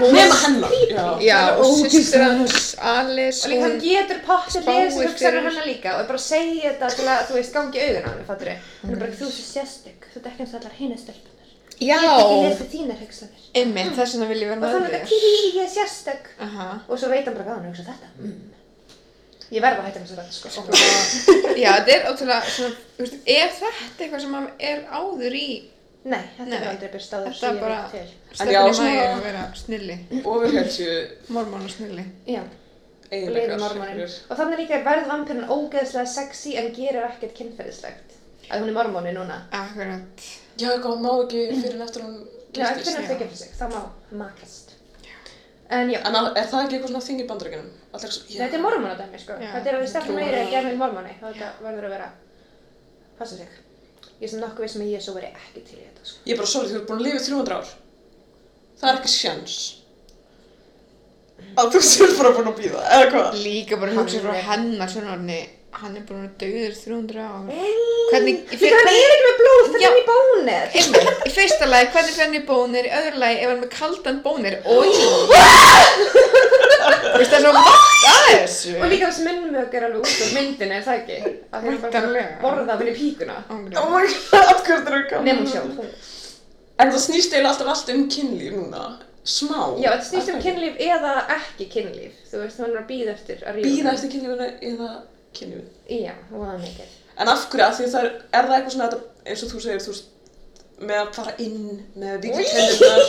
[0.04, 0.72] Nema hennar.
[0.92, 1.06] Já.
[1.24, 5.68] já, er og sýstir hans Alice, og líka hann getur pottir spáir lesið hugsanir hennar
[5.70, 9.00] líka og bara segja þetta til að þú veist gangi á henni, fattur hann er
[9.06, 10.20] bara þú sé sérstök, þú
[11.74, 14.64] og já, ég get ekki lesið þínar hugsanir einmitt, þess vegna vil ég vera og
[14.64, 15.08] með þannig að þér.
[15.10, 16.68] tíu, ég er sérstök Aha.
[16.88, 18.40] og svo veit hann bara hvað hann hugsa þetta mm.
[19.54, 20.48] ég verð að hætta hans að þetta sko
[21.64, 25.48] Já, þetta er ótrúlega svona, þú veist, er þetta eitthvað sem hann er áður í
[26.04, 26.58] nei, þetta Nei.
[26.60, 28.90] er aldrei byrst áður Þetta svo er ég bara- veit til En já, Stefni svona-
[28.90, 30.94] Mægir að vera snilli, Ofurhetju
[31.38, 32.06] mormónu snilli.
[32.28, 32.42] já,
[33.12, 33.62] eiginleikar.
[34.30, 38.18] og þannig líka er verð vampirinn ógeðslega sexy en gerir ekkert kynferðislegt
[38.50, 40.26] að hún er mormoni núna Akkurat.
[40.62, 42.16] Já, eitthvað, hún má ekki fyrir en eftir hún
[42.54, 42.94] Já, ekki sig.
[42.94, 43.82] finna þau fyrir sig, það má
[44.24, 44.70] makast.
[45.74, 47.28] En já, En að- er það ekki eitthvað svona þing í
[48.30, 48.40] já.
[48.44, 49.34] þetta er mormónadæmi, sko.
[49.42, 50.46] Já, Þetta er að við stefnum meira það.
[50.48, 52.10] að gera með mormóni, þetta verður að vera,
[53.18, 53.48] passa sig.
[54.20, 56.18] Ég er sem nokkuð við sem að ég svo verið ekki til í þetta, sko.
[56.28, 57.68] Ég er bara, sorry, þú ert búin að lifa í 300 ár.
[58.80, 59.56] Það er ekki sjans.
[61.58, 63.44] Að þú sér bara búin að býða, eða hvað?
[63.44, 63.92] Líka bara
[65.74, 67.48] Hann er hann er búin að döður 300 ár.
[68.12, 69.88] Hvernig- því hann er ekki með blóð, Já.
[69.90, 70.66] er í bónir.
[70.80, 73.64] Einmitt, í fyrsta lagi, hvernig fyrir hann í bónir, í öðru lagi, ef hann er
[73.64, 74.90] með kaldan bónir, oi!
[76.04, 78.74] Þú veist, það er svo margt að þessu.
[78.80, 81.18] Og líka þessi minnmög er alveg út úr myndinu, er það ekki?
[81.54, 82.28] Að þeir bara Væntanlega.
[82.42, 83.38] borða fyrir píkuna.
[83.50, 85.24] Oh my god, er?
[85.28, 86.12] Nefnum sjálf.
[86.80, 88.86] En það snýst eiginlega alltaf allt um kynlíf núna.
[89.24, 89.60] Smá.
[89.80, 92.14] Já, þetta snýst um Er það kynlíf eða ekki kynlíf.
[92.32, 93.66] Þú veist, er að býða eftir að ríða.
[93.70, 94.90] Býða eftir kynlífinu eða
[95.38, 95.70] kynlífinu.
[96.00, 96.98] Já, það er mikið.
[97.14, 99.62] En af hverju, af því það er, er það eitthvað svona þetta, eins og þú
[99.64, 100.10] segir, þú veist,
[100.84, 101.68] með að fara inn
[102.02, 103.04] með víkutöndunar.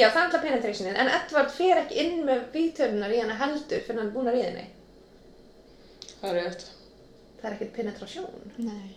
[0.00, 3.84] Já, það er alltaf penetrationið, en Edvard fer ekki inn með vígtölunar í hana heldur
[3.86, 4.66] fyrir hann er búinn að ríða henni.
[6.20, 6.66] það er rétt.
[7.40, 8.50] Það er ekkert penetrasjón.
[8.66, 8.90] Nei.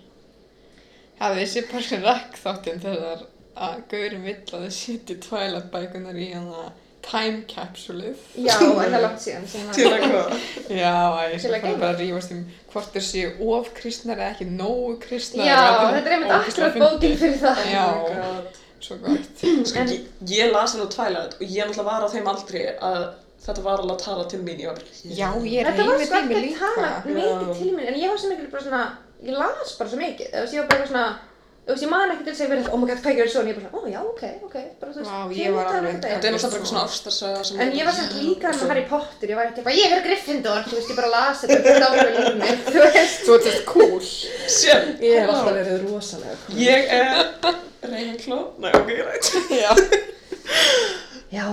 [1.22, 3.22] Hafið þessi Parks and Rec þáttinn þegar
[3.64, 6.72] að Gaurin vill að þið setja Twilight bækunar í hana
[7.04, 8.20] time capsulið.
[8.40, 9.94] Já, en það er langt síðan sem Til að...
[9.94, 10.50] að hvað?
[10.80, 10.96] Já,
[11.34, 12.44] Til sem að fann bara að rífast um
[12.74, 15.48] hvort þeir séu of kristnar eða ekki nógu kristnar.
[15.48, 15.60] Já,
[15.98, 17.66] þetta er einmitt akkurat bókin fyrir það.
[17.74, 17.86] Já.
[17.94, 18.62] Oh.
[18.84, 19.44] Svo gott.
[19.70, 23.04] Sko, ég, ég las henni á Twilight og ég náttúrulega var á þeim aldrei að
[23.44, 24.64] þetta var alveg að tala til mín.
[24.64, 27.16] Ég var Já, ég Þetta var reyfi sko til mig ekki að tala líka.
[27.20, 28.84] mikið til mín, en ég var svo mikið bara svona,
[29.28, 30.30] ég las bara svo mikið.
[30.34, 31.06] Þú veist, ég var bara svona,
[31.64, 33.42] þú veist, ég man ekki til að ég verið, oh my god, hvað gerir svo,
[33.44, 35.78] en ég bara svona, ó já, ok, ok, bara þú veist, Vá, ég var þetta
[35.80, 36.34] alveg- þetta Þetta er er.
[36.34, 37.62] náttúrulega bara eitthvað svona ástarsaga sem...
[37.64, 40.66] En ég var samt líka með Harry Potter, ég var ekki bara, ég er Gryffindor,
[40.68, 43.24] þú veist, ég bara las þetta þetta áfram í lífum mitt, þú veist.
[43.24, 44.10] Þú ert þetta cool.
[44.58, 46.60] Sem, Ég hef alltaf verið rosalega cool.
[46.60, 47.06] Ég er
[47.94, 48.44] Ravenclaw.
[48.64, 49.26] Nei, ok, ég rætt.
[49.54, 49.72] Já.
[51.34, 51.46] Já,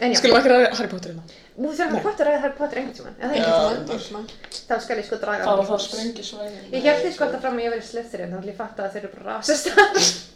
[0.00, 1.24] en já, Skulum ekki ræða Harry Potter hérna.
[1.54, 3.50] Þurfum Harry Potter að ræða Harry Potter einhvern tímann, eða Já.
[3.70, 4.28] Einhvern tímann.
[4.68, 5.70] þá skal ég sko draga Það á var mig.
[5.70, 6.62] það sprengisvæði.
[6.74, 8.92] Ég held því sko alltaf fram að ég verið slöþurinn, þannig að ég fatt að
[8.96, 9.98] þeir eru bara rasistar.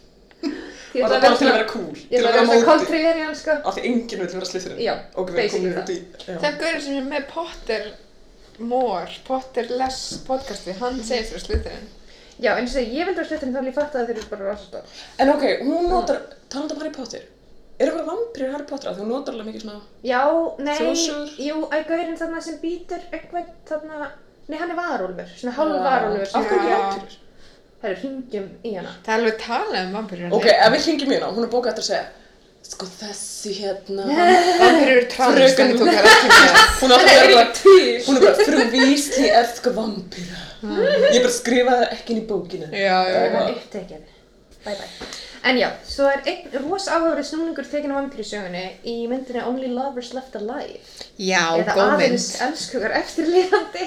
[0.89, 1.97] Því Var það bara til að vera cool?
[1.99, 2.67] Ég Til að að vera vera svona móti?
[2.69, 3.55] kontriverian sko.
[3.69, 4.29] Af því enginn vil
[4.69, 4.77] vera.
[4.81, 5.97] Já, Og við erum basically komin út í...
[6.25, 6.37] já.
[6.45, 7.83] Það Gaurin sem er með Potter
[8.71, 11.85] More, Potter Less podcasti, hann segir fyrir sluturinn.
[12.39, 14.47] Já, eins og ég vildi vera slöþurinn þannig að ég fatt að þeir eru bara
[14.49, 14.97] rasistar.
[15.19, 17.27] En ok, hún notar, talandi um Harry Potter,
[17.79, 20.21] er eitthvað vampýr Harry Potter að hún notar alveg mikið svona, Já,
[20.59, 21.33] nei, Þjóðsögur?
[21.47, 24.09] jú, að gaurinn þarna sem býtur einhvern þarna,
[24.51, 26.79] nei hann er varúlfur, svona hálf varúlfur af hverju ekki Já.
[26.83, 27.17] vampýrur?
[27.79, 28.89] Það eru hringjum í hana.
[29.05, 30.33] Það er alveg talað um vampýrur.
[30.35, 32.07] Ok, ef við hringjum í hana, hún er bókað eftir að segja,
[32.69, 34.07] sko þessi hérna,
[34.59, 36.59] Vampýrur eru trans, þannig tók það ekki með.
[36.81, 38.03] hún er Það er alltaf ekki til.
[38.09, 40.43] hún er bara, frú vísli elska vampýra.
[41.15, 42.67] Ég bara skrifaði ekki inn í bókinu.
[42.75, 43.19] Já, já,
[44.59, 44.89] Það já.
[45.43, 50.11] En já, svo er einn ros áhugurinn snúningur tekin á vampýrisögunni í myndinni Only Lovers
[50.13, 50.81] Left Alive.
[51.17, 52.41] Já, Eða góð aðeins mynd.
[52.49, 53.85] elskugar eftirlifandi.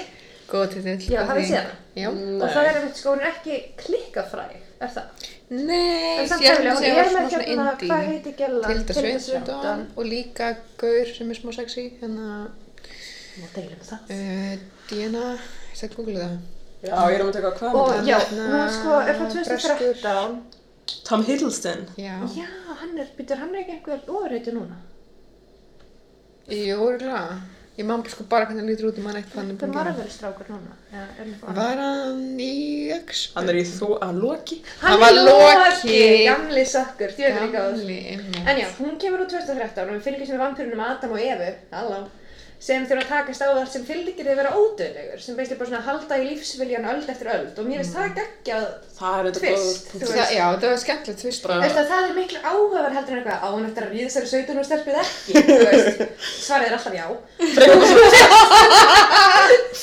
[0.49, 0.97] Góð titill.
[1.13, 1.75] Já, góð hafið séð hana?
[2.01, 2.07] Já.
[2.09, 5.29] Og það er einmitt sko, hún er ekki klikkafræg, er það?
[5.53, 7.89] Nei, En samt ég hefur ætla að hún segja er var með svona hérna, indie.
[7.91, 8.67] hvað heitir gæla?
[8.67, 10.47] Tilda Sveinsson og líka
[10.81, 12.27] Gaur sem er smá sexy, hérna
[13.37, 14.09] Má deilum það.
[14.09, 14.57] uh,
[14.89, 15.23] Diana,
[15.69, 16.35] ég sagði google það.
[16.83, 19.29] Já, ég er um að teka hvað Og myndi já, hérna, hún sko er frá
[19.29, 19.77] breskur.
[19.79, 20.41] 2013.
[21.07, 21.85] Tom Hiddleston.
[21.97, 22.47] Já, Já,
[22.81, 24.79] hann er, byrjar hann er ekki einhver ofurreitu núna?
[26.49, 27.41] jú, örgulega.
[27.73, 29.71] Ég man sko bara hvernig hann lítur út um hann eitt hvað hann er búin
[29.73, 30.75] var að vera strákur núna.
[30.91, 31.55] Já, er hann.
[31.57, 32.49] Var hann í
[32.99, 33.23] X?
[33.33, 34.57] Hann er í þú að Loki.
[34.83, 35.95] Hann var Loki.
[36.27, 37.15] Gamli sakkur.
[37.17, 42.03] En já, hún kemur úr 2013 og við fylgjum sem vampyrunum Adam og Evu, halló,
[42.63, 45.83] sem þurfa að takast á það sem fylgir þið vera ódöðlegur, sem veist bara svona
[45.87, 48.13] halda í lífsviljan öld eftir öld og mér finnst það er
[49.91, 50.07] punktur.
[50.07, 50.13] veist.
[50.13, 51.41] Það, já, það var skemmtilegt tvist.
[51.43, 54.07] Bara- veist að það er miklu áhugaverð heldur en eitthvað á hún eftir að ríða
[54.13, 55.97] þessari 17 og stelpið ekki, þú veist,
[56.47, 57.07] svarið er alltaf já.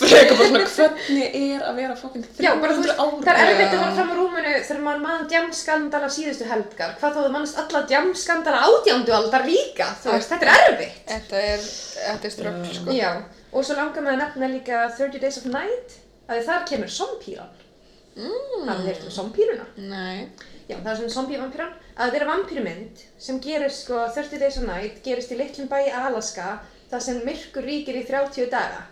[0.01, 3.20] Frekar bara svona, hvernig er að vera fokkin Já, bara þú 300 veist, ára?
[3.27, 7.11] það er erfitt að fara fram á rúminu þegar maður mann djamskandala síðustu helgar, hvað
[7.16, 10.97] þá þú mannst alla djamskandala átjándu aldar líka, þú veist, þetta er erfitt.
[12.70, 12.97] Er, er ströggl, sko.
[12.97, 13.10] Já,
[13.51, 15.98] og svo langar maður að nefna líka 30 Days of Night,
[16.30, 17.66] að þar kemur zombíran.
[18.16, 18.64] Mm.
[18.66, 19.66] Hafið þið heyrt um zombíruna?
[19.90, 20.30] Nei.
[20.70, 21.74] Já, það er svona zombie-vampíran.
[21.97, 25.78] Að þetta er vampírumynd sem gerist sko 30 Days of Night, gerist í litlum bæ
[25.88, 26.56] í Alaska,
[26.90, 28.84] þar sem myrkur ríkir í 30 daga.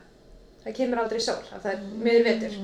[0.65, 2.57] Það kemur aldrei sól, af það er miður vetur.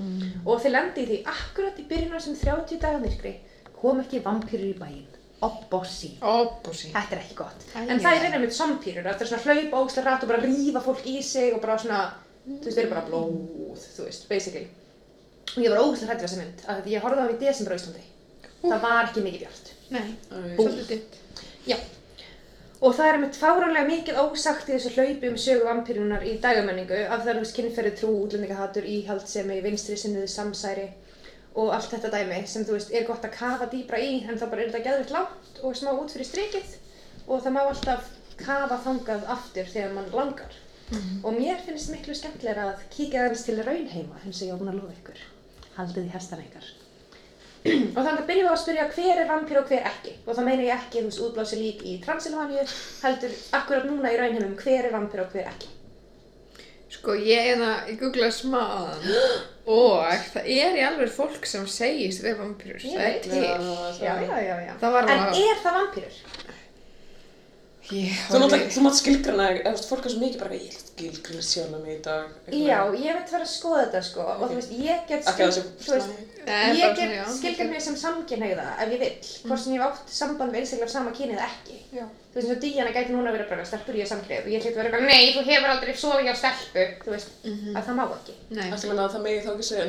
[0.45, 3.35] Og þeir lendi í því akkurat í byrjun á þessum 30 daga myrkri
[3.79, 5.14] kom ekki vampírur í bæinn.
[5.45, 6.11] Obbossi.
[6.25, 6.91] Óbúsi.
[6.95, 7.67] Þetta er ekki gott.
[7.75, 10.45] Æ, en það er einnig með zombírur, það er svona hlaupa ógstlega rætt og bara
[10.45, 12.01] rífa fólk í sig og bara svona,
[12.47, 14.69] þú veist, þeir eru bara blóð, þú veist, basically.
[15.55, 17.77] Og ég var ógstlega hrættur þessa mynd, af því ég horfði á hann í desember
[17.77, 18.07] á Íslandi.
[18.65, 19.75] Það var ekki mikið bjart.
[19.93, 20.07] Nei,
[20.57, 21.21] svolítið ditt.
[21.69, 21.77] Já.
[22.85, 26.99] Og það er með fáránlega mikið ósagt í þessu hlaupi um sögu vampírunar í dagamenningu
[27.07, 30.89] af það er þú veist kynferði trú, útlendingahatur, íhaldsemi, vinstri sinniðu samsæri
[31.55, 34.47] og allt þetta dæmi sem þú veist er gott að kafa dýbra í en þá
[34.51, 36.77] bara er þetta geðvitt langt og smá út fyrir strikið
[37.29, 40.57] og það má alltaf kafa þangað aftur þegar mann langar.
[41.25, 44.73] Og mér finnst miklu skemmtilega að kíkja aðeins til raunheima eins og ég á búin
[44.75, 45.23] að lofa ykkur.
[45.79, 46.67] Haldið í hestana ykkar.
[47.65, 50.13] og þannig að byrjum við að spyrja hver er vampír og hver ekki.
[50.27, 52.67] Og það meina ég ekki, þú veist, útblási lík í Transilvaníu,
[53.01, 55.74] heldur akkurat núna í raunheimum hver er vampír og hver ekki.
[56.95, 59.09] Sko, ég er það, ég googlaði smá aðan
[59.67, 62.83] og það er í alveg fólk sem segist við vampýrur.
[62.85, 63.43] Það er til.
[64.05, 64.75] Já, já, já, já.
[64.83, 66.19] Það var En alveg- er það vampírur?
[67.85, 70.79] Þú náttúrulega, þú mátt skilgrana, eða þú veist, fólk er svo mikið bara, ég vil
[70.81, 72.31] skilgrana sjálf mig í dag.
[72.47, 72.65] eitthvað.
[72.65, 75.35] Já, ég veit fara að skoða þetta sko og þú veist, ég get að
[77.39, 80.89] skilgjað mig sem samkynhegða ef ég vill, hvort sem ég hef átt samband við einstaklega
[80.89, 81.77] af sama kyni eða ekki.
[81.95, 82.05] Já.
[82.05, 84.65] Þú veist, eins og Díana gæti núna verið bara stelpur ég er samkynhegð og ég
[84.65, 87.77] hlýtt að vera eitthvað, nei, þú hefur aldrei sofið hjá stelpu, þú veist, Mhm.
[87.77, 88.35] að það má ekki.
[88.51, 89.85] Meina að það megi þá ekki segja,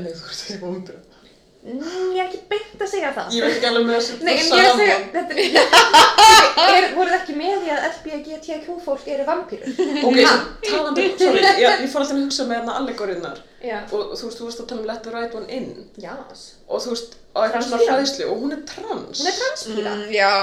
[1.66, 3.30] ég er ekki beint að segja það.
[3.34, 6.86] Ég veit ekki alveg með þessu Nei, en ég er að segja, þetta er, er
[6.94, 9.72] voruð ekki með því að LBGTQ fólk eru vampýrur?
[10.06, 10.20] Ok,
[10.68, 13.80] talandi, sorry, ég, ég fór alltaf að hugsa með hérna allegorinnar Já.
[13.90, 15.68] og þú veist, þú varst að tala um Let the right one in
[16.04, 16.44] Jás.
[16.70, 19.18] og þú veist, á eitthvað svona hræðslu og hún er trans.
[19.24, 19.96] Hún er transpíra.
[19.96, 20.34] Mm, já.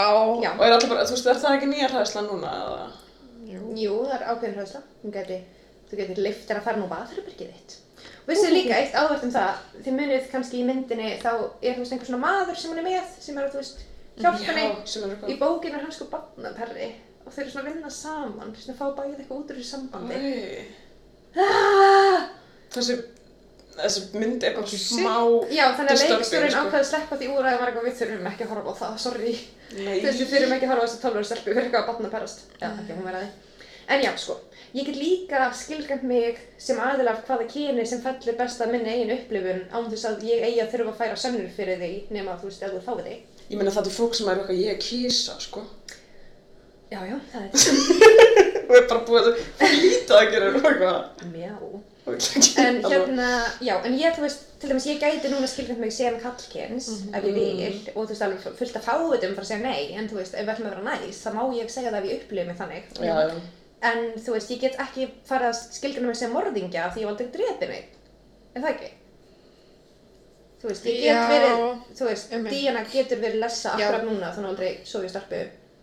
[0.42, 0.50] Já.
[0.56, 2.82] Og er alltaf bara, þú veist, er það ekki nýja hræðsla núna eða?
[3.52, 3.62] Jú.
[3.78, 4.82] Jú, það er ákveðin hræðsla.
[5.04, 5.38] Hún geti,
[5.86, 6.20] þú getur
[8.28, 11.94] vissið líka eitt ávært um það, þið munið kannski í myndinni þá er þú veist
[11.96, 15.78] einhver svona maður sem hún er með sem er að þú veist er Í bókinu
[15.78, 16.90] er hann sko barnaperri
[17.24, 19.70] og þeir eru svona að vinna saman, svona að fá bæðið eitthvað út úr þessu
[19.70, 20.32] sambandi.
[21.38, 22.26] Ah!
[22.74, 22.96] þessi,
[23.78, 25.14] þessi mynd er bara Ok, smá
[25.52, 26.64] Já, þannig að disturbing, leikstjórinn sko.
[26.66, 28.80] ákveði að sleppa því úr að það var eitthvað við þurfum ekki að horfa á
[28.82, 29.32] það, sorry.
[29.72, 29.94] Nei.
[29.94, 31.90] Þú veist, við þurfum ekki að horfa á þessi 12 ára stelpu fyrir eitthvað að
[31.92, 32.44] batna perast.
[32.58, 33.30] Já, ekki, hún verði.
[33.92, 34.38] En já, sko,
[34.72, 38.94] ég get líka skilgrænt mig sem aðil af hvaða kyni sem fellur best að minni
[38.94, 42.38] eigin upplifun án þess að ég eigi að þurfa að færa sönnur fyrir því nema
[42.40, 43.16] þú veist, ef þú fáið því.
[43.50, 45.64] Ég meina það er fólk sem er eitthvað ég að kýsa, sko.
[46.92, 47.50] Já, já, það er
[48.72, 51.24] Og er bara búið að það lítið að gera eitthvað.
[51.32, 51.54] mjá.
[52.02, 53.26] En hérna,
[53.62, 57.26] já, en ég, þú veist, til dæmis ég gæti núna skilgrænt mig sem kallkyns ef
[57.28, 60.18] ég vil og þú veist alveg fullt af fávitum fyrir að segja nei, en þú
[60.18, 62.46] veist, ef við ætlum að vera næs, þá má ég segja það ef ég upplifi
[62.48, 62.88] mig þannig.
[62.98, 63.36] Já, já.
[63.82, 67.12] En þú veist, ég get ekki farið að skilgjana mig sem morðingja því ég hef
[67.12, 67.96] aldrei drepið mig.
[68.54, 68.90] Er það ekki?
[70.62, 71.62] Þú veist, ég get Já, verið,
[71.98, 72.54] þú veist, einmitt.
[72.54, 73.88] Díana getur verið lessa Já.
[73.88, 75.40] akkurat núna þannig að aldrei sofið stelpu.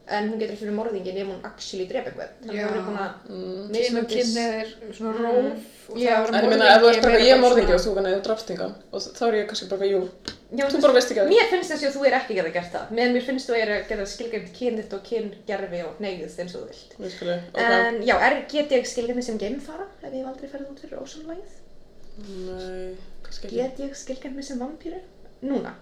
[0.10, 2.32] En hún getur ekki verið morðingin ef hún actually drepa einhvern.
[2.42, 3.40] Þannig að hún er búin að Mm.
[3.40, 4.68] Kynum mismunandi- kynið er
[4.98, 7.74] svona róf það er En ég meina, ef þú ert bara ég er bara morðingi
[7.76, 10.02] og þú kannar þú drafst engan og þá er ég kannski bara, jú,
[10.50, 11.34] Já, þú bara veist ekki að það.
[11.36, 12.86] Mér finnst þess að þú er ekki geta gert það.
[12.98, 16.62] Meðan mér finnst þú er að geta skilgjörn kynnitt og kyngerfi og neyðuð eins og
[16.62, 16.92] þú vilt.
[17.54, 20.80] En já, er, get ég skilgjörn mig sem geimfara ef ég hef aldrei ferðið út
[20.82, 21.54] fyrir ekki.
[23.54, 25.00] Get ég skilgjörn mig sem vampíru?
[25.46, 25.74] Núna?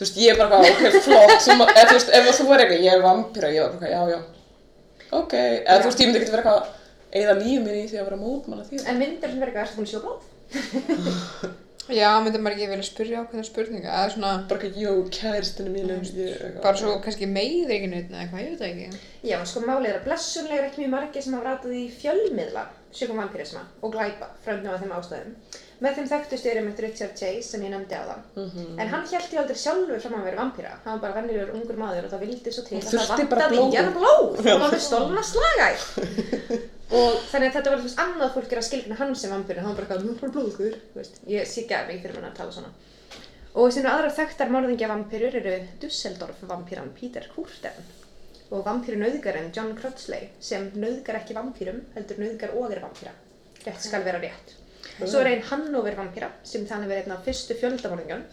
[0.00, 2.46] Þú veist, ég er bara eitthvað, ok, flott, þú, ma- eða þú veist, ef þú
[2.56, 4.20] er eitthvað, ég er vampíra, ég var bara eitthvað, já, já.
[5.20, 5.80] Ok, eða Já.
[5.84, 6.76] þú veist, ég myndi ekki vera eitthvað,
[7.20, 8.80] eigða lífið í því að vera mótmanna því.
[8.88, 10.20] En myndir sem verður eitthvað, ertu búin að sjá blóð?
[11.90, 15.88] Já, myndi maður ekki vilja spyrja ákveðna spurninga eða svona Bara eitthvað, jú, kæristinu er
[15.90, 16.60] eitthvað.
[16.62, 19.96] bara svo kannski meiðir ekki neitt eða eitthvað, ég veit ekki Já, sko málið er
[19.98, 22.62] að blessunlega er ekki mjög margir sem hafa ratað í fjölmiðla
[22.94, 25.34] sögum vampýrisma og glæpa einhvern af þeim ástæðum.
[25.80, 28.18] Með þeim þekktustu er einmitt Richard Chase sem ég nefndi á það.
[28.42, 28.64] Mhm.
[28.82, 30.72] En hann held ég aldrei sjálfur fram að vera vampýra.
[30.84, 33.62] Hann var bara vennilegur ungur maður og það vildi svo til Hann að það vantaði
[33.62, 34.42] í hann blóð.
[34.44, 35.86] Hann var með stolna slagæð.
[37.00, 39.64] og þannig að þetta var veist annað fólk er að skilgjana hann sem vampýra.
[39.64, 40.76] Hann var bara eitthvað, nú er bara blóðugur.
[41.32, 42.74] Ég síkjaði mig fyrir hann að tala svona.
[43.56, 47.80] Og sem aðrar þekktar morðingja vampýrur eru Dusseldorf vampýran Peter Kurten
[48.50, 53.16] og vampýru nauðgarinn John Crutchley sem nauðgar ekki vampýrum heldur nauðgar og er vampýra.
[53.64, 54.59] Rétt skal vera rétt.
[55.00, 58.24] Svo er einn Hannover vampýra sem þannig verið einn af fyrstu fjöldamorðingjan.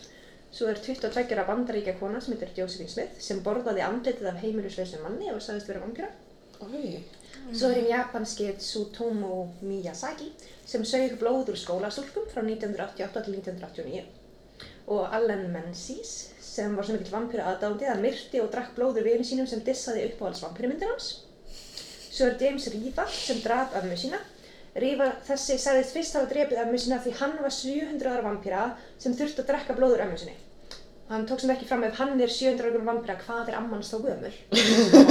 [0.51, 5.03] Svo er 22 ára bandaríkja kona sem heitir Josephine Smith sem borðaði andlitið af heimilisveisum
[5.05, 6.09] manni og sagðist vera vampýra.
[6.63, 7.03] Ói,
[7.53, 10.31] Svo er einn japanski Tsutomu Miyazaki
[10.67, 14.03] sem sög blóð úr skólastúlkum frá 1988 til 1989.
[14.91, 19.07] Og Allen Menzies sem var svo mikill vampýra aðdándi að myrti og drakk blóð úr
[19.07, 21.11] vinu sínum sem dissaði uppáhalds vampýrumyndir hans.
[22.09, 24.19] Svo er James Riva sem draf ömmu sína.
[24.77, 28.65] Riva þessi sagðist fyrst hafa drepið ömmu sína því hann var 700 ára vampýra
[29.01, 30.37] sem þurfti að drekka blóð úr ömmu sinni.
[31.07, 33.87] Hann tók sem ekki fram ef hann er 700 ára gömul vampíra, hvað er ammans
[33.93, 34.31] þá gömul?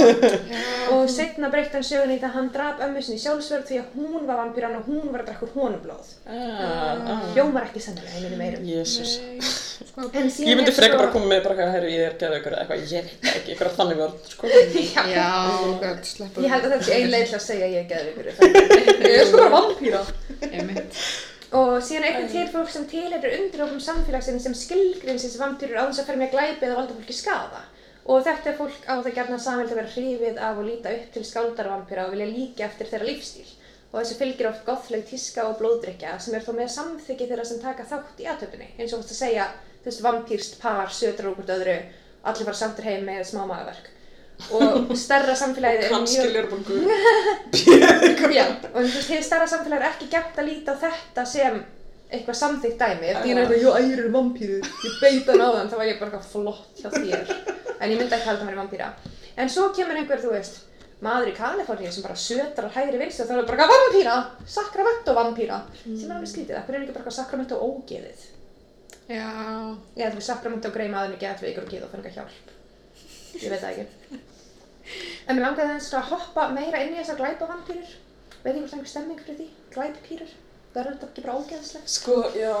[0.93, 3.79] og setna breytti hann sögunni í það að hann draf ömmu sinni í sjálfsverð því
[3.81, 6.11] að hún var vampíran og hún var að drakka úr honum blóð.
[6.29, 7.23] Ah, ah.
[7.33, 8.67] Hljómar ekki sennilega eininu meirum.
[8.69, 9.15] Jésús.
[9.97, 12.83] Ég myndi er freka bara koma með bara eitthvað, herru, ég er geðið ykkur eitthvað,
[12.83, 14.51] ég veit ekki, ykkur þannig vörð, sko.
[15.15, 15.25] já,
[15.81, 17.89] gott, sleppa Ég held að þetta sé ein leið til að segja að ég er
[17.89, 18.29] geður ykkur.
[19.01, 20.03] Ég er sko bara vampíra.
[21.57, 26.09] Og síðan einhvern til fólk sem tilheyrir undirhópum samfélagsins sem skilgrinsins vampýrur á þess að
[26.11, 27.61] fer með glæpi eða valda fólki skada.
[28.05, 31.09] Og þetta er fólk á það gerna samvild að vera hrifið af og líta upp
[31.15, 33.49] til skáldarvampýra og vilja líka eftir þeirra lífstíl.
[33.89, 37.61] Og þessu fylgir oft gothleg tíska og blóðdrykja sem er þó með samþyggi þeirra sem
[37.63, 38.69] taka þátt í aðtöpunni.
[38.77, 39.51] Eins og þú veist að segja,
[39.81, 41.77] þú veist, vampýrst par, södrar úr hvort öðru,
[42.27, 43.89] allir fara samtur heim með smá magaverk.
[44.57, 46.77] Og stærra samfélagið er Kannski lérubólgu.
[48.37, 51.57] Já, og þú veist, hefur starra samfélag er ekki gætt að líta á þetta sem
[52.07, 53.09] eitthvað samþykkt dæmi.
[53.17, 55.99] Því er eitthvað, jú, ægir eru vampýru, ég beit hann á þann, þá var ég
[55.99, 57.33] bara eitthvað flott hjá þér.
[57.81, 58.87] En ég myndi ekki halda hann verið vampýra.
[59.37, 60.61] En svo kemur einhver, þú veist,
[61.03, 64.15] maður í Kaliforníu sem bara södrar hægri vinstu og þá er það bara eitthvað vampýra,
[64.55, 66.59] Sacramento vampýra, sem er alveg skrítið.
[66.61, 68.23] Akkur er ekki bara eitthvað Sacramento ógeðið?
[69.11, 69.27] Já,
[69.97, 72.55] Já, þú veist, Sacramento grei maðurinn er geðveikur og geð og fann eitthvað hjálp.
[73.37, 74.23] Ég veit það ekki.
[75.27, 77.95] En mér langaði aðeins að hoppa meira inn í þessar glæpavampýrur.
[78.43, 79.47] Veit ég hvort það er einhver stemming fyrir því?
[79.75, 80.35] Glæpapýrur?
[80.73, 81.93] Það er þetta ekki bara ógeðslegt?
[81.97, 82.55] Sko, já.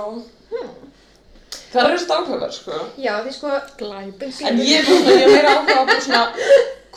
[1.71, 2.79] Það eru áhugaverð, sko.
[2.99, 3.51] Já, því sko...
[3.79, 4.25] glæp.
[4.49, 6.23] En ég er svona, ég er meira áhuga á svona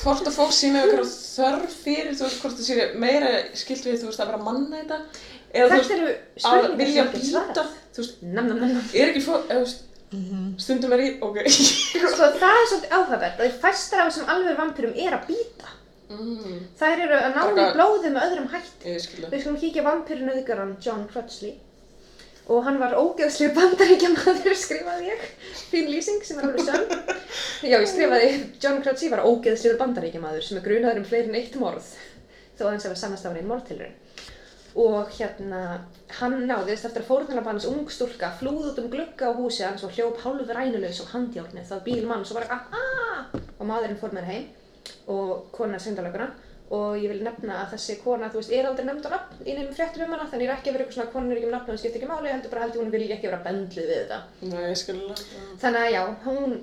[0.01, 3.87] hvort að fólk sé með eitthvað þörf fyrir, þú veist, hvort það sé meira skilt
[3.87, 4.99] við, þú veist, að vera að manna þetta.
[5.51, 6.17] Þetta eru að
[6.47, 7.75] spurningar sem ekki býta, svarað.
[7.91, 8.89] þú veist, Nam, nam, nam, nam.
[8.95, 9.85] er ekki fólk, eða, þú veist,
[10.59, 11.39] stundum er í, ok.
[12.15, 15.77] Sko, það er svolítið áhugavert að fæstar af þessum alveg vampýrum er að býta.
[16.11, 18.95] Mm, Þær eru að ná í blóðið með öðrum hætti.
[18.97, 19.05] ég.
[19.31, 21.55] Við skulum kíkja vampýrun auðgaran John Crutchley
[22.51, 25.27] og hann var ógeðslega bandaríkjamaður skrifaði ég,
[25.71, 26.89] fín lýsing sem er alveg sönn.
[27.63, 31.55] Já, ég skrifaði John Crutchley var ógeðslegur bandaríkjamaður sem er grunaður um fleiri en eitt
[31.61, 31.93] morð
[32.59, 33.95] þó að hans hefur sannast af hann einn morðtilurinn.
[34.79, 35.81] Og hérna,
[36.21, 39.83] hann náðist eftir að fórnarlamb hans ung stúlka flúð út um glugga á húsi hans
[39.83, 43.99] og hljóp hálfur rænulegs og handjálnið það bíl manns og var eitthvað aaaah og maðurinn
[43.99, 44.47] fór með hann heim
[45.11, 46.31] og konan syndalöguna
[46.71, 49.55] og ég vil nefna að þessi kona, þú veist, er aldrei nefnd á nafn í
[49.57, 51.49] nefnum fréttum um hana, þannig ég er ekki að vera eitthvað svona konan er ekki
[51.49, 53.41] um nafn og það skiptir ekki máli, heldur bara held ég hún vilja ekki vera
[53.47, 54.19] bendlið við þetta.
[54.53, 54.69] Nei,
[55.35, 55.49] já.
[55.65, 56.55] Þannig að já, hún,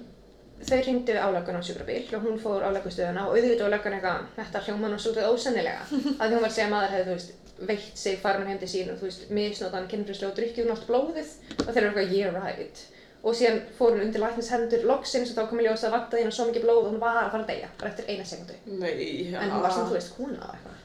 [0.70, 4.94] þau hringdu álögun á sjúkrabíl og hún fór álögustöðuna og auðvitað löggan eitthvað, þetta hljóma
[4.94, 5.84] nú svolítið ósennilega,
[6.22, 8.70] að hún var að segja að maður hefði, þú veist, veitt sig farman heim til
[8.70, 11.34] sín og þú veist, misnótan kynfrislega og drikkið nátt blóðið
[11.66, 12.84] og þeir eru eitthvað, yeah right.
[13.24, 16.22] Og síðan fór hún undir læknis hendur loksins og þá kom í ljós að vantaði
[16.22, 18.58] hennar svo mikið blóð og hún var að fara að deyja, bara eftir eina sekundu.
[18.78, 18.92] Nei,
[19.32, 19.40] já.
[19.42, 20.84] En hún var sem þú veist, hún á eitthvað.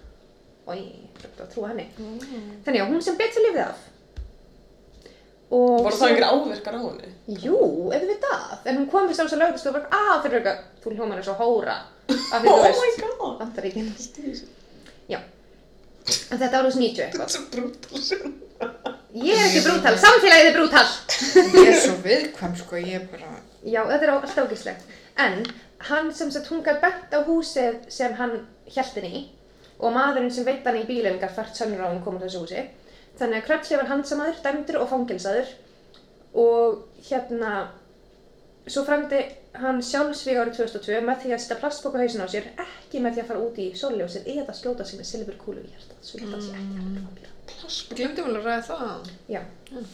[0.63, 1.85] Og ég er að trúa henni.
[2.65, 3.83] Þannig að hún sem betur lífið af.
[5.53, 7.13] Og Voru það einhver áverkar á henni?
[7.45, 7.59] Jú,
[7.93, 8.55] auðvitað.
[8.65, 11.21] En hún kom fyrst á þess að lögast og var að fyrir eitthvað, þú hljómar
[11.21, 11.77] eins og hóra.
[12.09, 13.37] Af því þú Oh my veist, god.
[16.03, 16.35] Þetta.
[16.35, 17.27] En þetta var úr 90 eitthvað.
[17.27, 18.33] er svo brútal sem.
[19.13, 20.87] Ég er ekki brútal, samfélagið er brútal.
[21.53, 23.35] Ég er svo viðkvæm, sko, ég er bara...
[23.63, 24.95] Já, þetta er alltaf ógislegt.
[25.21, 25.43] En
[25.91, 28.39] hann sem sagt, hún gætt bent á húsið sem hann
[28.73, 29.23] hjælt henni í
[29.83, 32.43] og maðurinn sem veit hann í gætt fært sönnur á að hún kom á þessu
[32.45, 32.65] húsi.
[33.19, 35.53] Þannig að Krötsli var handsamaður, dæmdur og fangelsaður
[36.33, 37.53] og hérna,
[38.65, 39.21] svo framdi
[39.61, 43.17] hann sjálfsvíg árið 2002 með því að setja plastbók á hausin á sér, ekki með
[43.19, 46.25] því að fara út í sólljósið eða skjóta sig með silfurkúlu í hjartað, svo ég
[46.25, 47.31] held að sé ekki hægt að vampíra.
[47.63, 49.11] Við glemdum alveg að ræða það.
[49.35, 49.41] Já,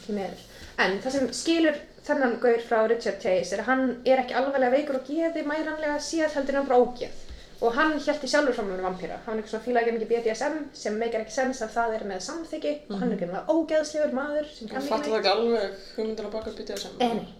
[0.04, 0.44] því meður.
[0.84, 4.76] En það sem skilur þennan gaur frá Richard Chase er að hann er ekki alveglega
[4.76, 7.24] veikur og geði mæranlega síðan heldur en hann bara ógeð.
[7.58, 9.16] Og hann hjælti sjálfur fram með vampýra.
[9.26, 12.04] Hann er eitthvað svona fílaði ekki mikið BDSM sem meikar ekki sens að það er
[12.12, 16.28] með samþyggi og hann er ekki með ógeðslegur maður Hann ekki það ekki alveg hugmyndin
[16.30, 17.18] að baka saman.
[17.18, 17.37] nei.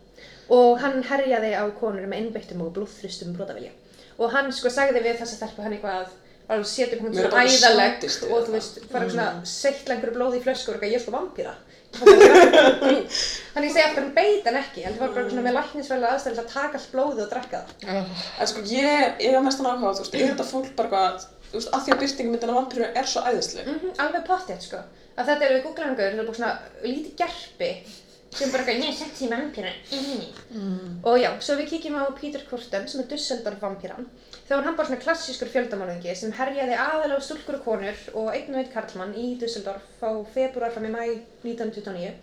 [0.55, 3.75] Og hann herjaði á konur með innbeittum og blóðþristum brotavilja.
[4.19, 6.09] Og hann sko sagði við þessa stelpu hann eitthvað
[6.49, 7.49] að setja hún er svona í
[8.33, 11.13] og þú veist, fara svona seittla einhverju blóði í flösku og eitthvað, ég er sko
[11.13, 11.53] vampýra.
[11.99, 16.39] Þannig ég segi aftur hann beit hann ekki, heldur var bara svona með læknisfælega aðstæðan
[16.39, 17.69] til að taka allt blóðið og drekka það.
[17.95, 20.89] Oh, En sko, ég, ég hef mestan áhuga á, þú veist, er þetta fólk bara
[20.89, 23.65] eitthvað, þú veist, að því að byrtingmyndin af vampíru er svo æðisleg.
[23.69, 24.81] Mm alveg pottið sko.
[25.19, 26.13] Að þetta eru googlangur,
[28.33, 29.73] er sem bara eitthvað, ég sexy vampýra.
[30.53, 31.01] Mm.
[31.09, 34.09] Og já, svo við kíkjum á Peter Korten sem er Dusseldorf vampýran.
[34.49, 38.55] Þá var hann bara svona klassískur fjöldamálungi sem herjaði aðalega stúlkur og konur og einn
[38.55, 41.03] og einn karlmann í Dusseldorf á februar fram í mæ
[41.45, 42.15] 1929.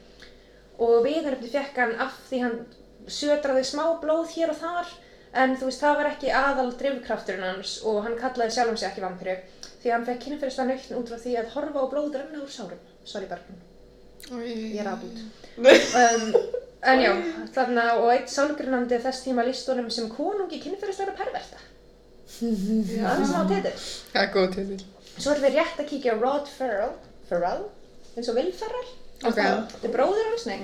[0.86, 2.58] Og viðaröfni fekk hann af því hann
[3.08, 4.96] sötraði smá blóð hér og þar
[5.36, 9.04] en þú veist, það var ekki aðal drifkrafturinn hans og hann kallaði sjálfum sig ekki
[9.04, 9.38] vampíru
[9.84, 12.82] því hann fekk kynferðislega nautn út frá því að horfa á blóð renna úr sárum.
[13.06, 13.60] Sorry Bergrún,
[14.42, 15.24] ég er aðbútt.
[15.56, 16.34] Um,
[16.84, 17.12] en já,
[17.56, 21.62] Þannig að og eitt sálgrunandi þess tíma líst honum sem konungi kynferðislega perverta.
[22.36, 23.74] Það er svona á titil.
[24.12, 24.80] Það er góð til því.
[25.16, 26.94] Svo ætlum við rétt að kíkja á Rod Ferrell,
[27.30, 27.64] Ferrell,
[28.18, 28.92] eins og Will Ferrell.
[29.24, 29.40] Ok.
[29.40, 30.60] Þetta er bróður hans, nei.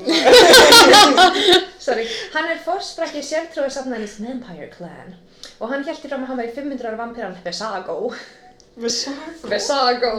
[1.85, 2.05] Sorry.
[2.35, 5.15] Hann er fórsprakki sértrúi safnaðins Vampire Clan
[5.61, 8.11] og hann hjælti fram að hann var í 500 ára vampíran Besago.
[8.81, 9.49] Sagum.
[9.51, 10.11] Besago.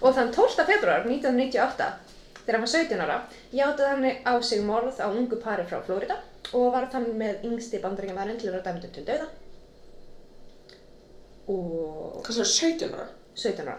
[0.00, 0.64] og þann 12.
[0.68, 1.88] februar 1998,
[2.44, 3.18] þegar hann var 17 ára,
[3.52, 6.16] játaði hann á sig morð á ungu pari frá Florida
[6.52, 9.28] og var þann með yngsti bandaríkjamaðurinn til að vera dæmdur til dauða.
[11.50, 13.06] Og Hvað svo er 17 ára?
[13.34, 13.78] 17 ára.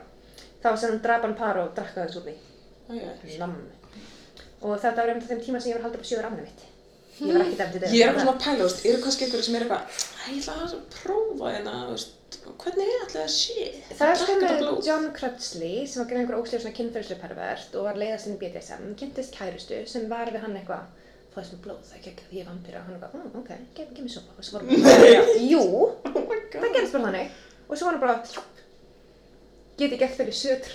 [0.63, 2.35] Var sem hann draf hann par og drakk aðeins úr því.
[2.91, 3.13] Æja.
[3.41, 3.55] Namm.
[4.61, 6.65] Og þetta var á þeim tíma sem ég var halda upp sjöður afnæmi mitt.
[7.21, 7.93] Ég var ekki dæmd til dauða.
[7.97, 9.83] Ég er eitthvað svona pæla, þú veist, eru kannski einhverju sem er eitthvað,
[10.21, 12.11] "Æ, ég ætla að prófa hérna, þú veist,
[12.61, 13.67] hvernig er alltaf það sé?
[13.91, 14.71] Það er þetta með.
[14.87, 18.41] John Crutchley sem var greið einhver óslega svona kynferðslega pervert og var leiðast inn í
[18.41, 20.89] BDSM, kynntist kærustu sem var við hann eitthvað
[21.31, 23.51] fáðist með blóð, það er ekki ekki, ég er vampíra og hann eitthvað, mm, ok,
[23.77, 25.21] gef, gef mér sopa og svo var hann bara,
[25.53, 25.61] jú,
[26.11, 27.37] Oh það gerðist bara þannig
[27.67, 28.45] og svo var hann bara,
[29.79, 30.73] get ég gert fyrir sötur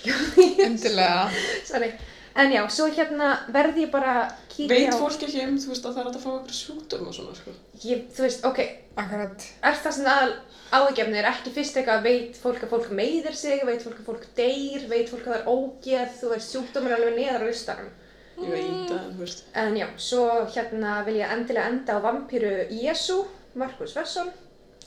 [0.67, 1.27] Endilega.
[1.71, 1.91] Sorry.
[2.37, 5.71] En já, svo hérna verði ég bara að kíkja Veit á, fólk ekki um, þú
[5.73, 7.55] veist, að það er að fá einhverju sjúkdóm og svona, sko.
[7.85, 8.61] ég, þú veist, ok,
[9.01, 9.47] Akkurat.
[9.71, 10.35] er það svona aðal
[10.77, 14.85] áhugjefnir, ekki fyrst eitthvað veit fólk að fólk meiðir sig, veit fólk að fólk deyr,
[14.91, 17.91] veit fólk að það er ógeð, þú veist, sjúkdómur er alveg neðar á listanum.
[18.37, 19.45] Ég veit að, þú veist.
[19.57, 22.53] En já, svo hérna vil ég endilega enda á vampíru
[22.83, 23.23] Jésu,
[23.57, 24.29] Markus Vesson,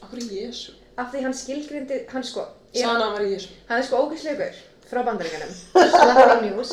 [0.03, 0.76] Akkur Jésu.
[0.99, 2.45] af því hann skilgrindi, hann sko,
[2.76, 3.55] Sanna að vera Jésu.
[3.71, 4.59] hann er sko ógæslegur
[4.90, 5.52] frá bandaríkanum,
[5.94, 6.72] Slappar News,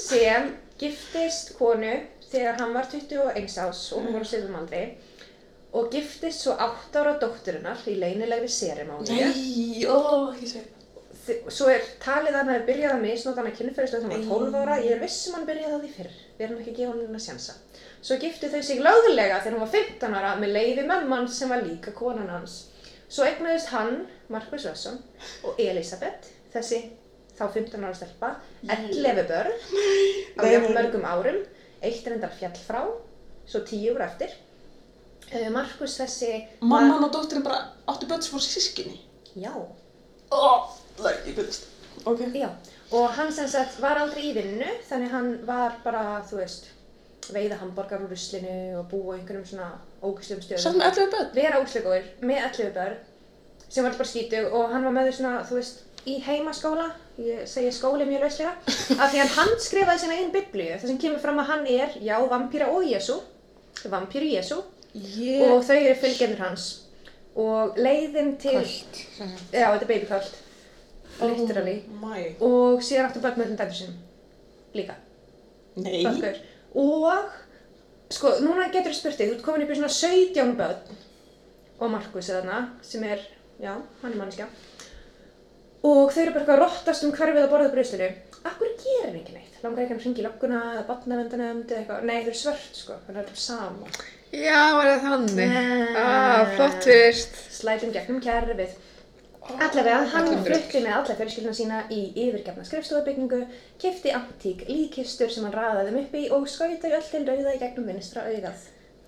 [0.00, 0.50] sem
[0.80, 1.94] giftist konu
[2.30, 4.82] þegar hann var 21 ás og hún var á sviðum aldri
[5.76, 9.12] og giftist svo 8 ára dótturinnar í leynilegri serimóni.
[9.12, 10.62] Nei, ó, ekki.
[11.26, 14.38] Þi- Svo er talið að hann hefði byrjað að misnóta hana kynferðislega þegar hann var
[14.38, 14.76] 12 ára.
[14.84, 16.12] Ég er viss um hann byrjaði á því fyrr.
[16.38, 17.56] Við erum ekki að gefa hann að sjansa.
[18.06, 21.64] Svo giftu þau sig löglega þegar hann var 15 ára með leiði mömman sem var
[21.66, 22.54] líka konan hans.
[23.08, 25.00] Svo eignaðist hann, Markus Vesson,
[25.44, 26.80] og Elisabeth, þessi
[27.38, 28.30] þá 15 ára stelpa,
[28.64, 29.52] 11 börn
[30.40, 30.44] á
[30.76, 31.42] mörgum árum,
[31.82, 32.82] eitt reyndar fjall frá,
[33.46, 34.30] svo 10 úr eftir.
[35.34, 36.30] Uh, Markus þessi
[36.60, 39.00] var- Mamman og dóttirinn bara áttu börn sem voru sískinni.
[39.36, 39.52] Já.
[40.30, 41.66] Ó, það er ekki byrjast.
[42.06, 42.20] Ok.
[42.34, 42.48] Já,
[42.92, 46.68] og hann sem sagt var aldrei í vinnu, þannig hann var bara, þú veist,
[47.34, 49.72] veiða hambúrgar úr ruslinu og búa einhverjum svona
[50.02, 50.62] ógæslegum stöðum.
[50.62, 51.30] Samt með 11 börn.
[51.34, 52.96] Vera ógæslegur með 11 börn
[53.68, 56.86] sem var bara skítug og hann var með þau svona, þú veist, í heimaskóla,
[57.22, 58.54] ég segi skóli mjög lauslega,
[59.00, 62.16] af því hann handskrifaði sína einn biblíu, þar sem kemur fram að hann er, já,
[62.30, 63.20] vampíra og Jésu,
[63.92, 64.58] vampíru Jésu,
[64.96, 65.44] Ég...
[65.48, 66.66] og þau eru fylgjendur hans.
[67.36, 69.00] Og leiðin til, Kvöld.
[69.52, 70.28] já, þetta er
[71.20, 71.82] literally.
[71.88, 72.22] Oh my.
[72.40, 73.96] og síðan áttu börn með þessum dætur sinum
[74.76, 74.96] líka,
[75.80, 76.02] Nei.
[76.04, 76.40] fakkur
[76.76, 77.36] og
[78.12, 80.98] sko, núna getur þú spurt þig, þú ert komin upp í svona 17 börn
[81.76, 83.22] og Markus er þarna sem er,
[83.60, 83.72] já,
[84.02, 84.48] hann er manneskja
[85.86, 88.10] og þau eru bara eitthvað að rottast um hverfið að borða bröðslinu
[88.46, 89.54] Akkur gerir hann ekki neitt?
[89.64, 92.04] Langar ekki að hringi í lögguna eða batnavendanemnd eða eitthvað?
[92.06, 93.94] Nei, þau eru svört sko, þannig að það er sama.
[94.36, 95.54] Já, er það þannig?
[96.02, 97.40] Ah, flott tvist.
[97.56, 98.76] Slætum gegnum kerfið.
[99.46, 103.44] Allavega, hann flutti með alla fjölskylduna sína í yfirgefna skrifstofubyggingu,
[103.82, 107.60] kefti antík líkistur sem hann raðaði þeim upp í og skauta öll til rauða í
[107.62, 108.64] gegnum vinstra augað.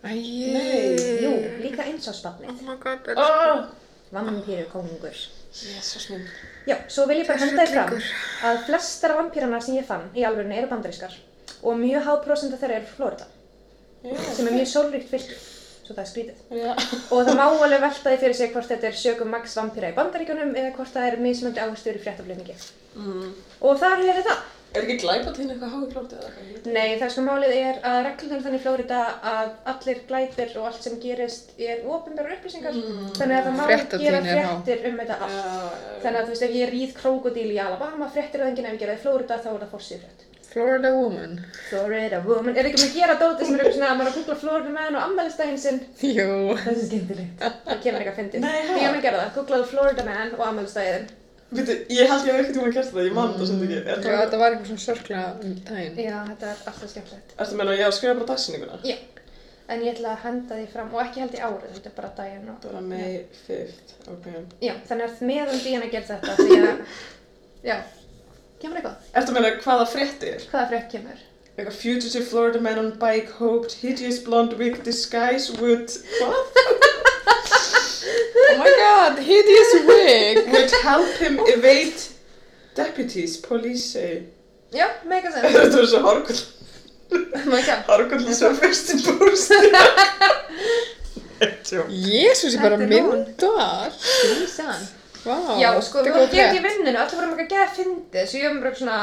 [0.06, 0.14] Æi.
[0.54, 1.24] Nei.
[1.24, 1.32] Jú,
[1.64, 2.54] líka eins á spannið.
[2.54, 3.66] Oh my god, er Oh.
[4.14, 5.18] Vampíru kongur.
[5.52, 6.24] Jésus minn.
[6.68, 7.94] Já, svo vil ég bara henda þér fram
[8.50, 11.14] að flestar vampírana sem ég fann í alvörinu eru bandarískar
[11.62, 13.28] og mjög há prosenta þeirra eru Florida
[14.36, 15.38] sem er mjög sólríkt fylgju,
[15.86, 16.42] svo það er skrítið.
[16.54, 16.68] Já.
[17.14, 19.96] Og það má alveg velta því fyrir sig hvort þetta er sögum Max vampíra í
[19.96, 22.56] bandaríkjunum eða hvort það er mismöndi áherslu í fréttaflutningi.
[22.98, 23.32] Mm.
[23.64, 24.44] Og þar hefur það.
[24.76, 26.48] Er ekki glæpa til eitthvað hái klótið eða eitthvað?
[26.52, 26.66] Ég.
[26.74, 28.98] Nei, það er sko málið er að reglunum þannig í Flórida
[29.30, 32.76] að allir glæpir og allt sem gerist er ofinbæra upplýsingar.
[33.16, 34.30] Þannig að það má gera er há.
[34.36, 35.38] fréttir um þetta allt.
[35.38, 38.68] Já, já, Þannig að þú veist, ef ég ríð krókodíl í Alabama, fréttir það enginn
[38.68, 40.24] ef ég gera það í Flórida, þá er það fórsið frétt.
[40.48, 41.34] Florida woman.
[41.68, 44.12] Florida woman, er ekki með að gera dóti sem er eitthvað svona að maður er
[44.12, 45.80] að googla Florida man og ammælistæðin sinn?
[46.00, 46.28] Jú.
[46.56, 47.44] Það er skemmtilegt.
[47.68, 48.46] Það kemur eitthvað fyndið.
[48.46, 48.78] Nei, ha?
[48.80, 51.04] Ég mun gera það, googlaðu Florida man og ammælistæðin.
[51.48, 53.76] Veitu, ég held ég hef ekkert tíma að gert það, ég man það sem ekki.
[53.78, 55.94] Er Já, þetta var eitthvað svona sörkla um daginn.
[56.04, 57.30] Já, þetta er alltaf skemmtilegt.
[57.38, 58.80] Ertu að meina að ég á að skrifa bara dagsinninguna?
[58.84, 58.96] Já,
[59.72, 62.10] en ég ætla að henda því fram og ekki held í árið, þetta er bara
[62.18, 62.58] daginn og...
[62.66, 63.16] Það var May
[63.46, 64.28] 5th, ok.
[64.66, 67.00] Já, þannig að meðan því að gera þetta því að...
[67.70, 67.76] Já,
[68.60, 69.08] kemur eitthvað?
[69.14, 70.46] Ertu að meina hvaða fréttir?
[70.52, 71.24] Hvaða frétt kemur?
[71.56, 75.96] Like a fugitive Florida man on bike hoped hideous blonde wig disguise would...
[76.20, 76.60] What?
[78.50, 80.47] Oh my god, hideous wig.
[80.88, 82.00] Help him evade
[82.78, 84.22] deputies, police say.
[84.72, 85.46] Já, mega sens.
[85.56, 86.22] Þetta er svo Oh
[87.48, 87.82] god.
[87.88, 89.56] hárkull sem fyrst í búrstu.
[91.88, 93.92] Jésús, ég bara er myndar.
[93.94, 94.82] Grísan.
[95.24, 96.66] Vá, Já, sko, við er góð gefið í frétt.
[96.68, 98.98] vinninu, allir vorum ekki að geða fyndið, svo ég var bara svona,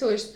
[0.00, 0.32] þú veist,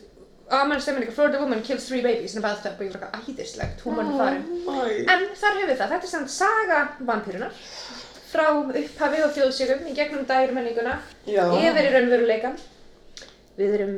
[0.51, 3.83] Amen stemming, Florida woman kills three babies in a bathtub og ég var eitthvað æðislegt,
[3.87, 4.47] hún var farin.
[4.67, 5.05] Æ.
[5.15, 7.53] En þar hefur það, þetta er samt saga vampýrunar
[8.31, 11.43] frá upphafi og þjóðsjögum í gegnum dægurmenninguna Já.
[11.59, 12.59] yfir í raunveruleikan.
[13.59, 13.97] Við erum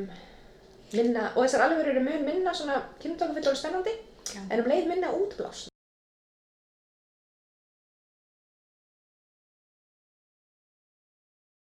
[0.92, 3.94] minna, og þessar alveg eru mun minna svona og spennandi,
[4.32, 4.40] Já.
[4.48, 5.68] en um leið minna útblásn.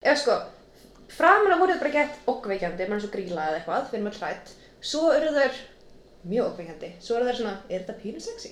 [0.03, 0.33] Eða sko,
[1.15, 4.19] framan að voru þetta bara gett okkveikjandi, mann svo gríla eða eitthvað, við erum öll
[4.19, 4.57] hrætt.
[4.83, 5.61] Svo eru þær
[6.27, 8.51] mjög okkveikjandi, svo eru þær svona, er þetta pínu sexy?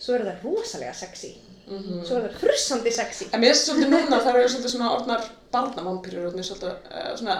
[0.00, 1.34] Svo eru þær rosalega sexy,
[1.70, 2.00] Mhm.
[2.08, 3.28] svo eru þær frussandi sexy.
[3.32, 7.36] En mér finnst svolítið núna það eru svolítið svona orðnar barnavampýrur orðnir svolítið uh, svona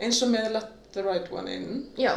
[0.00, 2.14] eins og með Let the Right One In Já,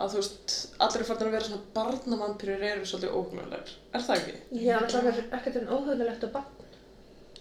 [0.00, 3.74] að þú veist, allir er farin að vera svona barnavampýrur eru svolítið ógnarlegar.
[3.94, 4.34] Er það ekki?
[4.58, 6.40] ég er náttúrulega ekkert um óhugulegt og.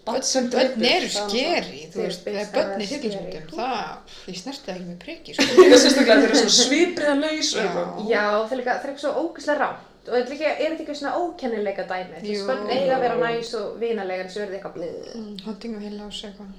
[0.06, 4.64] Barn sem Bönn eru það er skeri, þú veist, bönn í hryllingsmyndum, það, ég snerti
[4.70, 5.44] það ekki með priki, sko.
[5.44, 7.66] Ég finnst sérstaklega að þeir eru svona svipriðalaus og Já.
[7.66, 8.08] eitthvað.
[8.10, 9.89] Já, það er líka, það er eitthvað svo ógeðslega rátt.
[10.10, 12.19] Og er er þetta eitthvað svona ókennileika dæmi?
[12.23, 14.76] Þú veist, börn eiga að vera næs og vinalega en svo er þetta eitthvað.
[15.19, 16.49] Mm, Hunting of Hill House eitthvað.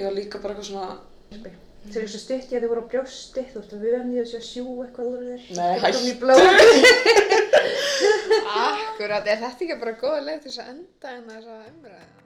[0.00, 0.88] Já, líka bara eitthvað svona,
[1.92, 4.48] eru svo stutt í að þau voru á brjósti, þú veist, vöfnið og svo að
[4.48, 5.40] sjú eitthvað úr þér.
[5.58, 6.00] Nei, hættu.
[8.64, 12.23] Akkurat, er þetta ekki bara góða leið til þess að enda en þess að umræða?